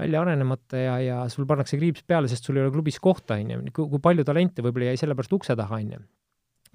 välja 0.00 0.20
arenemata 0.22 0.78
ja, 0.80 0.94
ja 1.04 1.16
sul 1.28 1.44
pannakse 1.48 1.76
kriips 1.76 2.04
peale, 2.08 2.28
sest 2.30 2.46
sul 2.46 2.56
ei 2.56 2.64
ole 2.64 2.72
klubis 2.72 2.96
kohta, 3.02 3.36
on 3.36 3.50
ju, 3.52 3.74
kui 3.76 4.00
palju 4.00 4.24
talente 4.24 4.64
võib-olla 4.64 4.92
jäi 4.92 5.00
sellepärast 5.00 5.34
ukse 5.36 5.56
taha, 5.58 5.80
on 5.80 5.92
ju 5.96 6.00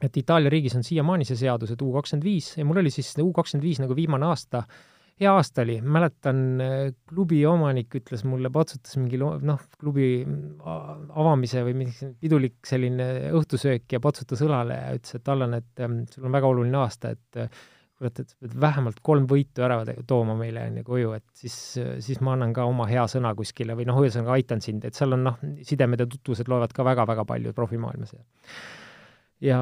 et 0.04 0.18
Itaalia 0.20 0.52
riigis 0.52 0.76
on 0.76 0.84
siiamaani 0.84 1.28
see 1.28 1.40
seadus, 1.40 1.72
et 1.72 1.82
U 1.82 1.94
kakskümmend 1.96 2.28
viis 2.28 2.52
ja 2.58 2.66
mul 2.68 2.82
oli 2.84 2.92
siis 2.94 3.14
U 3.24 3.32
kakskümmend 3.36 3.66
viis 3.66 3.80
nagu 3.80 3.96
viimane 3.96 4.28
aasta, 4.28 4.66
hea 5.22 5.32
aasta 5.32 5.64
oli, 5.64 5.78
mäletan, 5.82 6.42
klubi 7.08 7.40
omanik 7.48 7.96
ütles 8.02 8.26
mulle, 8.28 8.52
patsutas 8.54 8.98
mingi 9.00 9.20
noh, 9.22 9.62
klubi 9.80 10.10
avamise 10.66 11.64
või 11.64 11.78
mingi 11.84 12.12
pidulik 12.20 12.60
selline 12.68 13.32
õhtusöök 13.40 13.96
ja 13.96 14.04
patsutas 14.04 14.44
õlale 14.44 14.82
ja 14.82 14.92
ütles, 15.00 15.16
et 15.16 15.32
Allan, 15.32 15.56
et 15.62 15.86
ähm, 15.86 16.04
sul 16.12 16.28
on 16.28 16.36
väga 16.36 16.52
oluline 16.52 16.84
aasta, 16.84 17.16
et 17.16 17.42
äh, 17.46 17.64
kurat, 17.96 18.20
et 18.20 18.30
sa 18.30 18.40
pead 18.44 18.56
vähemalt 18.60 19.00
kolm 19.06 19.28
võitu 19.32 19.64
ära 19.64 19.80
tooma 20.08 20.36
meile 20.36 20.66
on 20.68 20.80
ju 20.82 20.88
koju, 20.88 21.12
et 21.16 21.28
siis, 21.46 21.58
siis 22.04 22.20
ma 22.20 22.36
annan 22.36 22.52
ka 22.56 22.68
oma 22.68 22.90
hea 22.92 23.06
sõna 23.12 23.32
kuskile 23.40 23.78
või 23.80 23.88
noh, 23.88 24.02
ühesõnaga 24.04 24.36
aitan 24.36 24.64
sind, 24.64 24.84
et 24.84 24.98
seal 24.98 25.16
on 25.16 25.24
noh, 25.30 25.40
sidemed 25.64 26.04
ja 26.04 26.10
tutvused 26.12 26.52
loevad 26.52 26.76
ka 26.76 26.84
väga-väga 26.84 27.24
palju 27.30 27.56
profimaailmas 27.56 28.18
ja 28.18 28.26
ja 29.44 29.60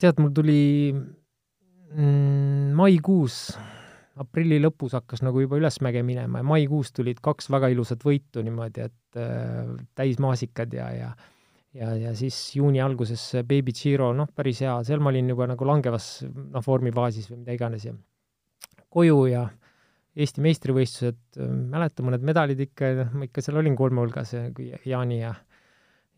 tead, 0.00 0.18
mul 0.22 0.32
tuli 0.34 0.62
mm, 0.94 2.74
maikuus, 2.78 3.38
aprilli 4.16 4.58
lõpus 4.62 4.96
hakkas 4.96 5.22
nagu 5.26 5.42
juba 5.44 5.60
ülesmäge 5.60 6.02
minema 6.06 6.40
ja 6.40 6.48
maikuus 6.48 6.92
tulid 6.96 7.20
kaks 7.24 7.50
väga 7.52 7.70
ilusat 7.74 8.04
võitu 8.06 8.44
niimoodi, 8.44 8.88
et 8.88 9.20
äh, 9.20 9.72
täismaasikad 9.98 10.76
ja, 10.76 10.90
ja 10.96 11.14
ja, 11.76 11.92
ja 12.00 12.14
siis 12.16 12.36
juuni 12.56 12.80
alguses 12.80 13.22
Baby 13.44 13.74
Giro, 13.76 14.10
noh, 14.16 14.30
päris 14.34 14.62
hea, 14.64 14.74
seal 14.86 15.02
ma 15.02 15.12
olin 15.12 15.28
juba 15.32 15.48
nagu 15.50 15.68
langevas 15.68 16.08
noh, 16.24 16.64
vormifaasis 16.64 17.28
või 17.30 17.42
mida 17.42 17.56
iganes 17.56 17.86
ja 17.88 17.94
koju 18.96 19.22
ja 19.32 19.46
Eesti 20.16 20.40
meistrivõistlused, 20.40 21.18
mäletan 21.68 22.06
mõned 22.06 22.22
medalid 22.24 22.60
ikka, 22.64 22.88
noh, 23.02 23.10
ma 23.20 23.26
ikka 23.28 23.42
seal 23.44 23.58
olin 23.60 23.74
kolme 23.76 24.00
hulgas, 24.00 24.30
kui 24.56 24.70
Jaani 24.88 25.18
ja 25.20 25.34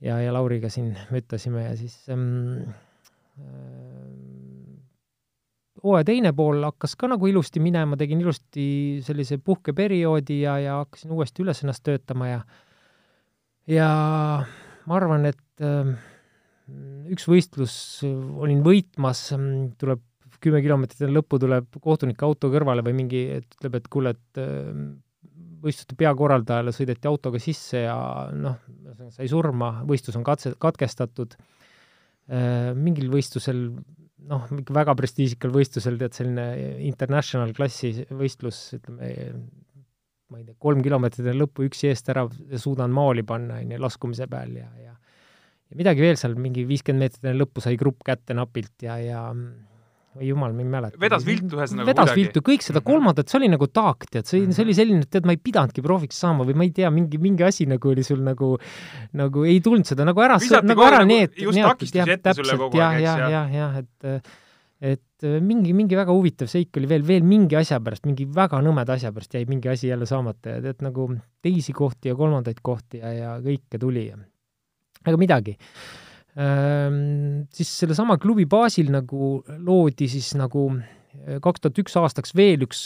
ja, 0.05 0.19
ja 0.23 0.35
Lauriga 0.35 0.71
siin 0.73 0.93
müttasime 1.13 1.65
ja 1.65 1.77
siis 1.79 1.97
ähm, 2.13 2.69
ähm, 3.41 4.79
hooaja 5.83 6.07
teine 6.09 6.33
pool 6.37 6.63
hakkas 6.67 6.97
ka 6.99 7.11
nagu 7.11 7.31
ilusti 7.31 7.63
minema, 7.63 7.99
tegin 7.99 8.23
ilusti 8.23 8.67
sellise 9.07 9.39
puhkeperioodi 9.43 10.43
ja, 10.43 10.59
ja 10.63 10.81
hakkasin 10.83 11.15
uuesti 11.15 11.45
üles 11.47 11.63
ennast 11.65 11.85
töötama 11.87 12.31
ja 12.31 12.41
ja 13.69 13.89
ma 14.89 14.97
arvan, 14.97 15.29
et 15.29 15.65
ähm, 15.65 15.97
üks 17.13 17.27
võistlus 17.29 17.75
olin 18.05 18.63
võitmas, 18.65 19.27
tuleb 19.81 20.05
kümme 20.43 20.63
kilomeetrit 20.63 21.03
enne 21.03 21.19
lõppu 21.19 21.41
tuleb 21.43 21.79
kohtunike 21.83 22.27
auto 22.27 22.51
kõrvale 22.53 22.85
või 22.87 22.95
mingi, 23.01 23.25
et 23.41 23.59
ütleb, 23.59 23.79
et 23.81 23.89
kuule, 23.91 24.15
et 24.15 24.41
ähm, 24.43 24.85
võistluste 25.63 25.97
peakorraldajale 25.99 26.73
sõideti 26.75 27.09
autoga 27.11 27.41
sisse 27.43 27.85
ja 27.85 27.97
noh, 28.35 28.59
sai 29.15 29.29
surma, 29.31 29.79
võistlus 29.89 30.19
on 30.19 30.27
katse, 30.27 30.55
katkestatud 30.61 31.37
äh,. 31.39 32.75
mingil 32.79 33.11
võistlusel, 33.13 33.63
noh, 34.29 34.51
väga 34.75 34.97
prestiižikal 34.99 35.55
võistlusel, 35.55 35.99
tead, 36.01 36.17
selline 36.17 36.49
international 36.89 37.55
klassi 37.57 37.95
võistlus, 38.11 38.61
ütleme, 38.79 39.13
ma 40.29 40.43
ei 40.43 40.47
tea, 40.49 40.59
kolm 40.61 40.85
kilomeetrit 40.85 41.25
enne 41.25 41.39
lõppu 41.41 41.69
üksi 41.69 41.91
eest 41.91 42.11
ära 42.13 42.27
suudan 42.61 42.93
maali 42.95 43.25
panna, 43.27 43.63
on 43.63 43.75
ju, 43.75 43.83
laskumise 43.83 44.29
peal 44.31 44.57
ja, 44.61 44.71
ja 44.83 44.95
ja 45.69 45.77
midagi 45.77 46.01
veel 46.01 46.17
seal, 46.17 46.37
mingi 46.41 46.65
viiskümmend 46.69 47.05
meetrit 47.05 47.27
enne 47.27 47.43
lõppu 47.43 47.61
sai 47.65 47.77
grupp 47.81 48.05
kätte 48.07 48.37
napilt 48.37 48.85
ja, 48.85 48.97
ja 49.03 49.25
oi 50.19 50.29
jumal, 50.31 50.55
ma 50.57 50.65
ei 50.65 50.71
mäleta. 50.73 51.01
vedas 51.01 51.27
viltu 51.27 51.59
ühesõnaga 51.59 51.89
vedas 51.89 52.09
kuidagi. 52.09 52.21
viltu, 52.21 52.43
kõik 52.49 52.67
seda 52.67 52.83
kolmandat, 52.85 53.31
see 53.31 53.39
oli 53.41 53.51
nagu 53.53 53.69
taak, 53.71 54.09
tead, 54.11 54.27
see, 54.29 54.49
see 54.55 54.65
oli 54.67 54.75
selline, 54.77 55.07
et 55.07 55.13
tead, 55.15 55.29
ma 55.29 55.37
ei 55.37 55.41
pidanudki 55.43 55.85
profiks 55.85 56.19
saama 56.25 56.47
või 56.49 56.59
ma 56.59 56.67
ei 56.67 56.75
tea, 56.75 56.91
mingi, 56.95 57.21
mingi 57.23 57.47
asi 57.47 57.69
nagu 57.71 57.93
oli 57.93 58.05
sul 58.07 58.21
nagu, 58.27 58.55
nagu 59.19 59.47
ei 59.49 59.63
tulnud 59.65 59.89
seda 59.89 60.07
nagu 60.09 60.25
ära, 60.25 60.41
nagu 60.67 60.87
ära 60.87 61.03
nagu 61.05 61.13
neet-, 61.13 61.39
just 61.45 61.63
takistusi 61.63 62.17
ette 62.19 62.37
sulle 62.39 62.59
kogu 62.61 62.81
jah, 62.81 62.99
eks, 62.99 63.07
jah, 63.07 63.25
jah. 63.25 63.33
jah, 63.33 63.57
jah, 63.63 64.13
et 64.13 64.37
et 64.79 65.27
mingi, 65.43 65.73
mingi 65.75 65.97
väga 65.99 66.15
huvitav 66.15 66.47
seik 66.51 66.77
oli 66.79 66.87
veel, 66.87 67.03
veel 67.07 67.25
mingi 67.27 67.57
asja 67.59 67.81
pärast, 67.83 68.05
mingi 68.07 68.29
väga 68.31 68.61
nõmeda 68.63 68.95
asja 68.95 69.11
pärast 69.15 69.35
jäi 69.35 69.43
mingi 69.51 69.71
asi 69.73 69.91
jälle 69.91 70.07
saamata 70.07 70.55
ja 70.55 70.61
tead, 70.69 70.85
nagu 70.87 71.09
teisi 71.43 71.75
kohti 71.75 72.13
ja 72.13 72.19
kolmandaid 72.19 72.61
kohti 72.63 73.03
ja, 73.03 73.11
ja 73.17 73.33
kõike 73.43 73.81
tuli 73.83 74.07
ja 74.07 74.21
aga 75.03 75.19
midagi 75.19 75.57
siis 76.39 77.71
sellesama 77.81 78.15
klubi 78.23 78.47
baasil 78.47 78.93
nagu 78.95 79.39
loodi 79.59 80.07
siis 80.11 80.37
nagu 80.39 80.69
kaks 81.43 81.63
tuhat 81.65 81.79
üks 81.83 81.97
aastaks 81.99 82.35
veel 82.37 82.63
üks, 82.67 82.81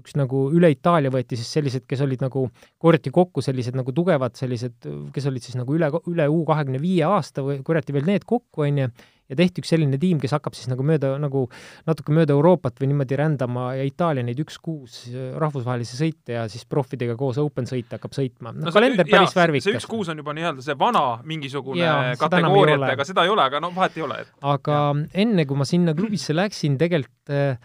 üks 0.00 0.16
nagu 0.18 0.44
üle 0.54 0.68
Itaalia 0.74 1.12
võeti 1.12 1.38
siis 1.38 1.48
sellised, 1.56 1.86
kes 1.88 2.02
olid 2.04 2.22
nagu, 2.24 2.46
korjati 2.82 3.12
kokku 3.14 3.42
sellised 3.44 3.76
nagu 3.78 3.94
tugevad 3.96 4.36
sellised, 4.38 4.76
kes 5.14 5.28
olid 5.30 5.46
siis 5.46 5.56
nagu 5.58 5.76
üle, 5.76 5.88
üle 6.10 6.28
U 6.28 6.42
kahekümne 6.48 6.82
viie 6.82 7.06
aasta 7.08 7.44
või 7.46 7.62
korjati 7.64 7.96
veel 7.96 8.08
need 8.10 8.26
kokku, 8.28 8.66
on 8.66 8.82
ju, 8.84 8.90
ja 9.30 9.36
tehti 9.38 9.62
üks 9.62 9.70
selline 9.72 9.98
tiim, 10.00 10.18
kes 10.22 10.34
hakkab 10.36 10.56
siis 10.56 10.68
nagu 10.70 10.84
mööda, 10.86 11.14
nagu 11.20 11.46
natuke 11.88 12.14
mööda 12.14 12.34
Euroopat 12.36 12.80
või 12.80 12.90
niimoodi 12.92 13.18
rändama 13.18 13.70
ja 13.78 13.86
Itaalia 13.88 14.24
neid 14.26 14.40
üks 14.44 14.58
kuus 14.62 14.98
rahvusvahelisi 15.40 15.98
sõite 15.98 16.36
ja 16.36 16.44
siis 16.52 16.66
proffidega 16.68 17.16
koos 17.20 17.40
open 17.40 17.68
sõite 17.70 17.96
hakkab 17.96 18.16
sõitma. 18.16 18.52
noh, 18.56 18.74
kalender 18.74 19.08
päris 19.08 19.36
värvikas. 19.36 19.68
see 19.68 19.78
üks 19.78 19.88
kuus 19.88 20.10
on 20.12 20.20
juba 20.20 20.36
nii-öelda 20.36 20.64
see 20.64 20.76
vana 20.80 21.04
mingisugune 21.24 22.18
kategooriatega, 22.20 23.08
seda 23.08 23.24
ei 23.24 23.32
ole, 23.32 23.46
aga 23.48 23.62
no 23.64 23.72
vahet 23.76 23.96
ei 23.96 24.04
ole, 24.04 24.20
et 24.26 24.50
aga 24.54 24.82
enne, 25.24 25.48
kui 25.48 25.60
ma 25.60 25.68
sinna 25.68 25.96
klubisse 25.96 26.36
läksin, 26.36 26.76
tegelikult 26.80 27.32
äh, 27.32 27.56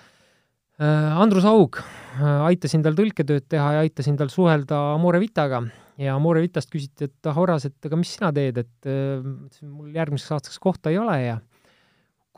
äh, 0.79 1.19
Andrus 1.19 1.47
Haug 1.49 1.81
äh, 1.81 2.23
aitasin 2.53 2.87
tal 2.87 2.95
tõlketööd 2.95 3.49
teha 3.51 3.75
ja 3.75 3.83
aitasin 3.83 4.15
tal 4.19 4.31
suhelda 4.31 4.79
Amore 4.95 5.19
Vitaga 5.19 5.65
ja 5.99 6.15
Amore 6.15 6.41
Vitast 6.43 6.71
küsiti, 6.71 7.09
et 7.09 7.29
ah, 7.29 7.35
Horas, 7.35 7.67
et 7.67 7.89
aga 7.89 7.99
mis 7.99 8.15
sina 8.15 8.31
teed, 8.35 8.61
et 8.63 8.89
äh, 8.89 9.19
mul 9.67 9.91
järgmiseks 9.95 10.37
aastaks 10.37 10.59
kohta 10.63 10.93
ei 10.93 10.99
ole 11.01 11.17
ja 11.21 11.37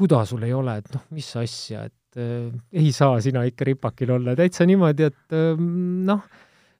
kuidas 0.02 0.32
sul 0.34 0.46
ei 0.48 0.54
ole, 0.58 0.80
et 0.82 0.94
noh, 0.96 1.04
mis 1.16 1.28
asja, 1.40 1.86
et 1.90 2.22
äh, 2.22 2.50
ei 2.82 2.94
saa 2.96 3.20
sina 3.24 3.44
ikka 3.48 3.68
ripakil 3.70 4.16
olla, 4.18 4.36
täitsa 4.38 4.66
niimoodi, 4.70 5.10
et 5.12 5.36
äh, 5.38 5.62
noh, 6.08 6.24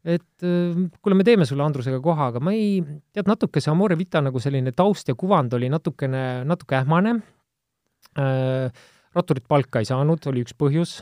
et 0.02 0.48
äh, 0.48 0.80
kuule, 0.98 1.18
me 1.20 1.26
teeme 1.28 1.46
sulle 1.46 1.66
Andrusega 1.66 2.02
koha, 2.04 2.32
aga 2.32 2.42
ma 2.44 2.56
ei, 2.58 2.82
tead, 3.14 3.30
natuke 3.30 3.62
see 3.62 3.74
Amore 3.74 3.98
Vita 4.00 4.24
nagu 4.26 4.42
selline 4.42 4.74
taust 4.74 5.12
ja 5.12 5.18
kuvand 5.18 5.54
oli 5.58 5.70
natukene, 5.72 6.26
natuke 6.50 6.80
ähmane 6.82 7.20
äh,. 8.18 8.84
ratturit 9.12 9.44
palka 9.52 9.82
ei 9.82 9.88
saanud, 9.90 10.24
oli 10.32 10.46
üks 10.46 10.56
põhjus. 10.58 11.02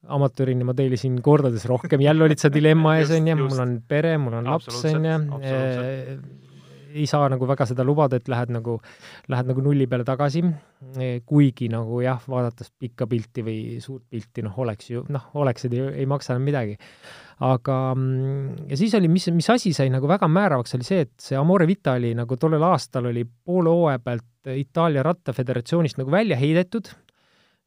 amatöörina 0.00 0.64
ma 0.64 0.72
teenisin 0.72 1.18
kordades 1.20 1.66
rohkem, 1.68 2.00
jälle 2.00 2.24
olid 2.24 2.40
sa 2.40 2.48
dilemma 2.48 2.96
ees, 3.00 3.10
onju, 3.18 3.36
mul 3.42 3.64
on 3.66 3.74
pere, 3.88 4.16
mul 4.18 4.38
on 4.38 4.48
laps, 4.48 4.84
onju. 4.88 5.18
Ei 6.90 7.06
saa 7.10 7.28
nagu 7.32 7.46
väga 7.48 7.66
seda 7.70 7.86
lubada, 7.86 8.18
et 8.20 8.28
lähed 8.28 8.52
nagu, 8.54 8.76
lähed 9.30 9.50
nagu 9.50 9.64
nulli 9.64 9.86
peale 9.90 10.04
tagasi. 10.04 10.44
kuigi 11.26 11.68
nagu 11.68 12.00
jah, 12.00 12.22
vaadates 12.28 12.72
pikka 12.78 13.06
pilti 13.06 13.44
või 13.46 13.80
suurt 13.80 14.04
pilti, 14.10 14.42
noh, 14.42 14.56
oleks 14.58 14.90
ju, 14.90 15.04
noh, 15.08 15.30
oleksid 15.34 15.74
ei, 15.76 15.88
ei 16.02 16.06
maksa 16.06 16.34
enam 16.34 16.48
midagi 16.48 16.78
aga 17.40 17.76
mm, 17.96 18.68
ja 18.70 18.76
siis 18.76 18.94
oli, 18.98 19.08
mis, 19.08 19.28
mis 19.32 19.48
asi 19.52 19.72
sai 19.76 19.88
nagu 19.92 20.08
väga 20.08 20.28
määravaks, 20.28 20.74
oli 20.76 20.86
see, 20.86 21.04
et 21.06 21.14
see 21.20 21.38
Amore 21.40 21.66
Vita 21.68 21.94
oli 21.96 22.12
nagu 22.16 22.36
tollel 22.40 22.64
aastal 22.68 23.08
oli 23.10 23.24
poole 23.24 23.72
hooaja 23.72 24.02
pealt 24.04 24.26
Itaalia 24.56 25.04
rattaföderatsioonist 25.04 25.98
nagu 26.00 26.12
välja 26.12 26.36
heidetud. 26.40 26.88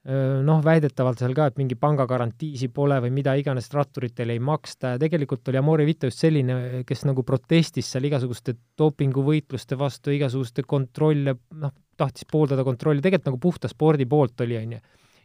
Noh, 0.03 0.59
väidetavalt 0.63 1.21
seal 1.21 1.35
ka, 1.37 1.45
et 1.47 1.59
mingi 1.61 1.77
pangagarantiisi 1.79 2.67
pole 2.75 2.97
või 3.05 3.13
mida 3.15 3.37
iganes 3.39 3.69
ratturitele 3.71 4.35
ei 4.35 4.41
maksta 4.43 4.95
ja 4.95 4.99
tegelikult 4.99 5.47
oli 5.47 5.61
Amore 5.61 5.85
Vita 5.87 6.09
just 6.09 6.19
selline, 6.25 6.83
kes 6.87 7.05
nagu 7.07 7.23
protestis 7.23 7.93
seal 7.93 8.09
igasuguste 8.09 8.57
dopinguvõitluste 8.79 9.77
vastu, 9.79 10.11
igasuguste 10.11 10.65
kontrolle, 10.67 11.37
noh, 11.55 11.71
tahtis 11.95 12.27
pooldada 12.27 12.65
kontrolli, 12.67 12.99
tegelikult 13.05 13.31
nagu 13.31 13.41
puhta 13.47 13.71
spordi 13.71 14.09
poolt 14.09 14.43
oli, 14.43 14.59
onju 14.59 14.81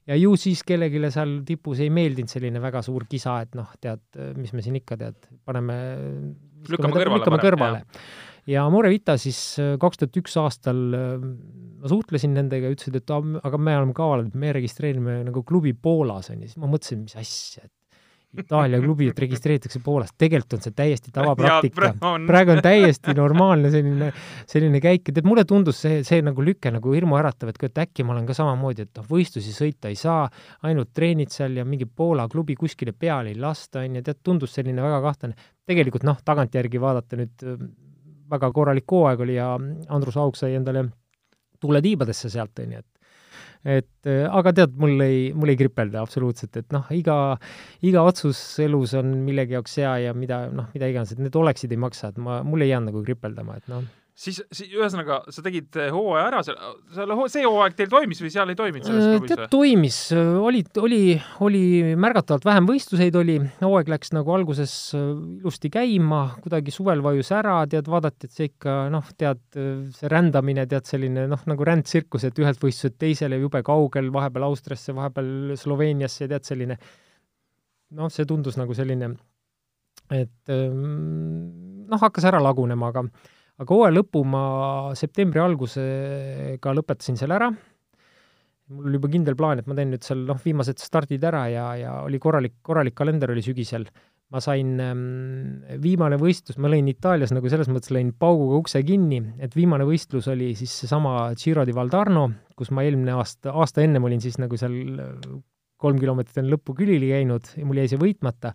ja 0.08 0.16
ju 0.16 0.36
siis 0.40 0.62
kellelegi 0.66 1.02
seal 1.12 1.40
tipus 1.48 1.82
ei 1.84 1.90
meeldinud 1.92 2.30
selline 2.32 2.62
väga 2.62 2.80
suur 2.86 3.04
kisa, 3.10 3.40
et 3.44 3.58
noh, 3.58 3.68
tead, 3.82 4.04
mis 4.38 4.54
me 4.56 4.64
siin 4.64 4.78
ikka 4.80 4.96
tead, 5.00 5.18
paneme 5.44 5.76
Lükkame 6.68 6.96
kõrvale 6.96 7.20
lükkame 7.20 7.38
kõrvale. 7.42 7.82
Ja 8.48 8.64
Amore 8.66 8.90
Vita 8.92 9.16
siis 9.20 9.38
äh, 9.62 9.74
kaks 9.80 10.00
tuhat 10.02 10.16
üks 10.22 10.36
aastal 10.40 10.84
äh, 10.96 11.16
ma 11.78 11.90
suhtlesin 11.92 12.32
nendega 12.34 12.70
ütlesid, 12.74 12.96
et 12.98 13.10
"Aa, 13.14 13.22
aga 13.44 13.58
me 13.60 13.76
oleme 13.78 13.94
kavalad, 13.96 14.32
me 14.34 14.52
registreerime 14.56 15.20
nagu 15.28 15.42
klubi 15.46 15.74
Poolas 15.74 16.30
onju, 16.32 16.48
siis 16.48 16.58
ma 16.62 16.70
mõtlesin, 16.70 17.04
mis 17.06 17.18
asja, 17.20 17.64
et 17.68 17.74
Itaalia 18.38 18.76
klubi, 18.82 19.06
et 19.08 19.18
registreeritakse 19.22 19.80
Poolas, 19.80 20.10
tegelikult 20.20 20.58
on 20.58 20.60
see 20.66 20.74
täiesti 20.76 21.08
tavapraktika. 21.16 21.94
Praegu 22.28 22.52
on. 22.52 22.60
Täiesti 22.66 23.14
normaalne 23.16 23.70
selline, 23.72 24.10
selline 24.52 24.82
käik. 24.84 25.08
Ja 25.08 25.14
tead, 25.16 25.24
mulle 25.30 25.46
tundus 25.48 25.80
see, 25.80 26.02
see 26.04 26.20
nagu 26.20 26.44
lüke 26.44 26.68
nagu 26.74 26.92
hirmuäratav, 26.92 27.48
et 27.48 27.56
kui- 27.58 27.70
et 27.72 27.80
äkki 27.86 28.04
ma 28.04 28.12
olen 28.12 28.26
ka 28.28 28.36
samamoodi, 28.36 28.84
et 28.84 29.00
noh, 29.00 29.06
võistlusi 29.08 29.54
sõita 29.56 29.88
ei 29.88 29.96
saa, 29.96 30.28
ainult 30.68 30.92
treenid 30.92 31.32
seal 31.32 31.56
ja 31.56 31.64
mingi 31.64 31.88
Poola 31.88 32.28
klubi 32.28 32.54
kuskile 32.60 32.92
peale 32.92 33.32
ei 33.32 33.40
lasta, 33.40 33.80
on 33.80 33.96
ju, 33.96 34.02
tead, 34.04 34.20
tundus 34.22 34.52
selline 34.60 34.84
väga 34.84 35.00
kahtlane. 35.08 35.34
tegelikult 35.66 36.04
noh, 36.04 36.20
tagantjärgi 36.24 36.80
vaadata 36.84 37.16
nüüd 37.16 37.48
väga 38.30 38.52
korralik 38.54 38.88
hooaeg 38.90 39.24
oli 39.24 39.38
ja 39.38 39.54
Andrus 39.88 40.18
Haug 40.20 40.36
sai 40.38 40.54
endale 40.58 40.88
tule 41.60 41.82
tiibadesse 41.82 42.30
sealt, 42.30 42.58
on 42.62 42.76
ju, 42.76 42.84
et 42.84 42.98
et 43.66 44.06
äh, 44.06 44.24
aga 44.30 44.52
tead, 44.54 44.76
mul 44.78 45.00
ei, 45.02 45.32
mul 45.34 45.50
ei 45.50 45.58
kripelda 45.58 46.02
absoluutselt, 46.04 46.54
et 46.60 46.68
noh, 46.74 46.86
iga, 46.94 47.16
iga 47.84 48.04
otsus 48.06 48.38
elus 48.62 48.94
on 48.98 49.10
millegi 49.26 49.56
jaoks 49.56 49.74
hea 49.80 49.94
ja 50.04 50.12
mida, 50.14 50.44
noh, 50.54 50.68
mida 50.74 50.90
iganes, 50.90 51.12
et 51.12 51.22
need 51.22 51.34
oleksid 51.36 51.74
ei 51.74 51.80
maksa, 51.82 52.12
et 52.12 52.20
ma, 52.22 52.38
mul 52.46 52.62
ei 52.62 52.70
jäänud 52.70 52.92
nagu 52.92 53.02
kripeldama, 53.02 53.58
et 53.58 53.72
noh, 53.72 53.82
siis, 54.18 54.40
siis 54.54 54.72
ühesõnaga 54.74 55.20
sa 55.32 55.42
tegid 55.44 55.76
eh, 55.78 55.90
hooaja 55.94 56.24
ära 56.26 56.40
seal, 56.46 56.58
seal 56.94 57.12
see 57.30 57.44
hooaeg 57.46 57.76
teil 57.78 57.90
toimis 57.92 58.22
või 58.22 58.32
seal 58.34 58.50
ei 58.52 58.58
toiminud 58.58 58.88
selles 58.88 59.06
klubis 59.12 59.32
tead, 59.32 59.44
toimis, 59.52 59.98
oli, 60.16 60.62
oli, 60.82 61.00
oli 61.46 61.62
märgatavalt 62.00 62.46
vähem 62.48 62.68
võistluseid 62.68 63.18
oli, 63.20 63.38
hooaeg 63.62 63.92
läks 63.94 64.12
nagu 64.16 64.34
alguses 64.34 64.74
äh, 64.98 65.06
ilusti 65.38 65.70
käima, 65.74 66.22
kuidagi 66.42 66.74
suvel 66.74 67.02
vajus 67.04 67.32
ära, 67.38 67.60
tead, 67.70 67.90
vaadati, 67.90 68.28
et 68.28 68.38
see 68.38 68.50
ikka 68.50 68.76
noh, 68.94 69.12
tead, 69.18 69.42
see 69.54 70.12
rändamine, 70.12 70.66
tead, 70.70 70.88
selline 70.88 71.28
noh, 71.30 71.46
nagu 71.50 71.70
rändtsirkus, 71.70 72.26
et 72.28 72.42
ühelt 72.42 72.62
võistluselt 72.62 72.98
teisele 72.98 73.38
jube 73.38 73.62
kaugel, 73.66 74.10
vahepeal 74.14 74.48
Austriasse, 74.50 74.96
vahepeal 74.96 75.56
Sloveeniasse, 75.58 76.28
tead, 76.30 76.46
selline 76.48 76.78
noh, 77.96 78.10
see 78.12 78.26
tundus 78.28 78.58
nagu 78.60 78.74
selline, 78.76 79.14
et 80.12 80.52
ähm, 80.52 81.86
noh, 81.88 82.00
hakkas 82.02 82.26
ära 82.28 82.40
lagunema, 82.42 82.90
aga 82.92 83.06
aga 83.58 83.74
hooaja 83.74 83.94
lõpu 83.94 84.22
ma 84.26 84.42
septembri 84.98 85.42
algusega 85.42 86.74
lõpetasin 86.78 87.18
seal 87.18 87.34
ära. 87.34 87.50
mul 88.68 88.90
oli 88.90 88.98
juba 88.98 89.08
kindel 89.08 89.36
plaan, 89.36 89.62
et 89.62 89.66
ma 89.66 89.74
teen 89.74 89.90
nüüd 89.94 90.04
seal 90.04 90.26
noh, 90.28 90.38
viimased 90.44 90.78
stardid 90.82 91.24
ära 91.24 91.46
ja, 91.48 91.64
ja 91.78 91.96
oli 92.04 92.20
korralik, 92.20 92.58
korralik 92.62 92.94
kalender 92.94 93.32
oli 93.32 93.42
sügisel. 93.42 93.88
ma 94.28 94.42
sain 94.44 94.74
ähm, 94.84 95.04
viimane 95.80 96.18
võistlus, 96.20 96.58
ma 96.60 96.68
lõin 96.68 96.88
Itaalias 96.92 97.32
nagu 97.32 97.48
selles 97.48 97.70
mõttes 97.72 97.94
lõin 97.96 98.10
pauguga 98.12 98.58
ukse 98.60 98.82
kinni, 98.84 99.22
et 99.40 99.56
viimane 99.56 99.86
võistlus 99.88 100.28
oli 100.28 100.50
siis 100.54 100.74
seesama 100.82 101.30
Giro 101.40 101.64
di 101.64 101.72
Valdarno, 101.72 102.26
kus 102.54 102.68
ma 102.70 102.84
eelmine 102.84 103.16
aasta, 103.16 103.54
aasta 103.56 103.80
ennem 103.86 104.04
olin 104.04 104.20
siis 104.20 104.36
nagu 104.36 104.60
seal 104.60 104.76
kolm 105.78 105.98
kilomeetrit 106.00 106.40
enne 106.42 106.52
lõppu 106.54 106.74
külili 106.78 107.10
käinud 107.12 107.52
ja 107.56 107.66
mul 107.66 107.80
jäi 107.80 107.90
see 107.92 108.00
võitmata. 108.00 108.52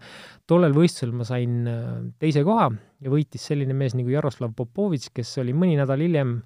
tollel 0.49 0.75
võistlusel 0.75 1.13
ma 1.15 1.27
sain 1.27 1.69
äh, 1.69 1.93
teise 2.19 2.43
koha 2.47 2.69
ja 3.03 3.13
võitis 3.13 3.45
selline 3.49 3.75
mees 3.77 3.95
nagu 3.97 4.11
Jaroslav 4.11 4.55
Popovitš, 4.57 5.13
kes 5.15 5.37
oli 5.43 5.55
mõni 5.55 5.77
nädal 5.79 6.03
hiljem, 6.03 6.37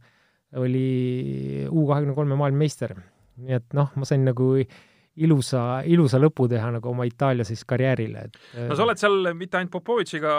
oli 0.57 0.87
U 1.69 1.87
kahekümne 1.89 2.15
kolme 2.17 2.37
maailmameister. 2.39 2.95
nii 3.37 3.57
et 3.57 3.73
noh, 3.77 3.91
ma 3.95 4.05
sain 4.07 4.23
nagu 4.25 4.53
ilusa, 5.17 5.63
ilusa 5.85 6.21
lõpu 6.21 6.47
teha 6.49 6.69
nagu 6.77 6.89
oma 6.89 7.05
Itaalia 7.09 7.45
siis 7.45 7.65
karjäärile, 7.65 8.27
et 8.29 8.37
no 8.69 8.77
sa 8.77 8.85
oled 8.85 9.01
seal 9.01 9.33
mitte 9.37 9.59
ainult 9.59 9.73
Popovitšiga 9.73 10.33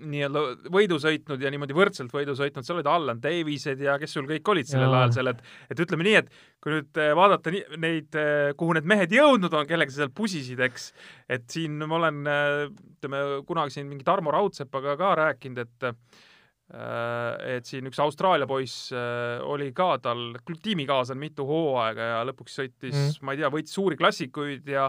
nii-öelda 0.00 0.70
võidu 0.72 0.98
sõitnud 1.02 1.42
ja 1.42 1.50
niimoodi 1.52 1.76
võrdselt 1.76 2.14
võidu 2.14 2.36
sõitnud, 2.38 2.66
seal 2.66 2.78
olid 2.78 2.90
Allan 2.90 3.20
Davised 3.22 3.82
ja 3.84 3.96
kes 4.00 4.16
sul 4.16 4.28
kõik 4.28 4.48
olid 4.52 4.70
sellel 4.70 4.88
Jaa. 4.88 5.02
ajal 5.04 5.14
seal, 5.18 5.32
et 5.32 5.74
et 5.74 5.84
ütleme 5.84 6.06
nii, 6.06 6.16
et 6.22 6.32
kui 6.62 6.74
nüüd 6.76 7.02
eh, 7.02 7.12
vaadata 7.16 7.54
nii, 7.54 7.62
neid, 7.84 8.18
kuhu 8.60 8.78
need 8.78 8.88
mehed 8.90 9.14
jõudnud 9.14 9.54
on, 9.56 9.68
kellega 9.68 9.92
sa 9.92 10.04
seal 10.04 10.14
pusisid, 10.16 10.62
eks, 10.66 10.90
et 11.30 11.46
siin 11.52 11.78
ma 11.84 12.00
olen, 12.00 12.24
eh, 12.30 12.64
ütleme, 12.96 13.22
kunagi 13.48 13.76
siin 13.76 13.88
mingi 13.90 14.06
Tarmo 14.06 14.34
Raudsepaga 14.34 14.96
ka 15.00 15.14
rääkinud, 15.24 15.64
et 15.64 15.88
äh, 15.90 16.26
et 16.70 17.66
siin 17.66 17.88
üks 17.90 17.98
Austraalia 17.98 18.46
poiss 18.46 18.92
äh, 18.94 19.40
oli 19.42 19.72
ka 19.74 19.96
tal 20.02 20.36
tiimikaaslane 20.46 21.18
mitu 21.18 21.42
hooaega 21.48 22.12
ja 22.12 22.20
lõpuks 22.28 22.60
sõitis 22.60 22.94
mm., 22.94 23.24
ma 23.26 23.34
ei 23.34 23.40
tea, 23.40 23.50
võitis 23.50 23.74
suuri 23.74 23.98
klassikuid 23.98 24.70
ja 24.70 24.86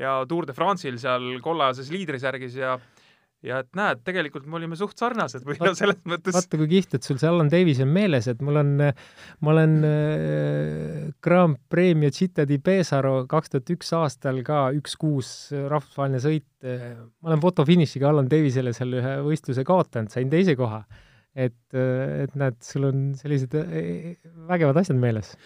ja 0.00 0.16
Tour 0.28 0.48
de 0.48 0.56
France'il 0.56 0.98
seal 0.98 1.36
kollases 1.44 1.90
liidrisärgis 1.92 2.56
ja 2.58 2.78
ja 3.46 3.60
et 3.62 3.70
näed, 3.76 4.02
tegelikult 4.04 4.46
me 4.50 4.58
olime 4.58 4.76
suht 4.78 5.00
sarnased 5.00 5.44
või 5.46 5.56
no 5.62 5.72
selles 5.78 6.00
mõttes 6.08 6.36
vaata, 6.36 6.60
kui 6.60 6.68
kihvt, 6.74 6.96
et 6.98 7.06
sul 7.06 7.20
see 7.20 7.28
Allan 7.30 7.50
Davis 7.52 7.80
on 7.84 7.92
meeles, 7.94 8.28
et 8.30 8.40
mul 8.44 8.60
on, 8.60 8.72
ma 8.80 9.52
olen 9.54 9.76
äh, 9.88 11.06
Grand 11.24 11.60
Premio 11.72 12.12
Città 12.14 12.44
di 12.48 12.60
Pesaro 12.62 13.24
kaks 13.30 13.54
tuhat 13.54 13.72
üks 13.76 13.94
aastal 13.96 14.42
ka 14.46 14.66
üks 14.76 14.96
kuus 15.00 15.30
rahvusvaheline 15.56 16.20
sõit 16.22 16.48
äh,, 16.64 16.90
ma 17.20 17.32
olen 17.32 17.44
fotofinišiga 17.44 18.10
Allan 18.12 18.28
Davisele 18.30 18.74
seal 18.76 18.98
ühe 19.00 19.16
võistluse 19.26 19.64
kaotanud, 19.68 20.12
sain 20.12 20.32
teise 20.32 20.56
koha. 20.58 20.84
et, 21.30 21.54
äh, 21.78 22.24
et 22.26 22.32
näed, 22.36 22.56
sul 22.66 22.88
on 22.88 23.10
sellised 23.16 23.54
äh, 23.56 24.16
vägevad 24.50 24.82
asjad 24.82 25.00
meeles. 25.00 25.36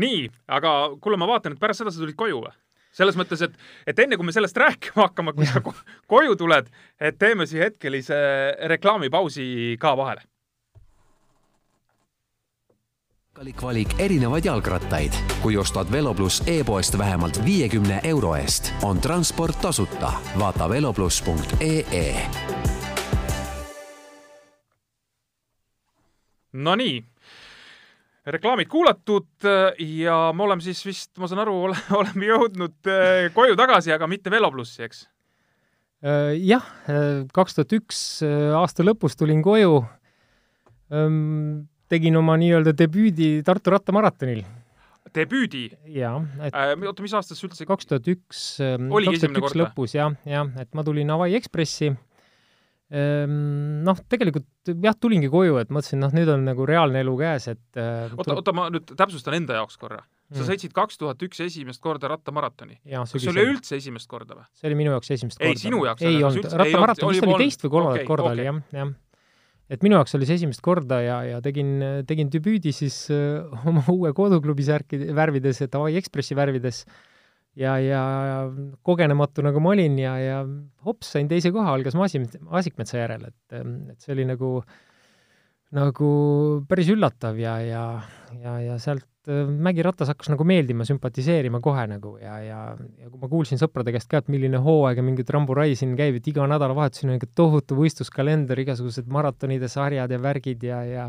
nii, 0.00 0.28
aga 0.48 0.94
kuule, 1.02 1.20
ma 1.20 1.28
vaatan, 1.28 1.56
et 1.56 1.60
pärast 1.60 1.82
seda 1.82 1.92
sa 1.92 2.00
tulid 2.00 2.16
koju 2.16 2.44
või? 2.46 2.56
Selles 2.92 3.16
mõttes, 3.16 3.42
et, 3.42 3.54
et 3.86 4.04
enne 4.04 4.18
kui 4.18 4.28
me 4.28 4.34
sellest 4.34 4.56
rääkima 4.56 5.08
hakkame, 5.08 5.32
kui 5.36 5.48
sa 5.48 5.62
ko 5.64 5.74
koju 6.10 6.36
tuled, 6.36 6.68
et 7.00 7.18
teeme 7.18 7.48
siia 7.48 7.70
hetkelise 7.70 8.18
reklaamipausi 8.74 9.78
ka 9.80 9.96
vahele. 9.96 10.26
valik 13.38 13.62
valik 13.62 13.94
erinevaid 13.98 14.44
jalgrattaid. 14.44 15.12
kui 15.42 15.56
ostad 15.56 15.92
Velo 15.92 16.14
pluss 16.14 16.42
e-poest 16.46 16.98
vähemalt 16.98 17.44
viiekümne 17.44 18.00
euro 18.04 18.34
eest, 18.36 18.72
on 18.82 19.00
transport 19.00 19.60
tasuta. 19.60 20.12
vaata 20.38 20.68
velopluss.ee. 20.68 22.26
Nonii 26.52 27.11
reklaamid 28.26 28.70
kuulatud 28.70 29.46
äh, 29.48 29.72
ja 29.98 30.16
me 30.34 30.46
oleme 30.46 30.62
siis 30.64 30.82
vist, 30.86 31.10
ma 31.18 31.28
saan 31.30 31.42
aru, 31.44 31.56
oleme 32.00 32.28
jõudnud 32.28 32.90
äh, 32.90 33.26
koju 33.34 33.58
tagasi, 33.58 33.94
aga 33.94 34.08
mitte 34.10 34.30
Velo 34.32 34.52
plussi, 34.54 34.84
eks? 34.86 35.04
Äh, 36.02 36.32
jah, 36.42 36.64
kaks 37.34 37.58
tuhat 37.58 37.74
üks 37.78 37.98
aasta 38.58 38.86
lõpus 38.86 39.14
tulin 39.18 39.42
koju, 39.44 39.82
ähm, 40.94 41.68
tegin 41.92 42.18
oma 42.18 42.38
nii-öelda 42.40 42.74
debüüdi 42.78 43.36
Tartu 43.46 43.74
rattamaratonil. 43.74 44.42
debüüdi? 45.14 45.68
jaa. 45.94 46.16
oota, 46.42 47.02
mis 47.02 47.14
aastast 47.14 47.38
see 47.38 47.50
üldse? 47.50 47.66
kaks 47.68 47.90
tuhat 47.90 48.08
üks, 48.10 48.46
kaks 48.62 49.26
tuhat 49.26 49.42
üks 49.42 49.58
lõpus 49.58 49.98
jah, 49.98 50.14
jah, 50.26 50.50
et 50.62 50.70
ma 50.74 50.86
tulin 50.86 51.10
Hawaii 51.14 51.38
Ekspressi 51.38 51.92
noh, 52.92 54.00
tegelikult 54.12 54.72
jah, 54.84 54.96
tulingi 55.00 55.30
koju, 55.32 55.56
et 55.62 55.70
mõtlesin, 55.72 56.02
noh, 56.02 56.12
nüüd 56.12 56.28
on 56.28 56.42
nagu 56.44 56.66
reaalne 56.68 57.00
elu 57.00 57.14
käes, 57.20 57.46
et 57.54 57.80
äh, 57.80 58.12
oota, 58.12 58.36
oota, 58.36 58.54
ma 58.56 58.66
nüüd 58.72 58.92
täpsustan 58.98 59.38
enda 59.38 59.56
jaoks 59.60 59.78
korra. 59.80 60.02
sa 60.32 60.42
mm. 60.42 60.48
sõitsid 60.50 60.74
kaks 60.76 61.00
tuhat 61.00 61.22
üks 61.24 61.40
esimest 61.44 61.80
korda 61.84 62.10
rattamaratoni. 62.12 62.82
kas 62.84 63.14
see 63.16 63.30
oli 63.32 63.46
üldse 63.54 63.78
esimest 63.80 64.10
korda 64.10 64.36
või? 64.36 64.44
see 64.58 64.68
oli 64.68 64.80
minu 64.82 64.92
jaoks 64.96 65.14
esimest 65.16 65.40
korda. 65.40 65.54
ei, 65.54 65.62
sinu 65.62 65.80
jaoks 65.88 66.04
ei 66.04 66.20
olnud, 66.20 66.50
rattamaraton 66.64 67.14
vist 67.14 67.26
oli 67.28 67.40
teist 67.46 67.64
või 67.64 67.74
kolmandat 67.78 68.02
okay, 68.02 68.10
korda 68.10 68.28
okay. 68.28 68.36
oli 68.36 68.48
jah, 68.50 68.60
jah. 68.76 68.92
et 69.72 69.86
minu 69.88 69.96
jaoks 69.96 70.18
oli 70.18 70.28
see 70.28 70.40
esimest 70.42 70.64
korda 70.64 71.00
ja, 71.00 71.16
ja 71.30 71.40
tegin, 71.44 71.72
tegin 72.08 72.32
debüüdi 72.34 72.74
siis 72.76 73.06
äh, 73.14 73.64
oma 73.72 73.86
uue 73.92 74.12
koduklubi 74.16 74.68
särki 74.68 75.00
värvides, 75.16 75.64
et 75.64 75.80
Hawaii 75.80 75.96
Ekspressi 76.02 76.36
värvides 76.36 76.84
äh, 76.84 77.00
ja, 77.58 77.76
ja 77.80 78.02
kogenematu 78.86 79.44
nagu 79.44 79.60
ma 79.62 79.74
olin 79.74 79.98
ja, 80.00 80.16
ja 80.20 80.40
hops, 80.86 81.12
sain 81.16 81.28
teise 81.30 81.52
koha, 81.54 81.74
algas 81.76 81.96
Maasi-, 81.98 82.24
Maasikmetsa 82.48 83.00
järel, 83.02 83.28
et, 83.28 83.56
et 83.92 83.98
see 84.00 84.14
oli 84.16 84.26
nagu, 84.28 84.54
nagu 85.76 86.12
päris 86.68 86.92
üllatav 86.94 87.40
ja, 87.40 87.58
ja, 87.64 87.84
ja, 88.40 88.56
ja 88.64 88.78
sealt 88.82 89.04
äh, 89.28 89.44
mägiratas 89.68 90.10
hakkas 90.12 90.32
nagu 90.32 90.46
meeldima, 90.48 90.86
sümpatiseerima 90.88 91.60
kohe 91.64 91.84
nagu 91.90 92.14
ja, 92.22 92.38
ja, 92.44 92.62
ja 93.02 93.12
kui 93.12 93.20
ma 93.20 93.30
kuulsin 93.32 93.60
sõprade 93.60 93.94
käest 93.94 94.08
ka, 94.12 94.22
et 94.22 94.32
milline 94.32 94.62
hooaeg 94.62 95.02
ja 95.02 95.06
mingid 95.06 95.36
ramburai 95.36 95.74
siin 95.78 95.94
käib, 95.98 96.18
et 96.18 96.32
iga 96.32 96.48
nädalavahetusel 96.48 97.12
on 97.12 97.20
ikka 97.20 97.30
tohutu 97.42 97.78
võistluskalender, 97.82 98.64
igasugused 98.64 99.12
maratonide 99.12 99.68
sarjad 99.72 100.12
ja 100.12 100.24
värgid 100.24 100.64
ja, 100.70 100.82
ja 100.88 101.06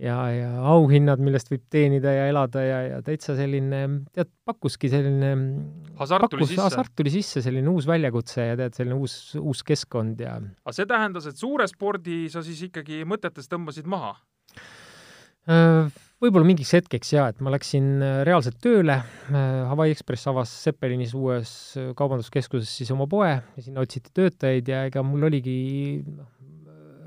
ja, 0.00 0.16
ja 0.34 0.50
auhinnad, 0.74 1.22
millest 1.22 1.50
võib 1.52 1.64
teenida 1.70 2.12
ja 2.14 2.28
elada 2.30 2.62
ja, 2.64 2.78
ja 2.88 3.00
täitsa 3.06 3.36
selline, 3.38 3.82
tead, 4.14 4.30
pakkuski 4.48 4.90
selline 4.92 5.34
hasart 6.00 6.30
tuli 6.32 6.48
sisse? 6.48 6.62
hasart 6.64 6.94
tuli 6.98 7.12
sisse, 7.14 7.42
selline 7.44 7.70
uus 7.70 7.86
väljakutse 7.90 8.48
ja 8.50 8.56
tead, 8.58 8.74
selline 8.78 8.98
uus, 8.98 9.16
uus 9.38 9.62
keskkond 9.66 10.22
ja 10.24 10.38
aga 10.40 10.74
see 10.76 10.88
tähendas, 10.90 11.28
et 11.30 11.38
suure 11.38 11.68
spordi 11.70 12.24
sa 12.32 12.42
siis 12.46 12.66
ikkagi 12.70 13.04
mõtetes 13.08 13.50
tõmbasid 13.50 13.86
maha? 13.90 14.16
Äh, 15.44 15.92
võib-olla 16.24 16.48
mingiks 16.48 16.72
hetkeks 16.72 17.10
jaa, 17.12 17.28
et 17.30 17.40
ma 17.44 17.52
läksin 17.52 17.88
äh, 18.00 18.20
reaalselt 18.24 18.56
tööle, 18.64 18.96
äh, 19.04 19.56
Hawaii 19.68 19.92
Express 19.92 20.30
avas 20.30 20.52
Zeppelinis 20.64 21.12
uues 21.18 21.50
kaubanduskeskuses 21.98 22.70
siis 22.80 22.90
oma 22.94 23.06
poe 23.10 23.28
ja 23.36 23.64
sinna 23.64 23.84
otsiti 23.84 24.10
töötajaid 24.16 24.70
ja 24.72 24.86
ega 24.88 25.04
mul 25.04 25.28
oligi 25.28 25.58
noh, 26.08 26.30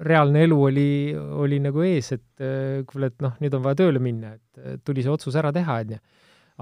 reaalne 0.05 0.43
elu 0.45 0.57
oli, 0.69 0.91
oli 1.15 1.59
nagu 1.63 1.83
ees, 1.85 2.11
et 2.15 2.43
äh, 2.43 2.83
kuule, 2.89 3.11
et 3.11 3.19
noh, 3.23 3.35
nüüd 3.41 3.57
on 3.57 3.65
vaja 3.65 3.81
tööle 3.83 4.01
minna, 4.03 4.35
et 4.37 4.81
tuli 4.85 5.03
see 5.05 5.13
otsus 5.13 5.37
ära 5.39 5.51
teha, 5.55 5.79
onju. 5.83 5.99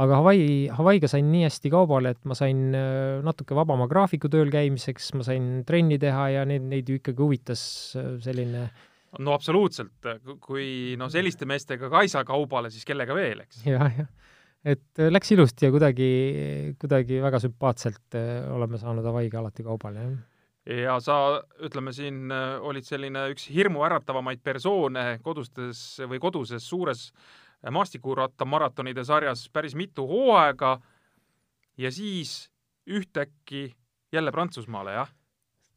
aga 0.04 0.20
Hawaii, 0.22 0.50
Hawaiiga 0.76 1.10
sain 1.12 1.30
nii 1.32 1.46
hästi 1.48 1.72
kaubale, 1.74 2.16
et 2.16 2.28
ma 2.30 2.38
sain 2.38 2.76
äh, 2.76 3.22
natuke 3.26 3.58
vabama 3.58 3.88
graafiku 3.92 4.32
tööl 4.32 4.52
käimiseks, 4.54 5.14
ma 5.20 5.28
sain 5.28 5.64
trenni 5.68 6.00
teha 6.02 6.28
ja 6.38 6.44
neid, 6.48 6.68
neid 6.72 6.92
ju 6.92 7.00
ikkagi 7.00 7.26
huvitas 7.26 7.64
äh, 8.00 8.14
selline 8.24 8.68
no 9.24 9.32
absoluutselt, 9.32 10.10
kui 10.44 10.96
noh, 11.00 11.08
selliste 11.12 11.48
meestega 11.48 11.88
ka 11.92 12.04
ei 12.04 12.12
saa 12.12 12.26
kaubale, 12.28 12.72
siis 12.74 12.88
kellega 12.88 13.16
veel, 13.16 13.46
eks 13.46 13.64
ja,. 13.64 13.80
jah, 13.80 14.00
jah. 14.04 14.38
et 14.76 15.04
läks 15.08 15.32
ilusti 15.32 15.68
ja 15.68 15.72
kuidagi, 15.72 16.10
kuidagi 16.82 17.22
väga 17.24 17.40
sümpaatselt 17.44 18.20
oleme 18.56 18.80
saanud 18.82 19.08
Hawaiiga 19.08 19.40
alati 19.40 19.64
kaubale, 19.64 20.08
jah 20.08 20.24
ja 20.66 21.00
sa, 21.04 21.42
ütleme 21.64 21.94
siin, 21.94 22.26
äh, 22.34 22.58
olid 22.62 22.88
selline 22.88 23.28
üks 23.34 23.50
hirmuäratavamaid 23.54 24.42
persoone 24.44 25.20
kodustes 25.24 26.02
või 26.10 26.20
koduses 26.24 26.66
suures 26.66 27.10
äh, 27.12 27.72
maastikuratta-maratonide 27.72 29.06
sarjas 29.06 29.48
päris 29.54 29.76
mitu 29.78 30.08
hooaega 30.10 30.80
ja 31.78 31.92
siis 31.92 32.50
ühtäkki 32.86 33.70
jälle 34.14 34.32
Prantsusmaale, 34.32 34.98
jah? 35.00 35.14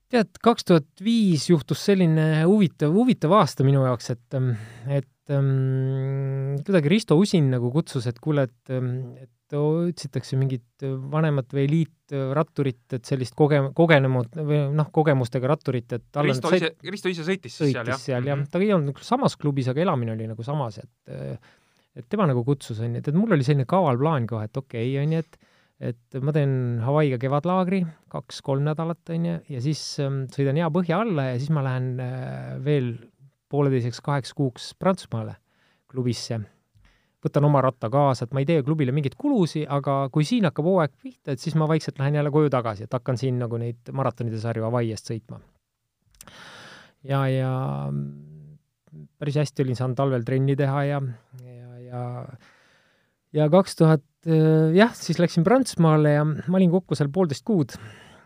tead, 0.08 0.38
kaks 0.42 0.64
tuhat 0.64 1.02
viis 1.04 1.48
juhtus 1.50 1.82
selline 1.84 2.44
huvitav, 2.46 2.92
huvitav 2.96 3.34
aasta 3.42 3.64
minu 3.66 3.84
jaoks, 3.84 4.10
et, 4.14 4.36
ähm, 4.36 4.54
et 4.88 5.34
um, 5.34 6.56
kuidagi 6.64 6.92
Risto 6.92 7.18
Usin 7.20 7.50
nagu 7.52 7.68
kutsus, 7.74 8.06
et 8.08 8.20
kuule, 8.24 8.46
et, 8.48 8.72
ähm, 8.72 9.12
et 9.20 9.32
otsitakse 9.56 10.36
mingit 10.36 10.84
vanemat 11.12 11.52
või 11.54 11.64
eliitratturit, 11.68 12.82
et 12.98 13.08
sellist 13.08 13.36
koge-, 13.38 13.70
kogenemut 13.76 14.36
või 14.36 14.60
noh, 14.76 14.90
kogemustega 14.94 15.50
ratturit, 15.50 15.94
et 15.96 16.20
Risto 16.24 16.52
ise, 16.56 16.74
Risto 16.84 17.12
ise 17.12 17.26
sõitis 17.26 17.54
siis 17.56 17.72
seal, 17.72 17.88
jah? 17.88 18.00
seal 18.00 18.20
jah 18.22 18.36
mm, 18.36 18.44
-hmm. 18.44 18.50
ta 18.52 18.62
ei 18.62 18.72
olnud 18.74 18.92
nagu 18.92 19.06
samas 19.06 19.38
klubis, 19.40 19.70
aga 19.72 19.84
elamine 19.86 20.12
oli 20.16 20.28
nagu 20.30 20.46
samas, 20.46 20.80
et 20.82 21.14
et 21.98 22.06
tema 22.08 22.28
nagu 22.30 22.44
kutsus, 22.46 22.78
on 22.84 22.94
ju, 22.94 23.02
et, 23.02 23.08
et 23.08 23.16
mul 23.16 23.32
oli 23.34 23.46
selline 23.46 23.66
kaval 23.68 23.98
plaan 23.98 24.26
kohe, 24.28 24.44
et 24.46 24.56
okei 24.56 24.92
okay,, 24.92 25.04
on 25.04 25.16
ju, 25.16 25.24
et 25.24 25.54
et 25.78 26.18
ma 26.26 26.32
teen 26.34 26.80
Hawaii'ga 26.82 27.20
kevadlaagri 27.22 27.84
kaks-kolm 28.10 28.64
nädalat, 28.66 29.02
on 29.14 29.26
ju, 29.28 29.34
ja 29.54 29.60
siis 29.62 29.82
ähm, 30.02 30.24
sõidan 30.34 30.58
hea 30.58 30.66
põhja 30.74 30.98
alla 31.04 31.28
ja 31.30 31.36
siis 31.38 31.52
ma 31.54 31.62
lähen 31.62 31.92
äh, 32.02 32.56
veel 32.64 32.96
pooleteiseks 33.48 34.02
kaheks 34.04 34.34
kuuks 34.36 34.72
Prantsusmaale 34.78 35.36
klubisse 35.88 36.40
võtan 37.24 37.46
oma 37.48 37.62
ratta 37.64 37.90
kaasa, 37.90 38.26
et 38.26 38.34
ma 38.36 38.42
ei 38.42 38.48
tee 38.48 38.62
klubile 38.66 38.94
mingeid 38.94 39.16
kulusid, 39.18 39.66
aga 39.74 40.00
kui 40.14 40.26
siin 40.26 40.46
hakkab 40.48 40.68
hooaeg 40.70 40.92
pihta, 41.02 41.34
et 41.34 41.42
siis 41.42 41.56
ma 41.58 41.66
vaikselt 41.70 41.98
lähen 41.98 42.18
jälle 42.20 42.30
koju 42.34 42.50
tagasi, 42.54 42.86
et 42.86 42.94
hakkan 42.94 43.18
siin 43.20 43.40
nagu 43.42 43.58
neid 43.60 43.90
maratonide 43.92 44.38
sarju 44.42 44.66
Hawaii'st 44.68 45.10
sõitma. 45.10 45.40
ja, 47.08 47.24
ja 47.30 47.50
päris 49.18 49.40
hästi 49.42 49.66
olin 49.66 49.78
saanud 49.78 49.98
talvel 49.98 50.24
trenni 50.26 50.56
teha 50.58 50.84
ja, 50.88 51.02
ja, 51.42 51.80
ja 51.88 52.04
ja 53.36 53.48
kaks 53.52 53.76
tuhat 53.76 54.04
jah, 54.74 54.94
siis 54.96 55.18
läksin 55.20 55.44
Prantsusmaale 55.44 56.14
ja 56.14 56.24
ma 56.24 56.56
olin 56.58 56.72
kokku 56.72 56.96
seal 56.98 57.10
poolteist 57.12 57.44
kuud 57.46 57.74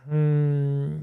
mm, 0.07 1.03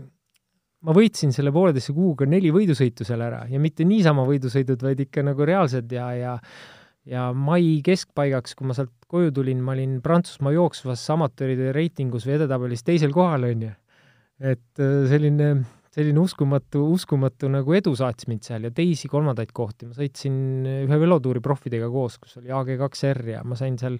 ma 0.85 0.95
võitsin 0.95 1.33
selle 1.35 1.51
pooleteise 1.55 1.93
kuuga 1.95 2.27
neli 2.29 2.51
võidusõitu 2.55 3.07
seal 3.07 3.23
ära 3.25 3.43
ja 3.51 3.59
mitte 3.61 3.87
niisama 3.87 4.25
võidusõidud, 4.27 4.81
vaid 4.85 5.03
ikka 5.05 5.23
nagu 5.27 5.47
reaalsed 5.47 5.91
ja, 5.95 6.09
ja 6.15 6.35
ja 7.07 7.29
mai 7.33 7.79
keskpaigaks, 7.85 8.55
kui 8.55 8.67
ma 8.69 8.75
sealt 8.77 8.93
koju 9.09 9.31
tulin, 9.35 9.61
ma 9.63 9.73
olin 9.75 9.99
Prantsusmaa 10.05 10.53
jooksvas 10.55 11.03
amatööride 11.15 11.73
reitingus 11.75 12.27
või 12.27 12.37
edetabelis 12.37 12.85
teisel 12.85 13.13
kohal, 13.15 13.47
on 13.49 13.67
ju. 13.69 13.75
et 14.39 14.81
äh, 14.83 15.03
selline 15.11 15.49
selline 15.89 16.21
uskumatu, 16.21 16.83
uskumatu 16.93 17.49
nagu 17.49 17.73
edu 17.73 17.95
saatis 17.97 18.27
mind 18.29 18.45
seal 18.45 18.67
ja 18.67 18.71
teisi 18.75 19.09
kolmandaid 19.09 19.49
kohti, 19.55 19.87
ma 19.89 19.97
sõitsin 19.97 20.35
ühe 20.85 20.99
velotuuri 21.01 21.41
profidega 21.41 21.89
koos, 21.89 22.19
kus 22.21 22.37
oli 22.37 22.53
AG2R 22.53 23.31
ja 23.33 23.41
ma 23.47 23.57
sain 23.57 23.77
seal 23.81 23.97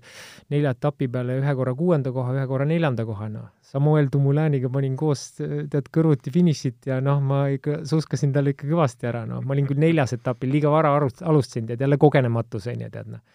nelja 0.53 0.75
etapi 0.77 1.09
peale 1.09 1.39
ühe 1.41 1.55
korra 1.57 1.73
kuuenda 1.77 2.13
koha, 2.13 2.35
ühe 2.37 2.45
korra 2.51 2.67
neljanda 2.69 3.05
koha, 3.09 3.31
noh. 3.33 3.49
Samuel 3.69 4.11
Tumulaniga 4.13 4.69
panin 4.73 4.95
koos, 4.97 5.25
tead, 5.39 5.89
kõrvuti 5.93 6.33
finišit 6.33 6.91
ja 6.91 6.99
noh, 7.05 7.21
ma 7.25 7.43
ikka 7.53 7.81
suuskasin 7.89 8.33
talle 8.37 8.53
ikka 8.53 8.69
kõvasti 8.69 9.09
ära, 9.09 9.25
noh, 9.29 9.41
ma 9.41 9.57
olin 9.57 9.69
küll 9.69 9.81
neljas 9.81 10.13
etapil, 10.17 10.53
liiga 10.53 10.69
vara 10.73 10.93
arust-, 10.97 11.25
alustasin, 11.25 11.67
tead, 11.69 11.81
jälle 11.81 11.97
kogenematus, 12.01 12.69
on 12.69 12.85
ju, 12.85 12.93
tead, 12.93 13.11
noh. 13.17 13.25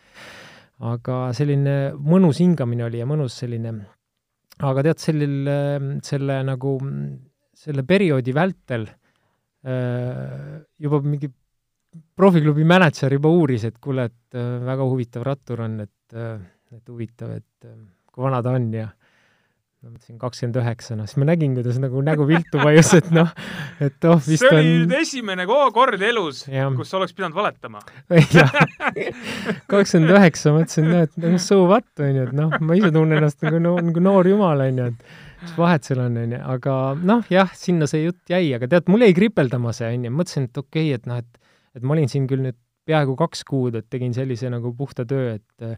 aga 0.95 1.21
selline 1.35 1.77
mõnus 1.99 2.39
hingamine 2.43 2.87
oli 2.87 3.03
ja 3.03 3.07
mõnus 3.11 3.43
selline, 3.43 3.77
aga 4.63 4.91
tead, 4.91 5.03
sellel, 5.03 5.55
selle 6.07 6.43
nagu 6.47 6.79
selle 7.65 7.85
perioodi 7.89 8.35
vältel 8.37 8.87
juba 9.65 10.99
mingi 11.01 11.31
profiklubi 12.19 12.67
mänedžer 12.69 13.15
juba 13.17 13.31
uuris, 13.33 13.65
et 13.65 13.79
kuule, 13.81 14.11
et 14.11 14.37
väga 14.67 14.85
huvitav 14.85 15.25
rattur 15.25 15.63
on, 15.65 15.79
et, 15.87 16.19
et 16.75 16.93
huvitav, 16.93 17.33
et 17.39 17.71
kui 18.13 18.27
vana 18.27 18.43
ta 18.45 18.53
on 18.59 18.69
ja 18.75 18.91
ma 19.85 19.93
mõtlesin 19.93 20.17
kakskümmend 20.17 20.57
üheksa, 20.63 20.95
noh 20.97 21.09
siis 21.09 21.19
ma 21.21 21.27
nägin, 21.29 21.53
kuidas 21.59 21.77
nagu 21.83 22.01
nägu 22.05 22.25
viltu 22.29 22.61
vajus, 22.63 22.93
et 22.97 23.11
noh, 23.13 23.29
et 23.85 24.07
oh, 24.09 24.21
vist 24.25 24.41
see 24.41 24.49
oli 24.49 24.63
on 24.63 24.79
nüüd 24.85 24.95
esimene 24.97 25.45
ko- 25.49 25.67
kord 25.77 26.01
elus, 26.09 26.45
kus 26.79 26.89
sa 26.89 27.01
oleks 27.01 27.13
pidanud 27.17 27.37
valetama. 27.37 27.83
jah, 28.39 28.55
kakskümmend 29.71 30.15
üheksa, 30.17 30.55
mõtlesin, 30.57 30.89
no 30.89 31.03
et 31.05 31.21
no 31.21 31.35
so 31.43 31.61
what, 31.69 31.89
on 32.01 32.17
ju, 32.17 32.25
et 32.31 32.35
noh, 32.39 32.57
ma 32.65 32.79
ise 32.81 32.89
tunnen 32.95 33.21
ennast 33.21 33.45
nagu 33.45 33.61
nagu 33.65 34.05
noor 34.09 34.31
jumal, 34.33 34.65
on 34.65 34.81
ju, 34.81 34.89
et 34.95 35.34
mis 35.45 35.57
vahet 35.61 35.87
seal 35.87 36.03
on, 36.05 36.19
on 36.25 36.37
ju, 36.37 36.43
aga 36.57 36.75
noh, 37.01 37.25
jah, 37.33 37.51
sinna 37.59 37.89
see 37.91 38.07
jutt 38.07 38.33
jäi, 38.33 38.47
aga 38.57 38.69
tead, 38.71 38.89
mul 38.93 39.05
jäi 39.05 39.15
kripeldama 39.17 39.75
see, 39.77 39.91
on 39.95 40.09
ju, 40.09 40.13
mõtlesin, 40.21 40.49
et 40.49 40.61
okei 40.61 40.89
okay,, 40.89 41.01
et 41.01 41.11
noh, 41.11 41.21
et 41.23 41.43
et 41.75 41.83
ma 41.83 41.97
olin 41.97 42.11
siin 42.11 42.29
küll 42.31 42.45
nüüd 42.45 42.59
peaaegu 42.87 43.17
kaks 43.19 43.43
kuud, 43.49 43.77
et 43.79 43.89
tegin 43.91 44.15
sellise 44.15 44.51
nagu 44.53 44.71
puhta 44.77 45.07
töö, 45.09 45.35
et 45.39 45.65
äh, 45.65 45.75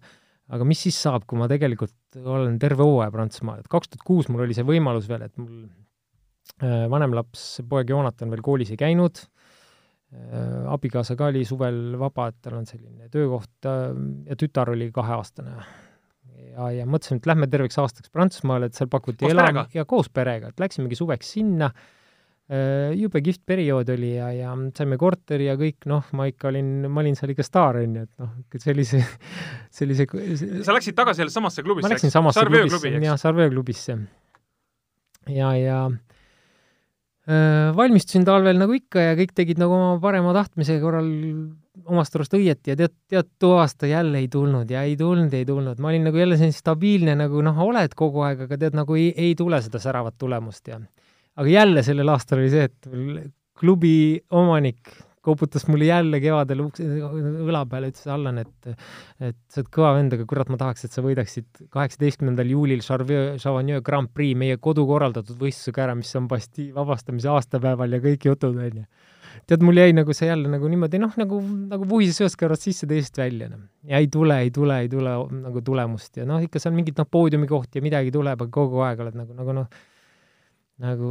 aga 0.53 0.67
mis 0.69 0.83
siis 0.87 0.99
saab, 1.03 1.25
kui 1.29 1.39
ma 1.41 1.49
tegelikult 1.51 2.19
olen 2.21 2.59
terve 2.63 2.85
hooaja 2.87 3.13
Prantsusmaal, 3.15 3.63
et 3.63 3.71
kaks 3.73 3.93
tuhat 3.93 4.05
kuus 4.07 4.29
mul 4.31 4.45
oli 4.45 4.57
see 4.57 4.67
võimalus 4.67 5.09
veel, 5.11 5.25
et 5.27 5.41
mul 5.41 5.65
äh, 6.61 6.85
vanem 6.93 7.17
laps, 7.17 7.49
poeg 7.69 7.91
Joonatan 7.95 8.35
veel 8.35 8.45
koolis 8.45 8.75
ei 8.75 8.81
käinud. 8.81 9.23
Äh,, 10.15 10.67
abikaasa 10.71 11.17
ka 11.19 11.31
oli 11.33 11.43
suvel 11.49 11.97
vaba, 11.99 12.29
et 12.31 12.39
tal 12.45 12.61
on 12.61 12.69
selline 12.69 13.11
töökoht 13.13 13.67
ja 13.67 14.39
tütar 14.39 14.71
oli 14.75 14.93
kaheaastane. 14.95 15.57
ja, 16.57 16.71
ja 16.81 16.87
mõtlesime, 16.89 17.21
et 17.21 17.29
lähme 17.29 17.49
terveks 17.53 17.79
aastaks 17.83 18.11
Prantsusmaale, 18.15 18.71
et 18.71 18.79
seal 18.79 18.89
pakuti 18.93 19.27
Koos 19.27 19.35
ela- 19.37 19.47
perega? 19.47 19.69
ja 19.77 19.85
koos 19.89 20.09
perega, 20.09 20.51
et 20.51 20.65
läksimegi 20.65 20.99
suveks 20.99 21.37
sinna, 21.37 21.71
jube 22.95 23.19
kihvt 23.27 23.41
periood 23.43 23.89
oli 23.91 24.13
ja, 24.15 24.29
ja 24.31 24.53
saime 24.79 24.95
korteri 25.01 25.49
ja 25.49 25.57
kõik, 25.59 25.83
noh, 25.91 26.05
ma 26.15 26.29
ikka 26.31 26.47
olin, 26.53 26.69
ma 26.87 27.03
olin 27.03 27.17
seal 27.19 27.33
ikka 27.35 27.43
staar, 27.43 27.81
on 27.83 27.97
ju, 27.99 28.05
et 28.07 28.23
noh, 28.23 28.37
sellise, 28.63 29.01
sellise 29.81 30.07
sa 30.63 30.77
läksid 30.77 30.95
tagasi 30.95 31.25
jälle 31.25 31.35
samasse 31.35 31.65
klubisse, 31.67 31.89
ma 31.89 31.97
läksin 31.97 32.15
samasse 32.15 32.39
Sarvöö 32.39 32.63
klubisse, 32.69 32.93
klubi, 32.93 33.09
jah, 33.09 33.19
Sarvöö 33.19 33.51
klubisse. 33.51 33.99
ja, 35.27 35.51
ja 35.59 35.81
äh, 37.27 37.75
valmistusin 37.77 38.23
talvel 38.29 38.63
nagu 38.63 38.79
ikka 38.79 39.09
ja 39.09 39.19
kõik 39.19 39.35
tegid 39.35 39.59
nagu 39.59 39.75
oma 39.75 39.97
parema 40.07 40.31
tahtmise 40.39 40.79
korral 40.79 41.11
omast 41.85 42.17
arust 42.17 42.35
õieti 42.37 42.73
ja 42.73 42.77
tead, 42.79 42.95
tead, 43.11 43.29
too 43.39 43.57
aasta 43.61 43.89
jälle 43.91 44.23
ei 44.23 44.29
tulnud 44.33 44.71
ja 44.71 44.83
ei 44.89 44.97
tulnud, 44.97 45.35
ei 45.37 45.45
tulnud, 45.49 45.81
ma 45.83 45.93
olin 45.93 46.09
nagu 46.09 46.21
jälle 46.21 46.39
selline 46.41 46.57
stabiilne 46.57 47.17
nagu 47.21 47.43
noh, 47.45 47.59
oled 47.67 47.97
kogu 47.99 48.25
aeg, 48.27 48.47
aga 48.47 48.61
tead 48.61 48.79
nagu 48.79 48.97
ei, 48.97 49.11
ei 49.17 49.35
tule 49.39 49.61
seda 49.65 49.83
säravat 49.83 50.17
tulemust 50.19 50.73
ja 50.73 50.81
aga 51.37 51.49
jälle 51.51 51.85
sellel 51.87 52.15
aastal 52.15 52.41
oli 52.41 52.53
see, 52.53 52.71
et 52.71 52.89
klubi 53.57 53.97
omanik 54.31 54.95
koputas 55.27 55.67
mulle 55.67 55.89
jälle 55.89 56.21
kevadel 56.23 56.61
ukse, 56.63 56.85
õla 56.87 57.65
peale, 57.71 57.91
ütles 57.91 58.07
Allan, 58.15 58.39
et 58.45 58.69
et 59.27 59.39
sa 59.51 59.63
oled 59.63 59.71
kõva 59.75 59.91
vend, 59.97 60.15
aga 60.15 60.27
kurat, 60.31 60.53
ma 60.53 60.59
tahaks, 60.61 60.87
et 60.87 60.95
sa 60.95 61.03
võidaksid 61.03 61.65
kaheksateistkümnendal 61.75 62.53
juulil 62.53 62.85
Charvieux 62.87 63.41
Chavagneux 63.43 63.83
Grand 63.87 64.13
Prix 64.15 64.39
meie 64.39 64.61
kodukorraldatud 64.63 65.41
võistlusega 65.41 65.89
ära, 65.89 65.97
mis 65.99 66.15
on 66.19 66.29
Bastille 66.31 66.77
vabastamise 66.77 67.33
aastapäeval 67.33 67.99
ja 67.99 68.03
kõik 68.05 68.29
jutud, 68.31 68.61
onju. 68.69 68.87
tead, 69.49 69.65
mul 69.67 69.81
jäi 69.81 69.93
nagu 69.97 70.15
see 70.17 70.29
jälle 70.31 70.51
nagu 70.53 70.71
niimoodi 70.71 71.01
noh, 71.03 71.17
nagu, 71.21 71.41
nagu 71.73 71.89
vuhises 71.89 72.23
ühest 72.25 72.39
kõrvast 72.41 72.69
sisse, 72.69 72.89
teisest 72.91 73.19
välja, 73.21 73.51
noh. 73.53 73.67
ja 73.89 74.01
ei 74.03 74.09
tule, 74.13 74.39
ei 74.47 74.53
tule, 74.55 74.81
ei 74.85 74.91
tule 74.93 75.17
nagu 75.43 75.65
tulemust 75.67 76.21
ja 76.21 76.27
noh, 76.29 76.43
ikka 76.45 76.63
seal 76.63 76.77
mingit 76.77 76.99
noh, 77.01 77.09
poodiumikohti 77.11 77.81
ja 77.81 77.87
midagi 77.87 78.15
tuleb, 78.15 78.47
aga 78.47 78.53
kogu 78.53 78.83
aeg 78.87 79.05
oled 79.05 79.19
nagu, 79.19 79.37
nagu 79.37 79.61
noh, 79.61 79.85
nagu 80.83 81.11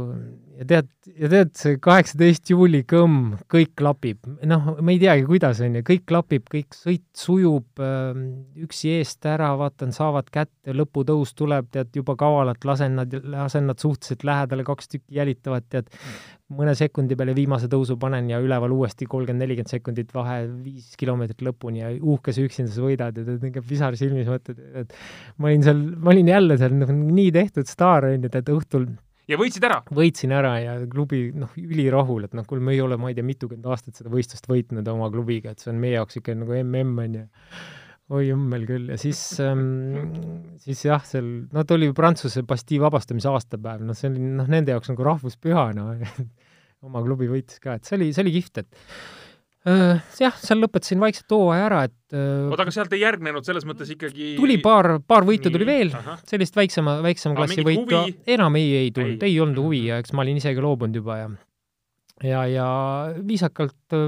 ja 0.60 0.64
tead, 0.68 0.88
ja 1.18 1.28
tead, 1.30 1.50
see 1.58 1.78
kaheksateist 1.82 2.52
juuli 2.52 2.84
kõmm, 2.86 3.32
kõik 3.50 3.72
klapib, 3.78 4.20
noh, 4.46 4.68
ma 4.78 4.92
ei 4.94 5.00
teagi, 5.02 5.24
kuidas 5.26 5.58
on 5.64 5.74
ju, 5.80 5.82
kõik 5.88 6.04
klapib, 6.06 6.44
kõik 6.52 6.76
sõit 6.76 7.04
sujub 7.18 7.82
äh,, 7.82 8.20
üksi 8.62 8.92
eest 8.94 9.26
ära, 9.26 9.50
vaatan, 9.58 9.90
saavad 9.96 10.30
kätte, 10.30 10.74
lõputõus 10.76 11.34
tuleb, 11.34 11.66
tead, 11.74 11.90
juba 11.98 12.14
kavalalt 12.20 12.62
lasen 12.68 12.94
nad, 13.00 13.16
lasen 13.26 13.66
nad 13.66 13.82
suhteliselt 13.82 14.22
lähedale, 14.28 14.64
kaks 14.66 14.92
tükki 14.92 15.18
jälitavad, 15.18 15.66
tead, 15.72 15.90
mõne 16.54 16.76
sekundi 16.78 17.16
peale 17.18 17.34
viimase 17.34 17.66
tõusu 17.70 17.96
panen 17.98 18.28
ja 18.30 18.38
üleval 18.42 18.70
uuesti 18.76 19.08
kolmkümmend, 19.10 19.42
nelikümmend 19.42 19.72
sekundit 19.72 20.14
vahe, 20.14 20.44
viis 20.62 20.94
kilomeetrit 21.00 21.42
lõpuni 21.42 21.82
ja 21.82 21.90
uhkese 21.98 22.44
üksinda 22.46 22.70
sa 22.70 22.84
võidad 22.86 23.18
ja 23.18 23.24
tead, 23.26 23.42
niisugune 23.42 23.66
pisar 23.66 23.98
silmis 23.98 24.30
mõtled, 24.30 24.62
et 24.84 24.94
ma 25.42 25.50
olin 25.50 25.66
seal, 25.66 25.82
ma 25.98 26.14
olin 26.14 26.30
jälle 26.30 26.60
seal 26.60 26.78
nagu 26.78 26.94
nii 26.94 27.34
tehtud 27.34 27.66
staar, 27.66 28.06
on 28.12 28.28
ju, 28.28 28.32
tead 28.36 28.54
õhtul 28.54 28.86
ja 29.30 29.38
võitsid 29.40 29.64
ära. 29.66 29.80
võitsin 29.94 30.34
ära 30.36 30.52
ja 30.62 30.76
klubi 30.90 31.30
noh, 31.36 31.54
ülirahul, 31.60 32.28
et 32.28 32.36
noh, 32.36 32.46
kuule, 32.48 32.62
me 32.64 32.76
ei 32.76 32.82
ole, 32.84 32.98
ma 33.00 33.10
ei 33.10 33.18
tea, 33.18 33.26
mitukümmend 33.26 33.66
aastat 33.70 33.98
seda 33.98 34.12
võistlust 34.12 34.46
võitnud 34.50 34.86
oma 34.92 35.10
klubiga, 35.12 35.52
et 35.52 35.62
see 35.62 35.72
on 35.72 35.82
meie 35.82 35.96
jaoks 35.96 36.20
ikka 36.20 36.36
nagu 36.38 36.56
mm 36.62 37.02
on 37.06 37.18
ju. 37.20 37.26
oi 38.16 38.28
jummel 38.28 38.66
küll 38.68 38.90
ja 38.92 38.96
siis 39.02 39.18
ähm,, 39.42 40.54
siis 40.62 40.84
jah, 40.86 41.02
seal, 41.02 41.26
no 41.50 41.64
ta 41.66 41.74
oli 41.74 41.90
Prantsuse 41.92 42.44
Bastille 42.46 42.84
vabastamise 42.84 43.30
aastapäev, 43.32 43.82
noh, 43.82 43.98
see 43.98 44.12
oli 44.12 44.22
noh, 44.22 44.46
nende 44.46 44.76
jaoks 44.76 44.92
nagu 44.92 45.08
rahvuspüha, 45.08 45.68
noh, 45.74 46.06
oma 46.86 47.02
klubi 47.02 47.26
võitis 47.30 47.58
ka, 47.62 47.80
et 47.80 47.88
see 47.88 47.98
oli, 47.98 48.12
see 48.14 48.22
oli 48.22 48.36
kihvt, 48.38 48.62
et 48.62 48.84
jah, 49.66 50.36
seal 50.38 50.60
lõpetasin 50.62 51.00
vaikselt 51.02 51.32
hooaja 51.34 51.66
ära, 51.66 51.80
et 51.88 52.14
äh, 52.14 52.46
oota, 52.46 52.64
aga 52.66 52.74
sealt 52.74 52.92
ei 52.94 53.02
järgnenud 53.02 53.46
selles 53.46 53.66
mõttes 53.68 53.90
ikkagi 53.92 54.34
tuli 54.38 54.58
paar, 54.62 54.96
paar 55.02 55.26
võitu 55.26 55.50
tuli 55.50 55.66
Nii, 55.66 55.72
veel, 55.72 55.92
ahah. 55.98 56.20
sellist 56.28 56.58
väiksema, 56.58 57.00
väiksema 57.04 57.34
Aga 57.34 57.42
klassi 57.42 57.62
mingit 57.62 57.82
võitu 57.82 58.02
huvi?, 58.04 58.16
enam 58.36 58.58
ei, 58.60 58.68
ei 58.84 58.92
tulnud, 58.94 59.26
Ei. 59.26 59.38
olnud 59.42 59.62
huvi 59.64 59.82
ja 59.88 60.00
eks 60.02 60.14
ma 60.14 60.22
olin 60.22 60.38
ise 60.38 60.54
ka 60.54 60.64
loobunud 60.64 61.00
juba 61.00 61.18
ja 61.18 61.30
ja, 62.24 62.44
ja 62.48 62.68
viisakalt 63.26 63.96
äh, 63.96 64.04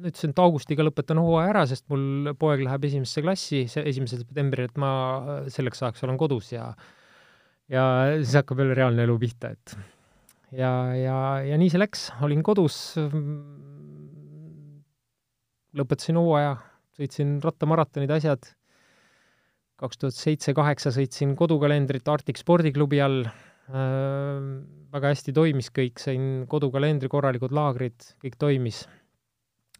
ütlesin, 0.00 0.34
et 0.34 0.42
augustiga 0.44 0.84
lõpetan 0.86 1.20
hooaja 1.20 1.54
ära, 1.54 1.64
sest 1.68 1.86
mul 1.92 2.34
poeg 2.40 2.64
läheb 2.64 2.84
esimesse 2.88 3.24
klassi, 3.24 3.64
see 3.72 3.84
esimesel 3.88 4.22
septembril, 4.22 4.68
et 4.68 4.80
ma 4.80 4.92
äh, 5.20 5.46
selleks 5.52 5.80
ajaks 5.84 6.04
olen 6.06 6.20
kodus 6.20 6.52
ja 6.52 6.74
ja 7.70 7.84
siis 8.18 8.36
hakkab 8.36 8.60
jälle 8.60 8.76
reaalne 8.76 9.06
elu 9.06 9.16
pihta, 9.22 9.54
et 9.54 9.76
ja, 10.52 10.72
ja, 10.98 11.18
ja 11.46 11.58
nii 11.60 11.70
see 11.72 11.80
läks, 11.80 12.08
olin 12.26 12.42
kodus, 12.46 12.76
lõpetasin 15.76 16.18
hooaja, 16.18 16.56
sõitsin 16.98 17.38
rattamaratonid, 17.44 18.10
asjad, 18.14 18.50
kaks 19.80 20.00
tuhat 20.00 20.16
seitse-kaheksa 20.16 20.92
sõitsin 20.94 21.32
kodukalendrit 21.38 22.08
Arctic 22.12 22.40
spordiklubi 22.40 23.00
all 23.00 23.24
äh,, 23.24 24.44
väga 24.92 25.12
hästi 25.14 25.34
toimis 25.36 25.70
kõik, 25.74 26.00
sain 26.02 26.46
kodukalendri 26.50 27.08
korralikud 27.12 27.54
laagrid, 27.56 28.12
kõik 28.22 28.38
toimis. 28.40 28.86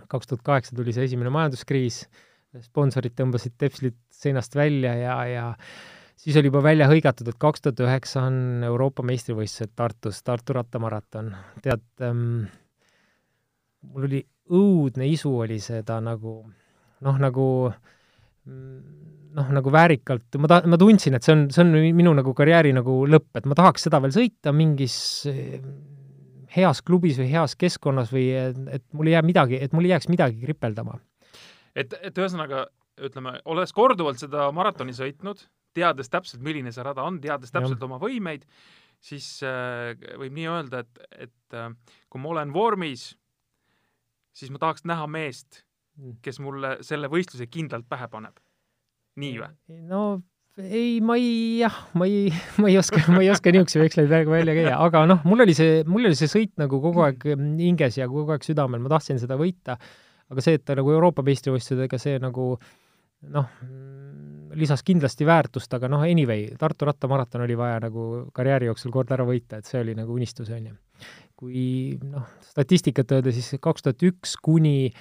kaks 0.09 0.27
tuhat 0.27 0.43
kaheksa 0.43 0.77
tuli 0.77 0.95
see 0.97 1.05
esimene 1.05 1.31
majanduskriis, 1.35 2.05
sponsorid 2.65 3.15
tõmbasid 3.19 3.55
tepslid 3.59 3.99
seinast 4.11 4.55
välja 4.57 4.95
ja, 4.97 5.17
ja 5.29 5.45
siis 6.19 6.37
oli 6.41 6.51
juba 6.51 6.63
välja 6.65 6.89
hõigatud, 6.91 7.29
et 7.29 7.39
kaks 7.41 7.63
tuhat 7.65 7.83
üheksa 7.85 8.25
on 8.31 8.65
Euroopa 8.67 9.05
meistrivõistlused 9.07 9.75
Tartus, 9.77 10.23
Tartu 10.25 10.57
rattamaraton. 10.57 11.35
tead 11.63 11.85
ähm,, 12.07 12.49
mul 13.93 14.09
oli 14.09 14.25
õudne 14.51 15.07
isu 15.11 15.33
oli 15.45 15.61
seda 15.63 16.01
nagu 16.05 16.41
noh, 17.07 17.21
nagu 17.23 17.47
noh, 19.37 19.53
nagu 19.55 19.73
väärikalt, 19.73 20.39
ma 20.43 20.51
ta-, 20.51 20.63
ma 20.69 20.79
tundsin, 20.81 21.17
et 21.17 21.27
see 21.27 21.37
on, 21.37 21.47
see 21.55 21.63
on 21.65 21.77
minu 21.97 22.15
nagu 22.17 22.35
karjääri 22.37 22.73
nagu 22.77 23.03
lõpp, 23.11 23.31
et 23.39 23.47
ma 23.49 23.57
tahaks 23.59 23.87
seda 23.87 24.01
veel 24.03 24.15
sõita 24.15 24.55
mingis 24.57 24.97
eh, 25.31 25.61
heas 26.57 26.83
klubis 26.87 27.21
või 27.21 27.31
heas 27.31 27.55
keskkonnas 27.59 28.11
või 28.15 28.27
et, 28.35 28.59
et 28.79 28.85
mul 28.97 29.11
ei 29.11 29.17
jää 29.17 29.25
midagi, 29.27 29.61
et 29.63 29.77
mul 29.77 29.87
ei 29.87 29.95
jääks 29.95 30.11
midagi 30.11 30.43
kripeldama. 30.43 30.99
et, 31.75 31.95
et 32.03 32.19
ühesõnaga 32.19 32.67
ütleme, 33.01 33.39
olles 33.49 33.73
korduvalt 33.73 34.21
seda 34.21 34.51
maratoni 34.53 34.93
sõitnud, 34.97 35.47
teades 35.77 36.11
täpselt, 36.11 36.43
milline 36.45 36.73
see 36.75 36.85
rada 36.85 37.07
on, 37.07 37.21
teades 37.23 37.53
täpselt 37.55 37.83
oma 37.87 38.01
võimeid, 38.03 38.43
siis 39.01 39.39
äh, 39.47 39.95
võib 40.21 40.35
nii 40.37 40.49
öelda, 40.51 40.83
et, 40.83 41.25
et 41.29 41.57
äh, 41.57 41.71
kui 42.11 42.21
ma 42.21 42.35
olen 42.35 42.53
vormis, 42.53 43.13
siis 44.37 44.53
ma 44.53 44.61
tahaks 44.63 44.87
näha 44.89 45.07
meest, 45.11 45.65
kes 46.25 46.41
mulle 46.41 46.79
selle 46.87 47.11
võistluse 47.13 47.47
kindlalt 47.51 47.89
pähe 47.89 48.09
paneb. 48.09 48.37
nii 49.21 49.39
või? 49.41 49.81
no 49.91 50.03
ei, 50.59 51.01
ma 51.05 51.17
ei, 51.17 51.61
jah, 51.61 51.77
ma 51.95 52.07
ei, 52.09 52.29
ma 52.61 52.69
ei 52.71 52.79
oska, 52.81 53.03
ma 53.13 53.23
ei 53.25 53.31
oska 53.33 53.53
niisuguseid 53.55 53.85
veksleid 53.85 54.11
praegu 54.11 54.35
välja 54.35 54.57
käia, 54.57 54.77
aga 54.83 55.05
noh, 55.09 55.25
mul 55.29 55.47
oli 55.47 55.55
see, 55.57 55.81
mul 55.89 56.09
oli 56.11 56.19
see 56.19 56.31
sõit 56.31 56.53
nagu 56.61 56.81
kogu 56.83 57.05
aeg 57.07 57.27
hinges 57.61 57.99
ja 58.01 58.09
kogu 58.11 58.35
aeg 58.35 58.47
südamel, 58.47 58.83
ma 58.83 58.93
tahtsin 58.93 59.21
seda 59.23 59.39
võita, 59.41 59.79
aga 60.31 60.45
see, 60.45 60.59
et 60.59 60.67
ta 60.67 60.77
nagu 60.79 60.93
Euroopa 60.95 61.25
meistrivõistlused, 61.27 61.85
ega 61.87 62.01
see 62.03 62.19
nagu 62.23 62.53
noh, 63.29 63.49
lisas 64.59 64.83
kindlasti 64.87 65.27
väärtust, 65.29 65.73
aga 65.77 65.91
noh, 65.93 66.05
anyway, 66.07 66.49
Tartu 66.59 66.89
rattamaraton 66.89 67.45
oli 67.45 67.57
vaja 67.59 67.81
nagu 67.85 68.07
karjääri 68.37 68.71
jooksul 68.71 68.95
kord 68.95 69.13
ära 69.15 69.27
võita, 69.29 69.61
et 69.61 69.69
see 69.69 69.81
oli 69.83 69.95
nagu 69.99 70.15
unistus, 70.17 70.51
on 70.55 70.71
ju. 70.71 70.79
Kui 71.41 71.97
noh, 72.05 72.29
statistikat 72.51 73.17
öelda, 73.17 73.33
siis 73.33 73.57
kaks 73.63 73.87
tuhat 73.87 74.05
üks 74.11 74.37
kuni 74.45 74.93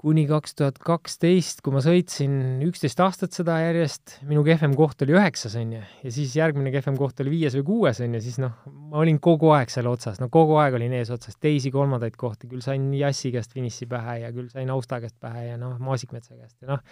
kuni 0.00 0.22
kaks 0.28 0.54
tuhat 0.56 0.78
kaksteist, 0.80 1.58
kui 1.60 1.74
ma 1.74 1.82
sõitsin 1.84 2.62
üksteist 2.64 3.02
aastat 3.04 3.36
seda 3.36 3.58
järjest, 3.60 4.14
minu 4.28 4.40
kehvem 4.46 4.72
koht 4.78 5.02
oli 5.04 5.12
üheksas, 5.12 5.58
on 5.60 5.74
ju, 5.76 5.80
ja 6.06 6.12
siis 6.14 6.32
järgmine 6.38 6.72
kehvem 6.72 6.96
koht 6.96 7.20
oli 7.20 7.34
viies 7.34 7.56
või 7.58 7.66
kuues, 7.68 8.00
on 8.00 8.16
ju, 8.16 8.22
siis 8.24 8.38
noh, 8.40 8.54
ma 8.64 9.02
olin 9.02 9.18
kogu 9.20 9.50
aeg 9.52 9.72
seal 9.72 9.90
otsas, 9.90 10.16
no 10.22 10.30
kogu 10.32 10.56
aeg 10.62 10.78
olin 10.78 10.94
eesotsas, 10.96 11.36
teisi-kolmandaid 11.44 12.16
kohti, 12.20 12.48
küll 12.48 12.64
sain 12.64 12.86
Jassi 12.96 13.32
käest 13.34 13.52
finiši 13.56 13.90
pähe 13.90 14.16
ja 14.22 14.30
küll 14.32 14.48
sain 14.52 14.72
Austa 14.72 15.02
käest 15.04 15.18
pähe 15.20 15.50
ja 15.50 15.58
noh, 15.60 15.76
Maasikmetsa 15.84 16.32
käest 16.32 16.56
ja 16.62 16.72
noh, 16.72 16.86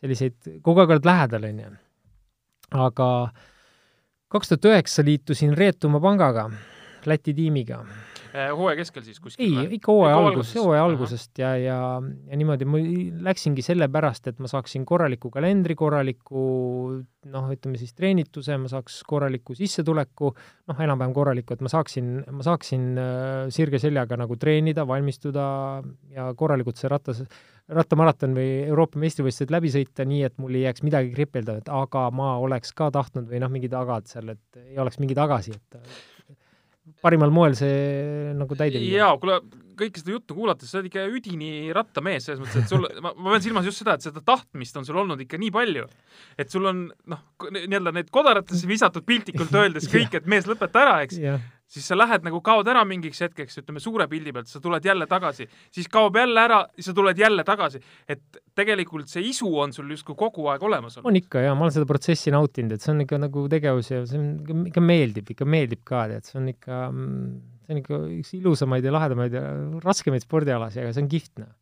selliseid, 0.00 0.40
kogu 0.66 0.82
aeg 0.82 0.96
oled 0.96 1.06
lähedal, 1.06 1.46
on 1.52 1.62
ju. 1.62 1.70
aga 2.88 3.08
kaks 4.34 4.50
tuhat 4.50 4.66
üheksa 4.72 5.06
liitusin 5.06 5.54
Reetumaa 5.54 6.02
pangaga, 6.02 6.48
Läti 7.06 7.34
tiimiga. 7.34 7.82
Eh, 8.28 8.50
hooaja 8.52 8.76
keskel 8.82 9.04
siis 9.06 9.20
kuskil 9.24 9.54
ei, 9.56 9.68
ikka 9.78 9.92
hooaja 9.94 10.16
algus, 10.20 10.50
hooaja 10.58 10.82
algusest 10.84 11.38
ja, 11.40 11.54
ja, 11.56 11.76
ja 12.28 12.36
niimoodi 12.36 12.66
ma 12.68 12.80
läksingi 13.24 13.64
sellepärast, 13.64 14.28
et 14.28 14.42
ma 14.42 14.50
saaksin 14.50 14.84
korraliku 14.88 15.30
kalendri, 15.32 15.72
korraliku 15.78 16.42
noh, 17.32 17.46
ütleme 17.54 17.80
siis 17.80 17.96
treenituse, 17.96 18.58
ma 18.60 18.68
saaks 18.68 18.98
korraliku 19.08 19.56
sissetuleku, 19.56 20.34
noh, 20.68 20.82
enam-vähem 20.84 21.14
korraliku, 21.16 21.56
et 21.56 21.64
ma 21.64 21.72
saaksin, 21.72 22.10
ma 22.28 22.44
saaksin 22.44 22.84
äh, 23.00 23.46
sirge 23.54 23.80
seljaga 23.80 24.20
nagu 24.20 24.36
treenida, 24.40 24.84
valmistuda 24.88 25.46
ja 26.12 26.28
korralikult 26.36 26.76
see 26.76 26.92
ratas, 26.92 27.24
rattamaraton 27.80 28.36
või 28.36 28.50
Euroopa 28.66 29.00
meistrivõistlused 29.00 29.56
läbi 29.56 29.72
sõita, 29.72 30.04
nii 30.08 30.22
et 30.28 30.36
mul 30.42 30.60
ei 30.60 30.66
jääks 30.66 30.84
midagi 30.84 31.16
kripeldavat, 31.16 31.72
aga 31.72 32.04
ma 32.12 32.34
oleks 32.44 32.76
ka 32.76 32.92
tahtnud 32.92 33.32
või 33.32 33.40
noh, 33.40 33.56
mingi 33.56 33.72
tagad 33.72 34.08
seal, 34.12 34.36
et 34.36 34.62
ei 34.68 34.76
oleks 34.84 35.00
mingi 35.00 35.16
tagasi, 35.16 35.56
et 35.56 35.82
parimal 37.04 37.32
moel 37.34 37.56
see 37.58 38.34
nagu 38.38 38.58
täide 38.58 38.80
viia. 38.82 39.04
jaa, 39.04 39.16
kuule, 39.20 39.38
kõike 39.78 40.00
seda 40.00 40.14
juttu 40.14 40.36
kuulates, 40.36 40.70
sa 40.70 40.80
oled 40.80 40.88
ikka 40.90 41.04
üdini 41.12 41.50
rattamees, 41.76 42.26
selles 42.26 42.40
mõttes, 42.42 42.64
et 42.64 42.72
sul, 42.72 42.86
ma, 43.04 43.12
ma 43.14 43.34
pean 43.34 43.44
silmas 43.44 43.68
just 43.68 43.82
seda, 43.82 43.96
et 43.98 44.06
seda 44.06 44.22
tahtmist 44.26 44.80
on 44.80 44.88
sul 44.88 44.98
olnud 45.02 45.22
ikka 45.24 45.40
nii 45.40 45.52
palju, 45.54 45.86
et 46.40 46.50
sul 46.52 46.66
on 46.70 46.86
noh, 47.10 47.22
nii-öelda 47.54 47.94
need 47.98 48.10
kodaratesse 48.14 48.68
visatud 48.70 49.06
piltlikult 49.08 49.54
öeldes 49.60 49.88
kõik, 49.94 50.18
et 50.18 50.28
mees, 50.30 50.48
lõpeta 50.50 50.84
ära, 50.86 50.98
eks, 51.06 51.20
jah, 51.22 51.42
siis 51.68 51.84
sa 51.90 51.96
lähed 51.98 52.24
nagu 52.24 52.40
kaod 52.44 52.68
ära 52.70 52.82
mingiks 52.88 53.20
hetkeks, 53.24 53.60
ütleme 53.62 53.82
suure 53.82 54.06
pildi 54.10 54.32
pealt, 54.32 54.48
sa 54.48 54.60
tuled 54.64 54.84
jälle 54.84 55.06
tagasi, 55.10 55.46
siis 55.74 55.90
kaob 55.92 56.16
jälle 56.16 56.40
ära, 56.40 56.62
sa 56.80 56.94
tuled 56.96 57.20
jälle 57.20 57.44
tagasi, 57.46 57.82
et 58.08 58.40
tegelikult 58.56 59.10
see 59.12 59.26
isu 59.28 59.50
on 59.60 59.74
sul 59.76 59.90
justkui 59.92 60.16
kogu 60.18 60.48
aeg 60.52 60.64
olemas 60.64 60.98
olnud. 60.98 61.10
on 61.10 61.20
ikka 61.20 61.44
ja 61.44 61.54
ma 61.54 61.66
olen 61.66 61.76
seda 61.76 61.88
protsessi 61.90 62.32
nautinud, 62.34 62.74
et 62.76 62.84
see 62.84 62.94
on 62.94 63.04
ikka 63.04 63.20
nagu 63.26 63.44
tegevus 63.52 63.92
ja 63.92 64.02
see 64.08 64.20
on 64.22 64.66
ikka, 64.70 64.84
meeldib, 64.84 65.34
ikka 65.36 65.48
meeldib 65.48 65.84
ka, 65.88 66.06
tead, 66.14 66.28
see 66.28 66.40
on 66.40 66.50
ikka, 66.54 66.80
see 67.66 67.76
on 67.76 67.82
ikka 67.84 68.02
üks 68.16 68.34
ilusamaid 68.40 68.88
ja 68.88 68.96
lahedamaid 68.96 69.38
ja 69.38 69.44
raskemaid 69.84 70.24
spordialasid, 70.24 70.86
aga 70.86 70.96
see 70.96 71.04
on 71.04 71.12
kihvt, 71.12 71.34
noh. 71.44 71.54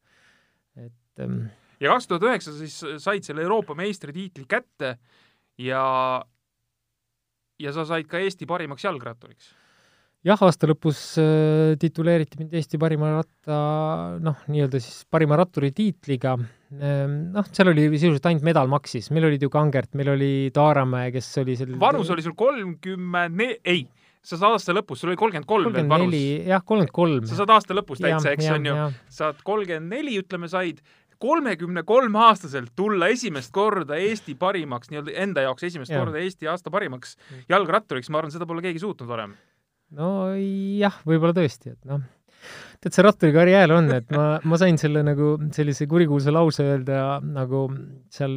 et 0.86 1.26
ähm, 1.26 1.46
ja 1.82 1.92
kaks 1.92 2.08
tuhat 2.08 2.30
üheksa 2.30 2.54
siis 2.56 2.78
said 3.02 3.26
selle 3.26 3.44
Euroopa 3.44 3.74
meistritiitli 3.74 4.46
kätte 4.48 4.96
ja 5.58 5.84
ja 7.58 7.72
sa 7.72 7.84
said 7.88 8.08
ka 8.08 8.20
Eesti 8.20 8.46
parimaks 8.46 8.84
jalgratturiks. 8.84 9.54
Jah, 10.26 10.42
aasta 10.46 10.68
lõpus 10.70 11.00
äh, 11.20 11.74
tituleeriti 11.80 12.40
mind 12.40 12.54
Eesti 12.56 12.80
parima 12.80 13.12
ratta, 13.18 13.58
noh, 14.22 14.40
nii-öelda 14.50 14.80
siis 14.82 15.04
parima 15.10 15.38
ratturi 15.40 15.72
tiitliga 15.76 16.36
ehm,. 16.36 17.18
noh, 17.36 17.46
seal 17.52 17.72
oli 17.72 17.88
sisuliselt 17.94 18.30
ainult 18.30 18.46
medal 18.46 18.70
maksis, 18.72 19.10
meil 19.14 19.28
olid 19.28 19.44
ju 19.44 19.52
Kangert, 19.52 19.92
meil 19.98 20.14
oli 20.16 20.32
Taaramäe, 20.54 21.12
kes 21.14 21.30
oli 21.44 21.58
seal 21.58 21.76
vanus 21.80 22.10
oli 22.14 22.24
sul 22.26 22.36
kolmkümmend 22.38 23.38
ne-, 23.38 23.56
ei, 23.64 23.86
sa 24.26 24.38
saad 24.40 24.56
aasta 24.56 24.74
lõpus, 24.74 25.02
sul 25.02 25.12
oli 25.12 25.20
kolmkümmend 25.20 25.50
kolm 25.50 25.74
veel 25.74 25.90
vanus. 25.90 26.20
jah, 26.48 26.62
kolmkümmend 26.64 26.94
kolm. 26.96 27.26
sa 27.30 27.40
saad 27.42 27.56
aasta 27.56 27.76
lõpus 27.78 28.02
täitsa, 28.02 28.34
eks 28.34 28.52
on 28.56 28.70
ju, 28.70 28.78
saad 29.20 29.42
kolmkümmend 29.46 29.92
neli, 29.94 30.18
ütleme, 30.22 30.50
said 30.50 30.82
kolmekümne 31.22 31.82
kolme 31.82 32.18
aastaselt 32.28 32.72
tulla 32.76 33.08
esimest 33.12 33.52
korda 33.54 33.96
Eesti 33.96 34.34
parimaks, 34.38 34.90
nii-öelda 34.90 35.14
enda 35.24 35.46
jaoks 35.46 35.64
esimest 35.68 35.92
Jah. 35.92 36.02
korda 36.04 36.20
Eesti 36.20 36.48
aasta 36.50 36.72
parimaks 36.72 37.16
jalgratturiks, 37.48 38.10
ma 38.10 38.20
arvan, 38.20 38.34
seda 38.34 38.48
pole 38.48 38.64
keegi 38.64 38.82
suutnud 38.82 39.08
varem. 39.08 39.36
No 39.94 40.10
jah, 40.34 41.00
võib-olla 41.06 41.36
tõesti, 41.36 41.74
et 41.76 41.88
noh, 41.88 42.02
tead, 42.82 42.92
see 42.94 43.04
ratturikarjäär 43.06 43.72
on, 43.74 43.90
et 43.96 44.12
ma, 44.14 44.26
ma 44.46 44.58
sain 44.60 44.78
selle 44.80 45.02
nagu 45.06 45.34
sellise 45.54 45.88
kurikuulsa 45.90 46.34
lause 46.34 46.66
öelda 46.66 47.18
nagu 47.24 47.64
seal 48.12 48.36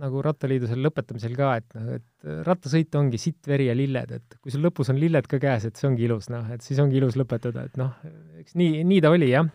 nagu 0.00 0.24
Rattaliidu 0.24 0.68
seal 0.70 0.82
lõpetamisel 0.84 1.36
ka, 1.38 1.54
et 1.60 1.78
noh, 1.78 1.96
et 1.98 2.44
rattasõit 2.46 3.00
ongi 3.00 3.20
sitt, 3.20 3.40
veri 3.48 3.70
ja 3.70 3.76
lilled, 3.76 4.14
et 4.20 4.38
kui 4.40 4.54
sul 4.54 4.64
lõpus 4.66 4.92
on 4.92 5.00
lilled 5.00 5.28
ka 5.30 5.40
käes, 5.42 5.68
et 5.68 5.80
see 5.80 5.88
ongi 5.90 6.06
ilus, 6.08 6.30
noh, 6.32 6.46
et 6.54 6.64
siis 6.64 6.80
ongi 6.82 7.00
ilus 7.00 7.18
lõpetada, 7.20 7.66
et 7.70 7.80
noh, 7.80 7.96
eks 8.42 8.56
nii, 8.60 8.84
nii 8.88 9.02
ta 9.04 9.12
oli, 9.14 9.32
jah. 9.32 9.48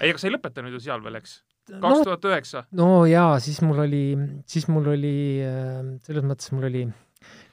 ei, 0.00 0.10
aga 0.10 0.18
sa 0.20 0.28
ei 0.28 0.36
lõpetanud 0.36 0.76
ju 0.76 0.84
seal 0.88 1.04
veel, 1.04 1.20
eks? 1.20 1.40
kaks 1.70 2.02
tuhat 2.06 2.24
üheksa. 2.26 2.64
no 2.76 3.04
jaa, 3.06 3.38
siis 3.42 3.60
mul 3.62 3.84
oli, 3.84 4.04
siis 4.50 4.66
mul 4.72 4.90
oli 4.94 5.14
äh, 5.44 5.94
selles 6.06 6.26
mõttes 6.26 6.50
mul 6.54 6.66
oli 6.70 6.88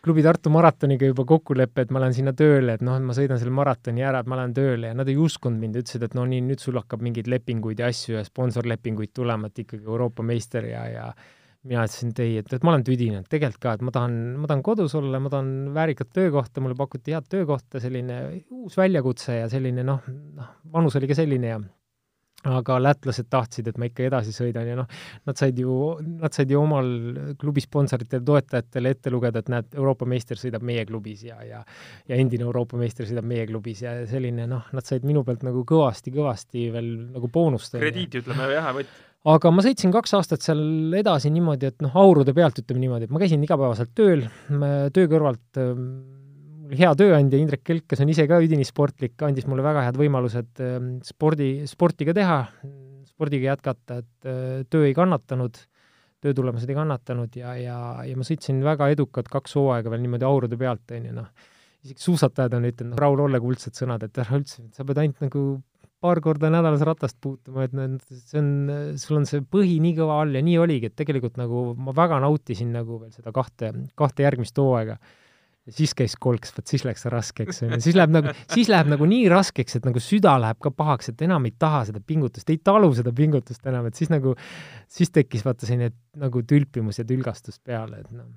klubi 0.08 0.24
Tartu 0.24 0.52
maratoniga 0.54 1.10
juba 1.10 1.26
kokkulepe, 1.28 1.84
et 1.84 1.90
ma 1.92 2.00
lähen 2.00 2.16
sinna 2.16 2.32
tööle, 2.38 2.78
et 2.78 2.84
noh, 2.86 2.96
et 2.96 3.04
ma 3.04 3.16
sõidan 3.16 3.40
selle 3.42 3.52
maratoni 3.56 4.06
ära, 4.08 4.22
et 4.24 4.30
ma 4.32 4.40
lähen 4.40 4.54
tööle 4.56 4.92
ja 4.94 4.96
nad 4.96 5.10
ei 5.12 5.18
uskunud 5.20 5.60
mind, 5.60 5.82
ütlesid, 5.82 6.06
et 6.08 6.16
no 6.16 6.24
nii, 6.30 6.46
nüüd 6.48 6.64
sul 6.64 6.80
hakkab 6.80 7.04
mingeid 7.04 7.28
lepinguid 7.32 7.84
ja 7.84 7.90
asju 7.92 8.16
ja 8.16 8.24
sponsorlepinguid 8.24 9.12
tulema, 9.18 9.52
et 9.52 9.66
ikkagi 9.66 9.84
Euroopa 9.84 10.24
meister 10.24 10.70
ja, 10.70 10.86
ja 10.88 11.10
mina 11.68 11.84
ütlesin, 11.84 12.14
et 12.16 12.22
ei, 12.24 12.38
et, 12.40 12.54
et 12.56 12.64
ma 12.64 12.74
olen 12.74 12.86
tüdine, 12.88 13.20
et 13.20 13.32
tegelikult 13.34 13.64
ka, 13.66 13.76
et 13.76 13.84
ma 13.84 13.94
tahan, 13.96 14.16
ma 14.40 14.48
tahan 14.48 14.64
kodus 14.64 14.96
olla, 14.98 15.20
ma 15.20 15.34
tahan 15.34 15.52
väärikat 15.76 16.14
töökohta, 16.16 16.64
mulle 16.64 16.80
pakuti 16.80 17.16
head 17.18 17.28
töökohta, 17.34 17.84
selline 17.84 18.22
uus 18.56 18.80
väljakutse 18.80 19.42
ja 19.42 19.52
selline 19.52 19.84
noh, 19.88 20.08
noh, 20.40 20.54
vanus 20.72 20.96
oli 21.00 21.12
ka 21.12 21.20
selline 21.20 21.52
ja 21.52 21.60
aga 22.48 22.78
lätlased 22.82 23.28
tahtsid, 23.32 23.70
et 23.72 23.80
ma 23.80 23.90
ikka 23.90 24.06
edasi 24.08 24.34
sõidan 24.36 24.68
ja 24.70 24.78
noh, 24.80 24.88
nad 25.28 25.40
said 25.40 25.58
ju, 25.60 25.96
nad 26.22 26.36
said 26.36 26.52
ju 26.52 26.62
omal 26.62 26.90
klubi 27.40 27.64
sponsoritele, 27.64 28.24
toetajatele 28.28 28.94
ette 28.96 29.14
lugeda, 29.14 29.44
et 29.44 29.52
näed, 29.54 29.70
Euroopa 29.78 30.08
meister 30.10 30.40
sõidab 30.40 30.66
meie 30.68 30.86
klubis 30.90 31.26
ja, 31.28 31.40
ja 31.46 31.64
ja 32.08 32.20
endine 32.20 32.48
Euroopa 32.48 32.80
meister 32.80 33.08
sõidab 33.08 33.28
meie 33.28 33.48
klubis 33.50 33.84
ja 33.84 33.96
selline 34.10 34.48
noh, 34.50 34.68
nad 34.76 34.88
said 34.88 35.06
minu 35.08 35.24
pealt 35.28 35.46
nagu 35.48 35.64
kõvasti-kõvasti 35.68 36.70
veel 36.74 36.90
nagu 37.16 37.30
boonust. 37.34 37.78
krediiti, 37.78 38.24
ütleme, 38.24 38.50
jah, 38.54 38.70
võtt. 38.76 38.94
aga 39.34 39.54
ma 39.54 39.66
sõitsin 39.66 39.94
kaks 39.96 40.16
aastat 40.20 40.46
seal 40.46 40.94
edasi 40.98 41.32
niimoodi, 41.34 41.72
et 41.72 41.82
noh, 41.86 41.96
aurude 42.00 42.36
pealt 42.38 42.62
ütleme 42.64 42.86
niimoodi, 42.86 43.08
et 43.08 43.16
ma 43.16 43.24
käisin 43.24 43.44
igapäevaselt 43.44 43.96
tööl, 43.98 44.28
töö 44.96 45.10
kõrvalt 45.12 45.64
hea 46.76 46.90
tööandja, 46.98 47.40
Indrek 47.40 47.64
Kelk, 47.66 47.86
kes 47.92 48.02
on 48.04 48.12
ise 48.12 48.26
ka 48.30 48.40
üdini 48.44 48.66
sportlik, 48.68 49.16
andis 49.26 49.48
mulle 49.50 49.66
väga 49.66 49.86
head 49.86 50.00
võimalused 50.00 50.62
ähm, 50.64 50.92
spordi, 51.06 51.52
sporti 51.70 52.08
ka 52.08 52.16
teha, 52.18 52.40
spordiga 53.08 53.54
jätkata, 53.54 54.02
et 54.04 54.30
äh, 54.30 54.64
töö 54.72 54.88
ei 54.88 54.96
kannatanud, 54.98 55.60
töö 56.24 56.36
tulemused 56.38 56.70
ei 56.70 56.78
kannatanud 56.78 57.38
ja, 57.40 57.54
ja, 57.62 57.78
ja 58.08 58.18
ma 58.18 58.28
sõitsin 58.28 58.60
väga 58.66 58.90
edukalt 58.94 59.30
kaks 59.32 59.58
hooaega 59.60 59.94
veel 59.94 60.04
niimoodi 60.06 60.28
aurude 60.28 60.60
pealt, 60.60 60.86
on 60.98 61.10
ju, 61.10 61.16
noh. 61.22 61.32
isegi 61.86 62.04
suusatajad 62.04 62.58
on 62.58 62.70
ütelnud, 62.72 63.00
Raul 63.00 63.26
Olle 63.28 63.42
kuldsed 63.44 63.78
sõnad, 63.78 64.06
et 64.08 64.24
ära 64.24 64.40
üldse, 64.40 64.68
sa 64.76 64.88
pead 64.88 65.04
ainult 65.04 65.28
nagu 65.28 65.48
paar 66.04 66.22
korda 66.22 66.50
nädalas 66.54 66.84
ratast 66.86 67.18
puutuma, 67.22 67.64
et 67.66 67.74
no 67.74 67.88
see 68.12 68.42
on, 68.42 68.50
sul 69.02 69.18
on 69.18 69.30
see 69.30 69.42
põhi 69.42 69.80
nii 69.82 69.96
kõva 69.98 70.20
all 70.22 70.36
ja 70.38 70.44
nii 70.46 70.58
oligi, 70.62 70.92
et 70.92 70.98
tegelikult 71.00 71.40
nagu 71.42 71.72
ma 71.74 71.94
väga 71.98 72.20
nautisin 72.22 72.70
nagu 72.76 73.00
veel 73.02 73.14
seda 73.16 73.34
kahte, 73.34 73.72
kahte 73.98 74.28
järgmist 74.28 74.62
hooaega 74.62 75.00
ja 75.68 75.76
siis 75.76 75.94
käis 75.98 76.16
kolks, 76.20 76.54
vot 76.56 76.70
siis 76.70 76.86
läks 76.88 77.06
raskeks, 77.12 77.62
onju, 77.68 77.82
siis 77.84 77.98
läheb 77.98 78.14
nagu, 78.16 78.34
siis 78.54 78.72
läheb 78.72 78.90
nagu 78.94 79.08
nii 79.10 79.28
raskeks, 79.32 79.80
et 79.80 79.88
nagu 79.88 80.02
süda 80.04 80.38
läheb 80.42 80.60
ka 80.64 80.72
pahaks, 80.72 81.12
et 81.12 81.24
enam 81.28 81.48
ei 81.50 81.54
taha 81.60 81.84
seda 81.90 82.02
pingutust, 82.04 82.50
ei 82.54 82.62
talu 82.64 82.94
seda 82.96 83.12
pingutust 83.16 83.68
enam, 83.68 83.90
et 83.90 84.00
siis 84.00 84.12
nagu, 84.14 84.36
siis 84.92 85.12
tekkis 85.14 85.44
vaata 85.48 85.68
selline 85.68 85.92
nagu 86.18 86.44
tülpimus 86.48 87.02
ja 87.02 87.08
tülgastus 87.08 87.60
peale, 87.60 88.00
et 88.00 88.14
noh. 88.16 88.30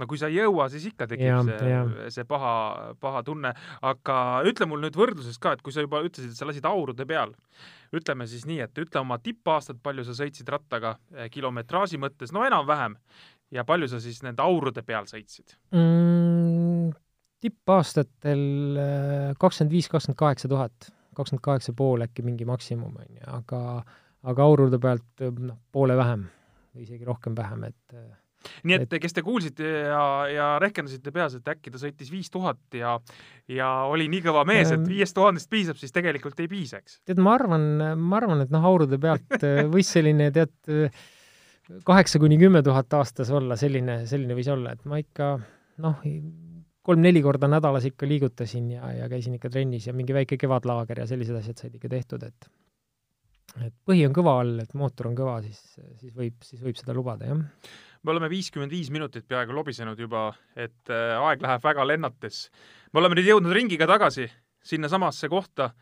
no 0.00 0.08
kui 0.08 0.20
sa 0.20 0.30
ei 0.32 0.38
jõua, 0.40 0.70
siis 0.72 0.88
ikka 0.88 1.10
tekib 1.10 1.28
Jah, 1.28 1.44
see 1.44 2.16
see 2.16 2.26
paha, 2.28 2.54
paha 3.00 3.22
tunne, 3.26 3.52
aga 3.92 4.16
ütle 4.48 4.68
mul 4.70 4.80
nüüd 4.86 4.96
võrdluses 4.96 5.36
ka, 5.42 5.52
et 5.52 5.64
kui 5.64 5.76
sa 5.76 5.84
juba 5.84 6.00
ütlesid, 6.06 6.32
et 6.32 6.40
sa 6.40 6.48
lasid 6.48 6.68
aurude 6.68 7.04
peal, 7.08 7.36
ütleme 7.92 8.24
siis 8.30 8.48
nii, 8.48 8.62
et 8.64 8.80
ütle 8.80 9.04
oma 9.04 9.20
tippaastad, 9.20 9.82
palju 9.84 10.08
sa 10.08 10.16
sõitsid 10.16 10.48
rattaga 10.48 10.96
eh, 11.12 11.28
kilometraaži 11.32 12.00
mõttes, 12.00 12.32
no 12.32 12.48
enam-vähem, 12.48 12.96
ja 13.52 13.64
palju 13.68 13.92
sa 13.92 14.00
siis 14.00 14.22
nende 14.24 14.40
aurude 14.44 14.84
peal 14.86 15.08
sõitsid? 15.10 15.58
mm,? 15.76 16.51
Tippaastatel 17.42 18.44
kakskümmend 19.40 19.74
viis, 19.74 19.88
kakskümmend 19.90 20.20
kaheksa 20.20 20.50
tuhat, 20.50 20.92
kakskümmend 21.16 21.44
kaheksa 21.44 21.74
pool 21.76 22.06
äkki 22.06 22.24
mingi 22.26 22.46
maksimum, 22.48 22.94
on 22.96 23.18
ju, 23.18 23.26
aga 23.34 23.62
aga 24.30 24.46
aurude 24.46 24.78
pealt 24.82 25.24
noh, 25.42 25.58
poole 25.74 25.96
vähem 25.98 26.26
või 26.72 26.86
isegi 26.86 27.06
rohkem 27.06 27.34
vähem, 27.36 27.64
et 27.68 27.96
äh, 27.96 28.10
nii 28.66 28.76
et, 28.80 28.94
kes 29.02 29.14
te 29.14 29.24
kuulsite 29.24 29.68
ja, 29.88 30.04
ja 30.30 30.46
rehkendasite 30.62 31.12
peas, 31.14 31.36
et 31.38 31.48
äkki 31.52 31.72
ta 31.72 31.80
sõitis 31.82 32.10
viis 32.12 32.30
tuhat 32.32 32.78
ja 32.78 32.96
ja 33.50 33.70
oli 33.90 34.08
nii 34.12 34.22
kõva 34.24 34.44
mees, 34.48 34.72
et 34.74 34.84
viiest 34.88 35.16
tuhandest 35.18 35.50
piisab, 35.52 35.78
siis 35.80 35.94
tegelikult 35.94 36.38
ei 36.42 36.50
piisa, 36.50 36.82
eks? 36.82 37.00
tead, 37.08 37.20
ma 37.22 37.36
arvan, 37.38 37.66
ma 37.98 38.20
arvan, 38.20 38.44
et 38.46 38.54
noh, 38.54 38.70
aurude 38.72 38.98
pealt 39.02 39.38
äh, 39.40 39.64
võis 39.72 39.90
selline 39.92 40.30
tead 40.34 40.72
kaheksa 41.86 42.20
kuni 42.22 42.38
kümme 42.40 42.62
tuhat 42.66 42.94
aastas 42.98 43.30
olla, 43.34 43.56
selline, 43.58 44.02
selline 44.10 44.38
võis 44.38 44.50
olla, 44.52 44.74
et 44.74 44.86
ma 44.88 44.98
ikka 45.02 45.34
noh, 45.82 46.02
kolm-neli 46.82 47.22
korda 47.22 47.48
nädalas 47.50 47.86
ikka 47.86 48.08
liigutasin 48.08 48.70
ja, 48.74 48.90
ja 48.96 49.08
käisin 49.08 49.38
ikka 49.38 49.50
trennis 49.50 49.86
ja 49.86 49.94
mingi 49.94 50.14
väike 50.14 50.38
kevadlaager 50.40 51.02
ja 51.02 51.06
sellised 51.06 51.36
asjad 51.38 51.62
said 51.62 51.78
ikka 51.78 51.90
tehtud, 51.92 52.26
et 52.26 52.50
et 53.60 53.74
põhi 53.84 54.04
on 54.06 54.14
kõva 54.16 54.38
all, 54.40 54.60
et 54.62 54.70
mootor 54.78 55.10
on 55.10 55.16
kõva, 55.16 55.36
siis, 55.44 55.60
siis 56.00 56.12
võib, 56.16 56.38
siis 56.46 56.62
võib 56.64 56.78
seda 56.78 56.94
lubada, 56.96 57.28
jah. 57.28 57.72
me 58.02 58.14
oleme 58.14 58.30
viiskümmend 58.32 58.72
viis 58.72 58.88
minutit 58.94 59.26
peaaegu 59.28 59.54
lobisenud 59.56 59.98
juba, 60.00 60.30
et 60.56 60.92
äh, 60.92 61.18
aeg 61.20 61.42
läheb 61.44 61.64
väga 61.64 61.86
lennates. 61.86 62.46
me 62.92 63.02
oleme 63.02 63.18
nüüd 63.18 63.28
jõudnud 63.28 63.52
ringiga 63.52 63.86
tagasi 63.90 64.30
sinnasamasse 64.64 65.28
kohta, 65.28 65.72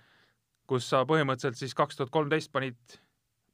kus 0.66 0.88
sa 0.90 1.04
põhimõtteliselt 1.06 1.58
siis 1.58 1.76
kaks 1.78 1.98
tuhat 1.98 2.10
kolmteist 2.10 2.50
panid, 2.52 2.98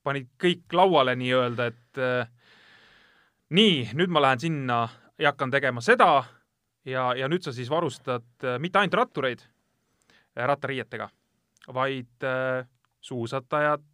panid 0.05 0.31
kõik 0.41 0.73
lauale 0.73 1.17
nii-öelda, 1.19 1.67
et 1.67 2.01
äh, 2.01 2.31
nii, 3.51 3.91
nüüd 3.95 4.13
ma 4.13 4.25
lähen 4.25 4.47
sinna 4.49 4.81
ja 5.19 5.35
hakkan 5.35 5.53
tegema 5.53 5.85
seda 5.85 6.25
ja, 6.87 7.11
ja 7.19 7.29
nüüd 7.31 7.45
sa 7.45 7.55
siis 7.55 7.71
varustad 7.73 8.47
äh, 8.47 8.61
mitte 8.63 8.81
ainult 8.81 9.01
rattureid 9.01 9.43
äh, 9.43 10.47
rattariietega, 10.47 11.09
vaid 11.75 12.27
äh, 12.27 12.65
suusatajad, 13.07 13.85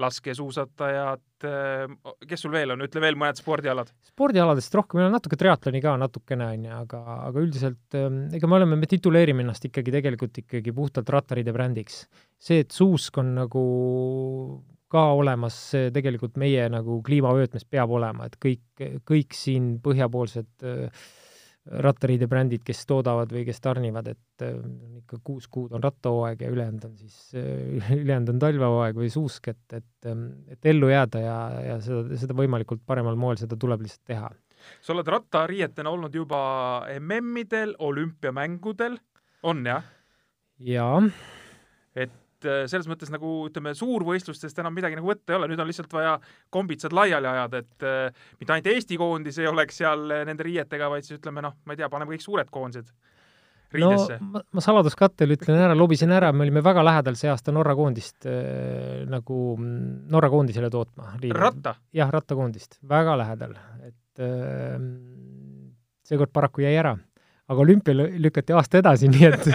laskesuusatajad, 0.00 1.44
äh, 1.44 2.14
kes 2.28 2.44
sul 2.44 2.54
veel 2.54 2.74
on, 2.74 2.84
ütle 2.86 3.02
veel 3.02 3.18
mõned 3.20 3.40
spordialad. 3.40 3.92
spordialadest 4.12 4.74
rohkem, 4.78 5.00
meil 5.00 5.10
on 5.10 5.16
natuke 5.18 5.38
triatloni 5.40 5.82
ka 5.84 5.94
natukene, 6.00 6.48
on 6.54 6.66
ju, 6.68 6.74
aga, 6.80 7.02
aga 7.28 7.44
üldiselt 7.44 7.98
ähm, 7.98 8.22
ega 8.36 8.50
me 8.50 8.58
oleme, 8.60 8.80
me 8.80 8.90
tituleerime 8.90 9.44
ennast 9.44 9.66
ikkagi 9.68 9.94
tegelikult 9.94 10.42
ikkagi 10.44 10.74
puhtalt 10.76 11.12
rattaride 11.12 11.54
brändiks. 11.56 12.04
see, 12.40 12.64
et 12.64 12.74
suusk 12.74 13.20
on 13.20 13.34
nagu 13.42 13.64
ka 14.90 15.04
olemas, 15.14 15.56
see 15.70 15.90
tegelikult 15.94 16.38
meie 16.40 16.64
nagu 16.72 16.98
kliimavöötmes 17.06 17.66
peab 17.70 17.92
olema, 17.94 18.26
et 18.26 18.38
kõik, 18.42 18.86
kõik 19.06 19.36
siin 19.36 19.76
põhjapoolsed 19.84 20.66
äh, 20.66 21.04
rattariide 21.70 22.26
brändid, 22.30 22.62
kes 22.66 22.82
toodavad 22.88 23.30
või 23.32 23.44
kes 23.46 23.60
tarnivad, 23.62 24.10
et 24.10 24.44
äh, 24.44 24.56
ikka 25.00 25.20
kuus 25.24 25.46
kuud 25.52 25.74
on 25.76 25.82
rattahooaeg 25.84 26.42
ja 26.42 26.50
ülejäänud 26.50 26.86
on 26.88 26.96
siis, 26.98 27.18
äh, 27.38 27.92
ülejäänud 28.02 28.34
on 28.34 28.40
talvehooaeg 28.42 28.98
või 28.98 29.10
suusk, 29.12 29.52
et, 29.52 29.62
et, 29.78 30.08
ähm, 30.10 30.26
et 30.50 30.70
ellu 30.72 30.90
jääda 30.90 31.22
ja, 31.22 31.36
ja 31.68 31.80
seda, 31.84 32.18
seda 32.20 32.36
võimalikult 32.36 32.82
paremal 32.86 33.18
moel, 33.20 33.38
seda 33.40 33.58
tuleb 33.60 33.84
lihtsalt 33.86 34.06
teha. 34.10 34.32
sa 34.82 34.94
oled 34.94 35.08
rattariietena 35.14 35.90
olnud 35.90 36.14
juba 36.14 36.40
MM-idel, 36.98 37.76
olümpiamängudel, 37.78 38.98
on 39.42 39.62
jah? 39.66 39.86
jaa. 40.58 40.98
et 41.94 42.18
äh, 42.48 42.64
selles 42.70 42.88
mõttes 42.90 43.12
nagu 43.12 43.34
ütleme, 43.48 43.74
suurvõistlustest 43.78 44.58
enam 44.62 44.74
midagi 44.76 44.98
nagu 44.98 45.10
võtta 45.10 45.34
ei 45.34 45.38
ole, 45.38 45.50
nüüd 45.52 45.62
on 45.62 45.70
lihtsalt 45.70 45.92
vaja 45.92 46.16
kombitsad 46.54 46.94
laiali 46.96 47.30
ajada, 47.30 47.62
et 47.64 47.86
äh, 47.86 48.26
mitte 48.40 48.56
ainult 48.56 48.72
Eesti 48.74 49.00
koondis 49.00 49.40
ei 49.40 49.50
oleks 49.50 49.80
seal 49.82 50.06
äh, 50.10 50.26
nende 50.28 50.46
riietega, 50.46 50.90
vaid 50.92 51.06
siis 51.06 51.20
ütleme 51.20 51.44
noh, 51.44 51.56
ma 51.64 51.76
ei 51.76 51.82
tea, 51.82 51.90
paneme 51.92 52.14
kõik 52.14 52.26
suured 52.26 52.52
koondised 52.52 52.92
riidesse 53.74 54.18
no 54.20 54.30
ma, 54.34 54.42
ma 54.56 54.64
saladuskattel 54.64 55.34
ütlen 55.36 55.60
ära, 55.60 55.76
lobisin 55.78 56.12
ära, 56.14 56.32
me 56.34 56.44
olime 56.46 56.62
väga 56.64 56.82
lähedal 56.86 57.18
see 57.18 57.30
aasta 57.30 57.54
Norra 57.54 57.76
koondist 57.78 58.26
äh, 58.28 59.04
nagu 59.10 59.54
Norra 59.60 60.30
koondisele 60.32 60.70
tootma. 60.72 61.14
ratta? 61.36 61.76
jah, 61.94 62.10
rattakoondist, 62.10 62.80
väga 62.88 63.16
lähedal, 63.20 63.54
et 63.86 64.24
äh, 64.24 64.74
seekord 66.06 66.34
paraku 66.34 66.66
jäi 66.66 66.74
ära. 66.74 66.96
aga 67.50 67.62
olümpia 67.66 67.94
lü- 67.94 68.12
lükati 68.22 68.54
aasta 68.54 68.78
edasi, 68.82 69.10
nii 69.14 69.30
et 69.30 69.48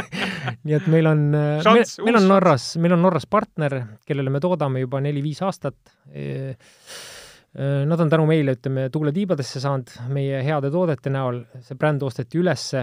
nii 0.65 0.77
et 0.77 0.87
meil 0.91 1.09
on, 1.11 1.27
meil, 1.33 1.65
Šanss, 1.65 1.99
meil 2.03 2.17
uus 2.17 2.23
on 2.23 2.31
Norras, 2.31 2.69
meil 2.81 2.95
on 2.95 3.05
Norras 3.07 3.27
partner, 3.29 3.77
kellele 4.07 4.33
me 4.33 4.41
toodame 4.43 4.83
juba 4.85 5.01
neli-viis 5.03 5.43
aastat 5.45 5.95
e, 6.11 6.55
Nad 7.55 8.01
on 8.03 8.09
tänu 8.11 8.25
meile, 8.27 8.57
ütleme, 8.57 8.89
tuule 8.91 9.13
tiibadesse 9.15 9.61
saanud 9.63 9.93
meie 10.11 10.41
heade 10.43 10.67
toodete 10.73 11.11
näol, 11.13 11.37
see 11.63 11.77
bränd 11.79 12.03
osteti 12.03 12.41
ülesse 12.41 12.81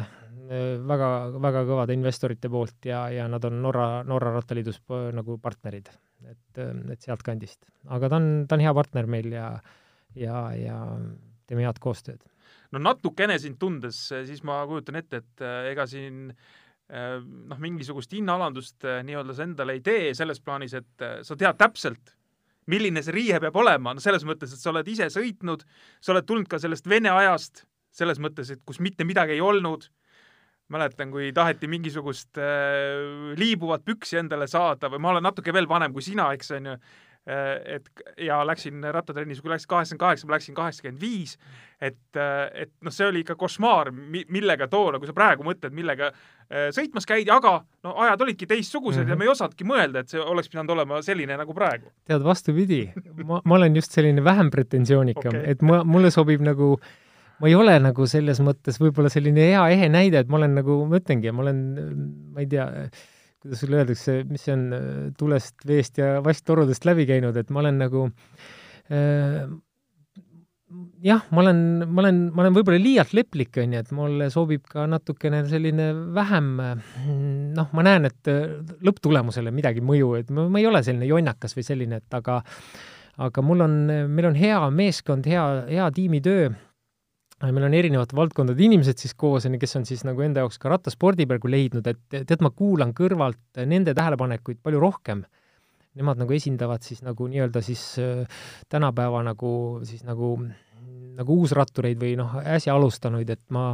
väga, 0.89 1.09
väga 1.43 1.63
kõvade 1.69 1.97
investorite 1.97 2.49
poolt 2.53 2.89
ja, 2.89 3.03
ja 3.13 3.27
nad 3.31 3.45
on 3.49 3.61
Norra, 3.63 4.03
Norra 4.09 4.33
rattaliidus 4.35 4.81
nagu 5.17 5.37
partnerid, 5.43 5.91
et, 6.25 6.63
et 6.63 7.05
sealtkandist. 7.05 7.65
aga 7.89 8.09
ta 8.09 8.19
on, 8.21 8.29
ta 8.49 8.57
on 8.57 8.65
hea 8.65 8.75
partner 8.77 9.09
meil 9.13 9.33
ja, 9.33 9.53
ja, 10.17 10.43
ja 10.57 10.79
teeme 11.47 11.67
head 11.67 11.81
koostööd. 11.81 12.25
no 12.73 12.83
natukene 12.83 13.39
sind 13.39 13.61
tundes, 13.61 14.07
siis 14.13 14.43
ma 14.45 14.63
kujutan 14.67 15.01
ette, 15.01 15.23
et 15.23 15.45
äh, 15.45 15.71
ega 15.73 15.87
siin 15.87 16.31
äh, 16.31 16.51
noh, 16.93 17.61
mingisugust 17.63 18.13
hinnaalandust 18.13 18.85
äh, 18.85 19.01
nii-öelda 19.07 19.37
sa 19.37 19.47
endale 19.47 19.79
ei 19.79 19.85
tee 19.85 20.13
selles 20.17 20.43
plaanis, 20.45 20.75
et 20.77 21.05
äh, 21.05 21.21
sa 21.27 21.37
tead 21.39 21.59
täpselt, 21.61 22.15
milline 22.71 23.03
see 23.03 23.15
riie 23.17 23.41
peab 23.43 23.57
olema, 23.59 23.95
no 23.95 24.03
selles 24.03 24.27
mõttes, 24.29 24.53
et 24.53 24.63
sa 24.63 24.71
oled 24.71 24.89
ise 24.93 25.09
sõitnud, 25.11 25.65
sa 26.05 26.15
oled 26.15 26.29
tulnud 26.29 26.51
ka 26.51 26.61
sellest 26.63 26.87
Vene 26.91 27.11
ajast, 27.11 27.65
selles 27.93 28.21
mõttes, 28.23 28.53
et 28.53 28.63
kus 28.67 28.81
mitte 28.85 29.07
midagi 29.09 29.37
ei 29.37 29.43
olnud, 29.45 29.89
mäletan, 30.73 31.11
kui 31.13 31.33
taheti 31.37 31.69
mingisugust 31.69 32.39
äh, 32.41 33.33
liibuvat 33.41 33.85
püksi 33.85 34.21
endale 34.21 34.47
saada 34.49 34.89
või 34.93 35.03
ma 35.03 35.15
olen 35.15 35.27
natuke 35.27 35.53
veel 35.53 35.69
vanem 35.69 35.93
kui 35.93 36.05
sina, 36.05 36.31
eks 36.37 36.55
on 36.57 36.71
ju 36.71 36.77
et 37.27 37.87
ja 38.19 38.41
läksin 38.47 38.83
rattatrennis, 38.95 39.41
kui 39.43 39.51
läksin 39.53 39.71
kaheksakümmend 39.71 40.01
kaheksa, 40.01 40.27
ma 40.27 40.35
läksin 40.35 40.57
kaheksakümmend 40.57 41.01
viis, 41.01 41.37
et, 41.79 41.99
et 42.19 42.73
noh, 42.83 42.95
see 42.95 43.07
oli 43.07 43.23
ikka 43.23 43.37
košmaar, 43.39 43.93
millega 43.93 44.67
toona, 44.71 44.99
kui 44.99 45.11
sa 45.11 45.15
praegu 45.15 45.47
mõtled, 45.47 45.75
millega 45.77 46.09
äh, 46.11 46.73
sõitmas 46.75 47.07
käidi, 47.07 47.31
aga 47.31 47.61
no 47.87 47.95
ajad 48.03 48.27
olidki 48.27 48.49
teistsugused 48.51 49.05
mm 49.05 49.07
-hmm. 49.07 49.15
ja 49.15 49.21
me 49.21 49.29
ei 49.29 49.35
osanudki 49.35 49.69
mõelda, 49.69 50.03
et 50.03 50.11
see 50.11 50.21
oleks 50.21 50.51
pidanud 50.51 50.75
olema 50.75 51.03
selline 51.03 51.37
nagu 51.39 51.55
praegu. 51.55 51.93
tead, 52.05 52.25
vastupidi, 52.25 52.83
ma, 53.25 53.41
ma 53.45 53.55
olen 53.55 53.77
just 53.77 53.93
selline 53.93 54.25
vähem 54.25 54.51
pretensioonikam 54.51 55.37
okay., 55.37 55.51
et 55.55 55.63
ma, 55.63 55.85
mulle 55.85 56.11
sobib 56.11 56.43
nagu 56.43 56.77
ma 57.39 57.49
ei 57.49 57.55
ole 57.55 57.79
nagu 57.79 58.07
selles 58.07 58.41
mõttes 58.41 58.79
võib-olla 58.83 59.09
selline 59.09 59.41
hea 59.41 59.63
ehe 59.69 59.89
näide, 59.89 60.19
et 60.19 60.29
ma 60.29 60.37
olen 60.37 60.55
nagu, 60.55 60.85
ma 60.87 60.99
ütlengi, 60.99 61.31
ma 61.33 61.43
olen, 61.43 61.65
ma 62.35 62.41
ei 62.41 62.47
tea, 62.47 62.67
kuidas 63.43 63.65
sulle 63.65 63.83
öeldakse, 63.83 64.23
mis 64.29 64.47
see 64.47 64.55
on, 64.55 64.65
tulest, 65.19 65.59
veest 65.69 65.99
ja 65.99 66.15
vasttorudest 66.25 66.87
läbi 66.89 67.09
käinud, 67.09 67.37
et 67.39 67.51
ma 67.51 67.63
olen 67.65 67.83
nagu 67.83 68.07
äh, 68.93 69.45
jah, 71.05 71.25
ma 71.35 71.43
olen, 71.43 71.61
ma 71.89 72.05
olen, 72.05 72.21
ma 72.33 72.45
olen 72.45 72.57
võib-olla 72.57 72.81
liialt 72.81 73.13
leplik, 73.17 73.57
on 73.61 73.75
ju, 73.75 73.83
et 73.83 73.93
mulle 73.97 74.29
sobib 74.33 74.65
ka 74.71 74.87
natukene 74.91 75.43
selline 75.51 75.91
vähem 76.17 76.55
noh, 77.57 77.69
ma 77.77 77.87
näen, 77.87 78.09
et 78.09 78.33
lõpptulemusele 78.87 79.53
midagi 79.55 79.85
mõju, 79.85 80.15
et 80.21 80.33
ma, 80.35 80.47
ma 80.49 80.63
ei 80.63 80.69
ole 80.71 80.83
selline 80.87 81.11
jonnakas 81.11 81.57
või 81.59 81.67
selline, 81.67 82.03
et 82.03 82.19
aga 82.19 82.41
aga 83.23 83.45
mul 83.45 83.61
on, 83.67 83.75
meil 84.09 84.31
on 84.31 84.39
hea 84.39 84.59
meeskond, 84.73 85.27
hea, 85.29 85.43
hea 85.69 85.89
tiimitöö 85.93 86.53
meil 87.51 87.67
on 87.67 87.75
erinevate 87.75 88.17
valdkondade 88.17 88.63
inimesed 88.63 89.01
siis 89.03 89.15
koos, 89.19 89.47
on 89.49 89.57
ju, 89.57 89.63
kes 89.63 89.79
on 89.81 89.87
siis 89.89 90.05
nagu 90.07 90.23
enda 90.23 90.45
jaoks 90.45 90.61
ka 90.63 90.71
rattaspordi 90.71 91.27
praegu 91.31 91.51
leidnud, 91.51 91.87
et 91.91 92.03
tead, 92.13 92.43
ma 92.45 92.53
kuulan 92.55 92.93
kõrvalt 92.95 93.63
nende 93.67 93.95
tähelepanekuid 93.99 94.61
palju 94.63 94.83
rohkem. 94.83 95.25
Nemad 95.99 96.23
nagu 96.23 96.33
esindavad 96.33 96.85
siis 96.87 97.03
nagu 97.05 97.27
nii-öelda 97.29 97.61
siis 97.65 97.83
äh, 98.01 98.23
tänapäeva 98.73 99.25
nagu 99.27 99.51
siis 99.85 100.07
nagu, 100.09 100.37
nagu 101.19 101.41
uusrattureid 101.43 101.99
või 102.01 102.15
noh, 102.21 102.39
äsja 102.41 102.77
alustanuid, 102.79 103.35
et 103.35 103.45
ma 103.53 103.73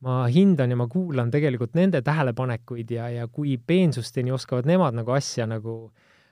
ma 0.00 0.22
hindan 0.32 0.72
ja 0.72 0.78
ma 0.80 0.86
kuulan 0.88 1.28
tegelikult 1.28 1.74
nende 1.76 2.00
tähelepanekuid 2.00 2.88
ja, 2.94 3.10
ja 3.12 3.26
kui 3.28 3.58
peensusteni 3.60 4.32
oskavad 4.32 4.64
nemad 4.64 4.96
nagu 4.96 5.12
asja 5.12 5.44
nagu 5.44 5.90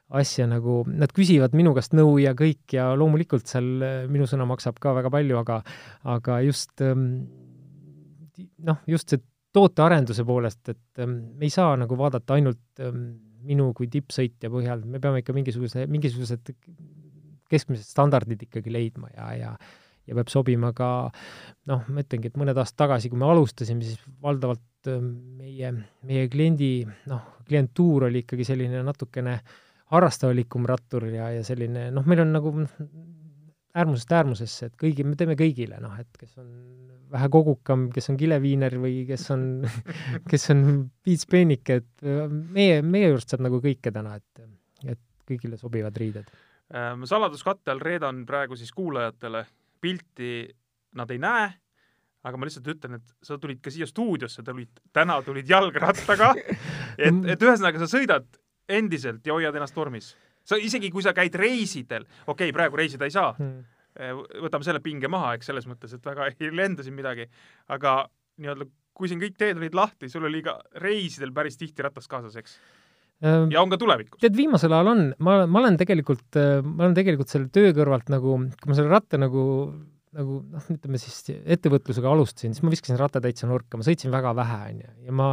asja 0.08 0.46
nagu, 0.48 0.80
nad 0.88 1.12
küsivad 1.12 1.52
minu 1.56 1.74
käest 1.76 1.92
nõu 1.96 2.16
ja 2.22 2.32
kõik 2.36 2.72
ja 2.72 2.88
loomulikult 2.96 3.48
seal 3.50 3.68
äh, 3.84 3.96
minu 4.08 4.28
sõna 4.30 4.46
maksab 4.48 4.78
ka 4.80 4.94
väga 4.96 5.12
palju, 5.12 5.40
aga 5.42 5.60
aga 6.16 6.38
just 6.46 6.80
ähm, 6.84 7.08
noh, 8.64 8.80
just 8.88 9.12
see 9.12 9.20
tootearenduse 9.54 10.24
poolest, 10.28 10.62
et 10.72 11.02
ähm, 11.02 11.18
me 11.36 11.48
ei 11.48 11.52
saa 11.52 11.74
nagu 11.80 11.98
vaadata 11.98 12.38
ainult 12.38 12.84
ähm, 12.84 13.10
minu 13.48 13.70
kui 13.76 13.90
tippsõitja 13.92 14.50
põhjal, 14.52 14.84
me 14.88 15.00
peame 15.02 15.20
ikka 15.22 15.36
mingisuguse, 15.36 15.84
mingisugused 15.90 16.54
keskmised 17.48 17.86
standardid 17.88 18.48
ikkagi 18.48 18.72
leidma 18.72 19.12
ja, 19.14 19.28
ja 19.36 19.52
ja 20.08 20.16
peab 20.16 20.30
sobima 20.32 20.70
ka 20.72 20.88
noh, 21.68 21.82
ma 21.92 22.00
ütlengi, 22.00 22.30
et 22.30 22.38
mõned 22.40 22.56
aastad 22.56 22.86
tagasi, 22.86 23.10
kui 23.12 23.20
me 23.20 23.26
alustasime, 23.28 23.84
siis 23.84 24.00
valdavalt 24.24 24.88
meie, 24.88 25.72
meie 26.08 26.28
kliendi 26.32 26.70
noh, 27.10 27.34
klientuur 27.44 28.06
oli 28.08 28.22
ikkagi 28.24 28.46
selline 28.48 28.80
natukene 28.86 29.36
harrastavalikum 29.92 30.66
rattur 30.68 31.08
ja, 31.12 31.30
ja 31.32 31.44
selline 31.46 31.88
noh, 31.94 32.06
meil 32.08 32.24
on 32.24 32.34
nagu 32.36 32.52
noh, 32.60 32.74
äärmusest 33.78 34.12
äärmusesse, 34.12 34.68
et 34.68 34.76
kõigi, 34.80 35.04
me 35.06 35.16
teeme 35.18 35.36
kõigile, 35.38 35.78
noh, 35.82 35.94
et 36.00 36.18
kes 36.18 36.38
on 36.40 36.48
vähe 37.12 37.28
kogukam, 37.32 37.86
kes 37.94 38.10
on 38.12 38.18
kileviiner 38.20 38.74
või 38.80 39.02
kes 39.08 39.28
on, 39.34 39.44
kes 40.30 40.50
on 40.54 40.64
piitspeenike, 41.04 41.78
et 41.82 42.08
meie, 42.54 42.80
meie 42.82 43.12
juurest 43.12 43.34
saab 43.34 43.44
nagu 43.46 43.60
kõike 43.64 43.92
täna, 43.94 44.16
et, 44.18 44.48
et 44.96 45.02
kõigile 45.28 45.60
sobivad 45.60 45.96
riided. 46.00 46.28
Ähm, 46.74 47.06
saladuskatte 47.08 47.72
all 47.72 47.80
reedan 47.84 48.24
praegu 48.28 48.56
siis 48.58 48.74
kuulajatele 48.76 49.44
pilti, 49.80 50.42
nad 50.98 51.10
ei 51.14 51.20
näe, 51.22 51.46
aga 52.28 52.40
ma 52.40 52.48
lihtsalt 52.48 52.68
ütlen, 52.74 52.98
et 52.98 53.14
sa 53.24 53.38
tulid 53.40 53.62
ka 53.64 53.72
siia 53.72 53.86
stuudiosse, 53.88 54.42
tulid, 54.44 54.82
täna 54.92 55.20
tulid 55.24 55.48
jalgrattaga, 55.48 56.34
et, 57.06 57.24
et 57.32 57.46
ühesõnaga 57.46 57.80
sa 57.84 57.88
sõidad 57.94 58.26
endiselt 58.68 59.26
ja 59.26 59.36
hoiad 59.36 59.56
ennast 59.56 59.76
vormis. 59.76 60.14
sa 60.48 60.56
isegi, 60.56 60.90
kui 60.90 61.02
sa 61.04 61.12
käid 61.12 61.34
reisidel, 61.34 62.06
okei 62.26 62.48
okay,, 62.48 62.52
praegu 62.56 62.76
reisida 62.76 63.04
ei 63.04 63.14
saa 63.14 63.34
Hmm. 63.38 63.64
mm., 63.98 64.42
võtame 64.44 64.64
selle 64.64 64.80
pinge 64.80 65.08
maha, 65.08 65.34
eks, 65.36 65.46
selles 65.50 65.66
mõttes, 65.66 65.92
et 65.94 66.04
väga 66.04 66.28
ei 66.40 66.52
lenda 66.54 66.82
siin 66.82 66.94
midagi, 66.96 67.28
aga 67.68 68.00
nii-öelda 68.38 68.68
kui 68.98 69.10
siin 69.10 69.22
kõik 69.22 69.38
teed 69.38 69.60
olid 69.60 69.76
lahti, 69.78 70.10
sul 70.10 70.26
oli 70.26 70.42
ka 70.42 70.58
reisidel 70.82 71.32
päris 71.34 71.58
tihti 71.60 71.84
ratas 71.86 72.10
kaasas, 72.10 72.34
eks? 72.40 72.56
Ehm, 73.22 73.50
ja 73.54 73.62
on 73.62 73.70
ka 73.70 73.78
tulevikus. 73.80 74.20
tead, 74.22 74.36
viimasel 74.38 74.74
ajal 74.74 74.92
on, 74.92 75.04
ma, 75.26 75.40
ma 75.50 75.62
olen 75.62 75.78
tegelikult, 75.78 76.38
ma 76.64 76.86
olen 76.86 76.98
tegelikult 76.98 77.30
selle 77.32 77.50
töö 77.54 77.72
kõrvalt 77.76 78.10
nagu, 78.14 78.36
kui 78.58 78.70
ma 78.70 78.78
selle 78.78 78.92
ratta 78.92 79.18
nagu, 79.20 79.44
nagu 80.18 80.40
noh, 80.54 80.68
ütleme 80.74 81.00
siis 81.02 81.32
ettevõtlusega 81.42 82.10
alustasin, 82.10 82.54
siis 82.54 82.66
ma 82.66 82.74
viskasin 82.74 82.98
ratta 83.00 83.22
täitsa 83.22 83.50
nurka, 83.50 83.78
ma 83.78 83.86
sõitsin 83.86 84.14
väga 84.14 84.34
vähe, 84.38 84.60
on 84.72 84.84
ju, 84.84 84.92
ja 85.08 85.16
ma 85.22 85.32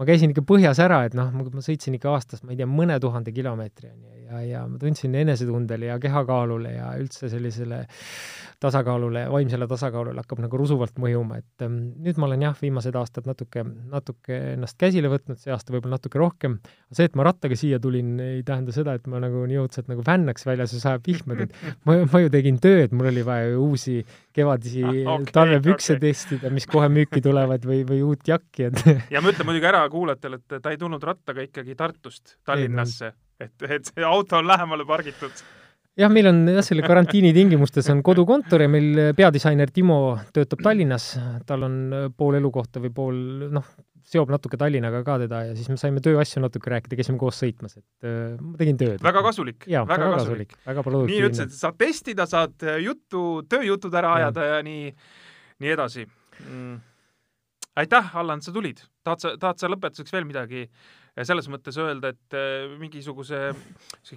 ma 0.00 0.06
käisin 0.08 0.32
ikka 0.32 0.44
põhjas 0.48 0.80
ära, 0.80 1.02
et 1.06 1.16
noh, 1.16 1.28
ma 1.34 1.64
sõitsin 1.64 1.98
ikka 1.98 2.14
aastas, 2.14 2.40
ma 2.46 2.54
ei 2.54 2.60
tea, 2.60 2.68
mõne 2.68 2.96
tuhande 3.02 3.32
kilomeetri, 3.34 3.90
on 3.92 4.06
ju, 4.06 4.22
ja, 4.22 4.40
ja 4.46 4.62
ma 4.68 4.78
tundsin 4.80 5.14
enesetundele 5.20 5.90
ja 5.90 5.98
kehakaalule 6.00 6.72
ja 6.72 6.86
üldse 7.00 7.28
sellisele 7.28 7.82
tasakaalule, 8.62 9.26
vaimsele 9.32 9.66
tasakaalule 9.68 10.22
hakkab 10.22 10.40
nagu 10.44 10.60
rusuvalt 10.60 10.96
mõjuma, 11.02 11.42
et 11.42 11.66
ähm, 11.66 11.76
nüüd 12.04 12.20
ma 12.20 12.28
olen 12.30 12.46
jah, 12.46 12.56
viimased 12.56 12.96
aastad 12.96 13.28
natuke, 13.28 13.66
natuke 13.92 14.38
ennast 14.54 14.78
käsile 14.80 15.10
võtnud, 15.12 15.40
see 15.42 15.52
aasta 15.52 15.74
võib-olla 15.74 15.98
natuke 15.98 16.20
rohkem, 16.22 16.56
see, 16.88 17.10
et 17.10 17.18
ma 17.18 17.26
rattaga 17.28 17.58
siia 17.58 17.80
tulin, 17.82 18.14
ei 18.22 18.40
tähenda 18.48 18.72
seda, 18.72 18.96
et 18.96 19.08
ma 19.12 19.20
nagu 19.22 19.44
nii 19.50 19.60
õudselt 19.60 19.92
nagu 19.92 20.04
fännaks 20.06 20.48
väljas 20.48 20.72
ja 20.76 20.80
sajab 20.86 21.04
vihmad, 21.10 21.44
et 21.44 21.78
ma, 21.88 21.98
ma 22.06 22.24
ju 22.24 22.32
tegin 22.32 22.60
tööd, 22.62 22.96
mul 22.96 23.12
oli 23.12 23.26
vaja 23.28 23.52
ju 23.52 23.66
uusi 23.66 24.00
kevadisi 24.34 24.82
ah, 24.84 25.16
okay, 25.16 25.32
talvepükse 25.34 25.96
okay. 25.96 26.10
testida, 26.10 26.52
mis 26.54 26.66
kohe 26.70 26.88
müüki 26.92 27.22
tulevad 27.24 27.64
või, 27.68 27.82
või 27.88 28.02
uut 28.06 28.28
jakki, 28.28 28.68
et 28.70 29.10
ja 29.14 29.22
ma 29.22 29.32
ütlen 29.32 29.48
muidugi 29.48 29.68
ära 29.70 29.82
kuulajatele, 29.92 30.40
et 30.40 30.62
ta 30.62 30.74
ei 30.74 30.80
tulnud 30.80 31.02
rattaga 31.04 31.44
ikkagi 31.46 31.76
Tartust 31.78 32.38
Tallinnasse, 32.46 33.12
et, 33.40 33.56
et 33.68 33.92
see 33.92 34.06
auto 34.06 34.40
on 34.40 34.48
lähemale 34.50 34.86
pargitud. 34.88 35.44
Jah, 36.00 36.08
meil 36.08 36.30
on 36.30 36.46
jah, 36.48 36.64
selle 36.64 36.84
karantiini 36.86 37.34
tingimustes 37.36 37.90
on 37.92 38.00
kodukontor 38.04 38.64
ja 38.64 38.68
meil 38.72 39.12
peadisainer 39.16 39.70
Timo 39.74 39.98
töötab 40.32 40.62
Tallinnas, 40.64 41.10
tal 41.46 41.66
on 41.68 41.80
pool 42.16 42.38
elukohta 42.40 42.80
või 42.80 42.94
pool 42.96 43.18
noh, 43.52 43.66
seob 44.12 44.32
natuke 44.32 44.58
Tallinnaga 44.60 45.02
ka 45.06 45.18
teda 45.24 45.42
ja 45.48 45.56
siis 45.56 45.70
me 45.72 45.78
saime 45.80 46.02
tööasju 46.04 46.42
natuke 46.44 46.72
rääkida, 46.72 46.98
käisime 46.98 47.20
koos 47.20 47.40
sõitmas, 47.42 47.78
et 47.80 48.08
äh, 48.08 48.38
ma 48.38 48.60
tegin 48.60 48.80
tööd. 48.80 49.02
väga 49.04 49.24
kasulik. 49.26 49.66
jaa, 49.66 49.84
väga, 49.88 50.08
väga 50.08 50.22
kasulik, 50.22 50.56
väga 50.68 50.86
produktiivne. 50.86 51.18
nii 51.18 51.30
ütlesid, 51.30 51.58
saad 51.58 51.78
testida, 51.80 52.28
saad 52.30 52.66
juttu, 52.84 53.26
tööjutud 53.50 54.00
ära 54.02 54.16
ja. 54.16 54.22
ajada 54.22 54.48
ja 54.54 54.62
nii, 54.66 54.88
nii 55.64 55.76
edasi 55.76 56.06
mm.. 56.06 56.80
aitäh, 57.82 58.16
Allan, 58.18 58.44
sa 58.44 58.54
tulid. 58.54 58.84
tahad 59.04 59.24
sa, 59.24 59.36
tahad 59.40 59.62
sa 59.62 59.72
lõpetuseks 59.72 60.14
veel 60.14 60.28
midagi 60.28 60.66
selles 61.20 61.48
mõttes 61.52 61.76
öelda, 61.80 62.12
et 62.14 62.36
äh, 62.36 62.70
mingisuguse 62.80 63.50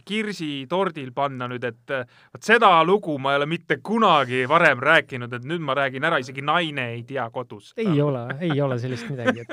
kirsitordil 0.08 1.12
panna 1.16 1.50
nüüd, 1.52 1.66
et 1.68 1.92
äh, 1.94 2.06
vot 2.32 2.48
seda 2.48 2.72
lugu 2.88 3.18
ma 3.20 3.34
ei 3.34 3.42
ole 3.42 3.50
mitte 3.52 3.82
kunagi 3.84 4.46
varem 4.50 4.80
rääkinud, 4.84 5.36
et 5.36 5.48
nüüd 5.48 5.64
ma 5.66 5.76
räägin 5.76 6.08
ära, 6.08 6.22
isegi 6.24 6.46
naine 6.46 6.88
ei 6.94 7.04
tea 7.08 7.28
kodus. 7.36 7.74
ei 7.78 8.00
ole, 8.02 8.26
ei 8.40 8.56
ole 8.64 8.80
sellist 8.80 9.12
midagi, 9.12 9.44
et 9.44 9.52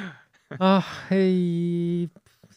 ah, 0.60 0.92
ei, 1.16 2.06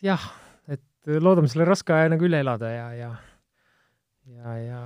jah, 0.04 0.28
et 0.68 1.16
loodame 1.24 1.48
selle 1.52 1.68
raske 1.70 1.96
aja 1.96 2.12
nagu 2.12 2.28
üle 2.28 2.44
elada 2.44 2.76
ja, 2.76 2.92
ja 2.98 3.16
ja, 4.36 4.56
ja 4.60 4.84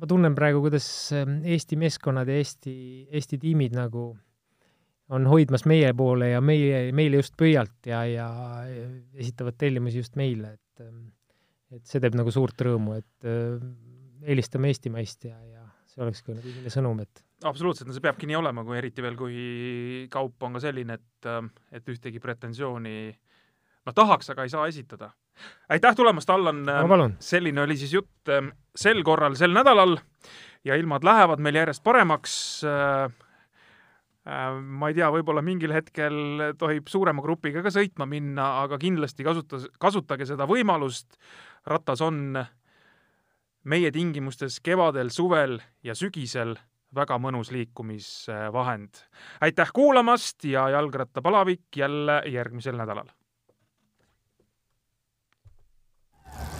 ma 0.00 0.08
tunnen 0.08 0.34
praegu, 0.34 0.64
kuidas 0.64 0.86
Eesti 1.12 1.76
meeskonnad 1.78 2.30
ja 2.30 2.40
Eesti, 2.40 2.74
Eesti 3.12 3.38
tiimid 3.42 3.76
nagu 3.76 4.14
on 5.12 5.26
hoidmas 5.28 5.66
meie 5.68 5.92
poole 5.96 6.32
ja 6.32 6.40
meie, 6.44 6.84
meile 6.96 7.20
just 7.20 7.36
pöialt 7.38 7.88
ja, 7.88 8.02
ja 8.08 8.28
esitavad 9.14 9.58
tellimusi 9.60 10.02
just 10.02 10.16
meile, 10.20 10.54
et 10.56 10.86
et 11.72 11.88
see 11.88 12.02
teeb 12.04 12.16
nagu 12.18 12.32
suurt 12.32 12.58
rõõmu, 12.66 12.98
et 13.00 13.28
äh, 13.28 13.60
eelistame 14.28 14.68
eestimaist 14.72 15.24
ja, 15.24 15.38
ja 15.48 15.64
see 15.88 16.02
olekski 16.04 16.36
nagu 16.36 16.48
ühine 16.48 16.72
sõnum, 16.72 17.00
et 17.04 17.22
absoluutselt, 17.48 17.88
no 17.88 17.96
see 17.96 18.04
peabki 18.04 18.28
nii 18.28 18.38
olema, 18.38 18.64
kui 18.66 18.76
eriti 18.78 19.04
veel, 19.04 19.16
kui 19.18 19.36
kaup 20.12 20.44
on 20.46 20.58
ka 20.58 20.62
selline, 20.66 20.98
et, 21.00 21.30
et 21.72 21.92
ühtegi 21.94 22.20
pretensiooni 22.22 22.96
noh, 23.08 23.94
tahaks, 23.96 24.32
aga 24.34 24.46
ei 24.46 24.52
saa 24.52 24.68
esitada. 24.68 25.10
aitäh 25.72 25.96
tulemast, 25.96 26.30
Allan 26.30 26.64
selline 27.18 27.64
oli 27.64 27.76
siis 27.80 27.96
jutt 27.96 28.32
ähm, 28.32 28.52
sel 28.76 29.02
korral, 29.02 29.36
sel 29.40 29.56
nädalal 29.56 29.96
ja 30.64 30.76
ilmad 30.78 31.04
lähevad 31.04 31.40
meil 31.40 31.62
järjest 31.62 31.82
paremaks 31.84 32.34
Äh, 32.64 33.10
ma 34.24 34.88
ei 34.90 34.94
tea, 34.94 35.08
võib-olla 35.10 35.42
mingil 35.42 35.72
hetkel 35.74 36.52
tohib 36.58 36.86
suurema 36.90 37.22
grupiga 37.24 37.62
ka 37.64 37.72
sõitma 37.74 38.06
minna, 38.06 38.62
aga 38.62 38.78
kindlasti 38.78 39.26
kasutas, 39.26 39.66
kasutage 39.82 40.26
seda 40.28 40.46
võimalust. 40.46 41.18
ratas 41.66 42.00
on 42.00 42.38
meie 43.64 43.90
tingimustes 43.90 44.60
kevadel, 44.60 45.10
suvel 45.10 45.60
ja 45.82 45.94
sügisel 45.94 46.56
väga 46.94 47.18
mõnus 47.18 47.50
liikumisvahend. 47.50 48.94
aitäh 49.40 49.70
kuulamast 49.74 50.44
ja 50.44 50.68
jalgrattapalavik 50.68 51.76
jälle 51.76 52.22
järgmisel 52.26 52.76
nädalal. 52.76 53.08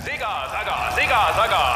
siga 0.04 0.48
taga, 0.50 0.90
siga 0.96 1.20
taga, 1.36 1.71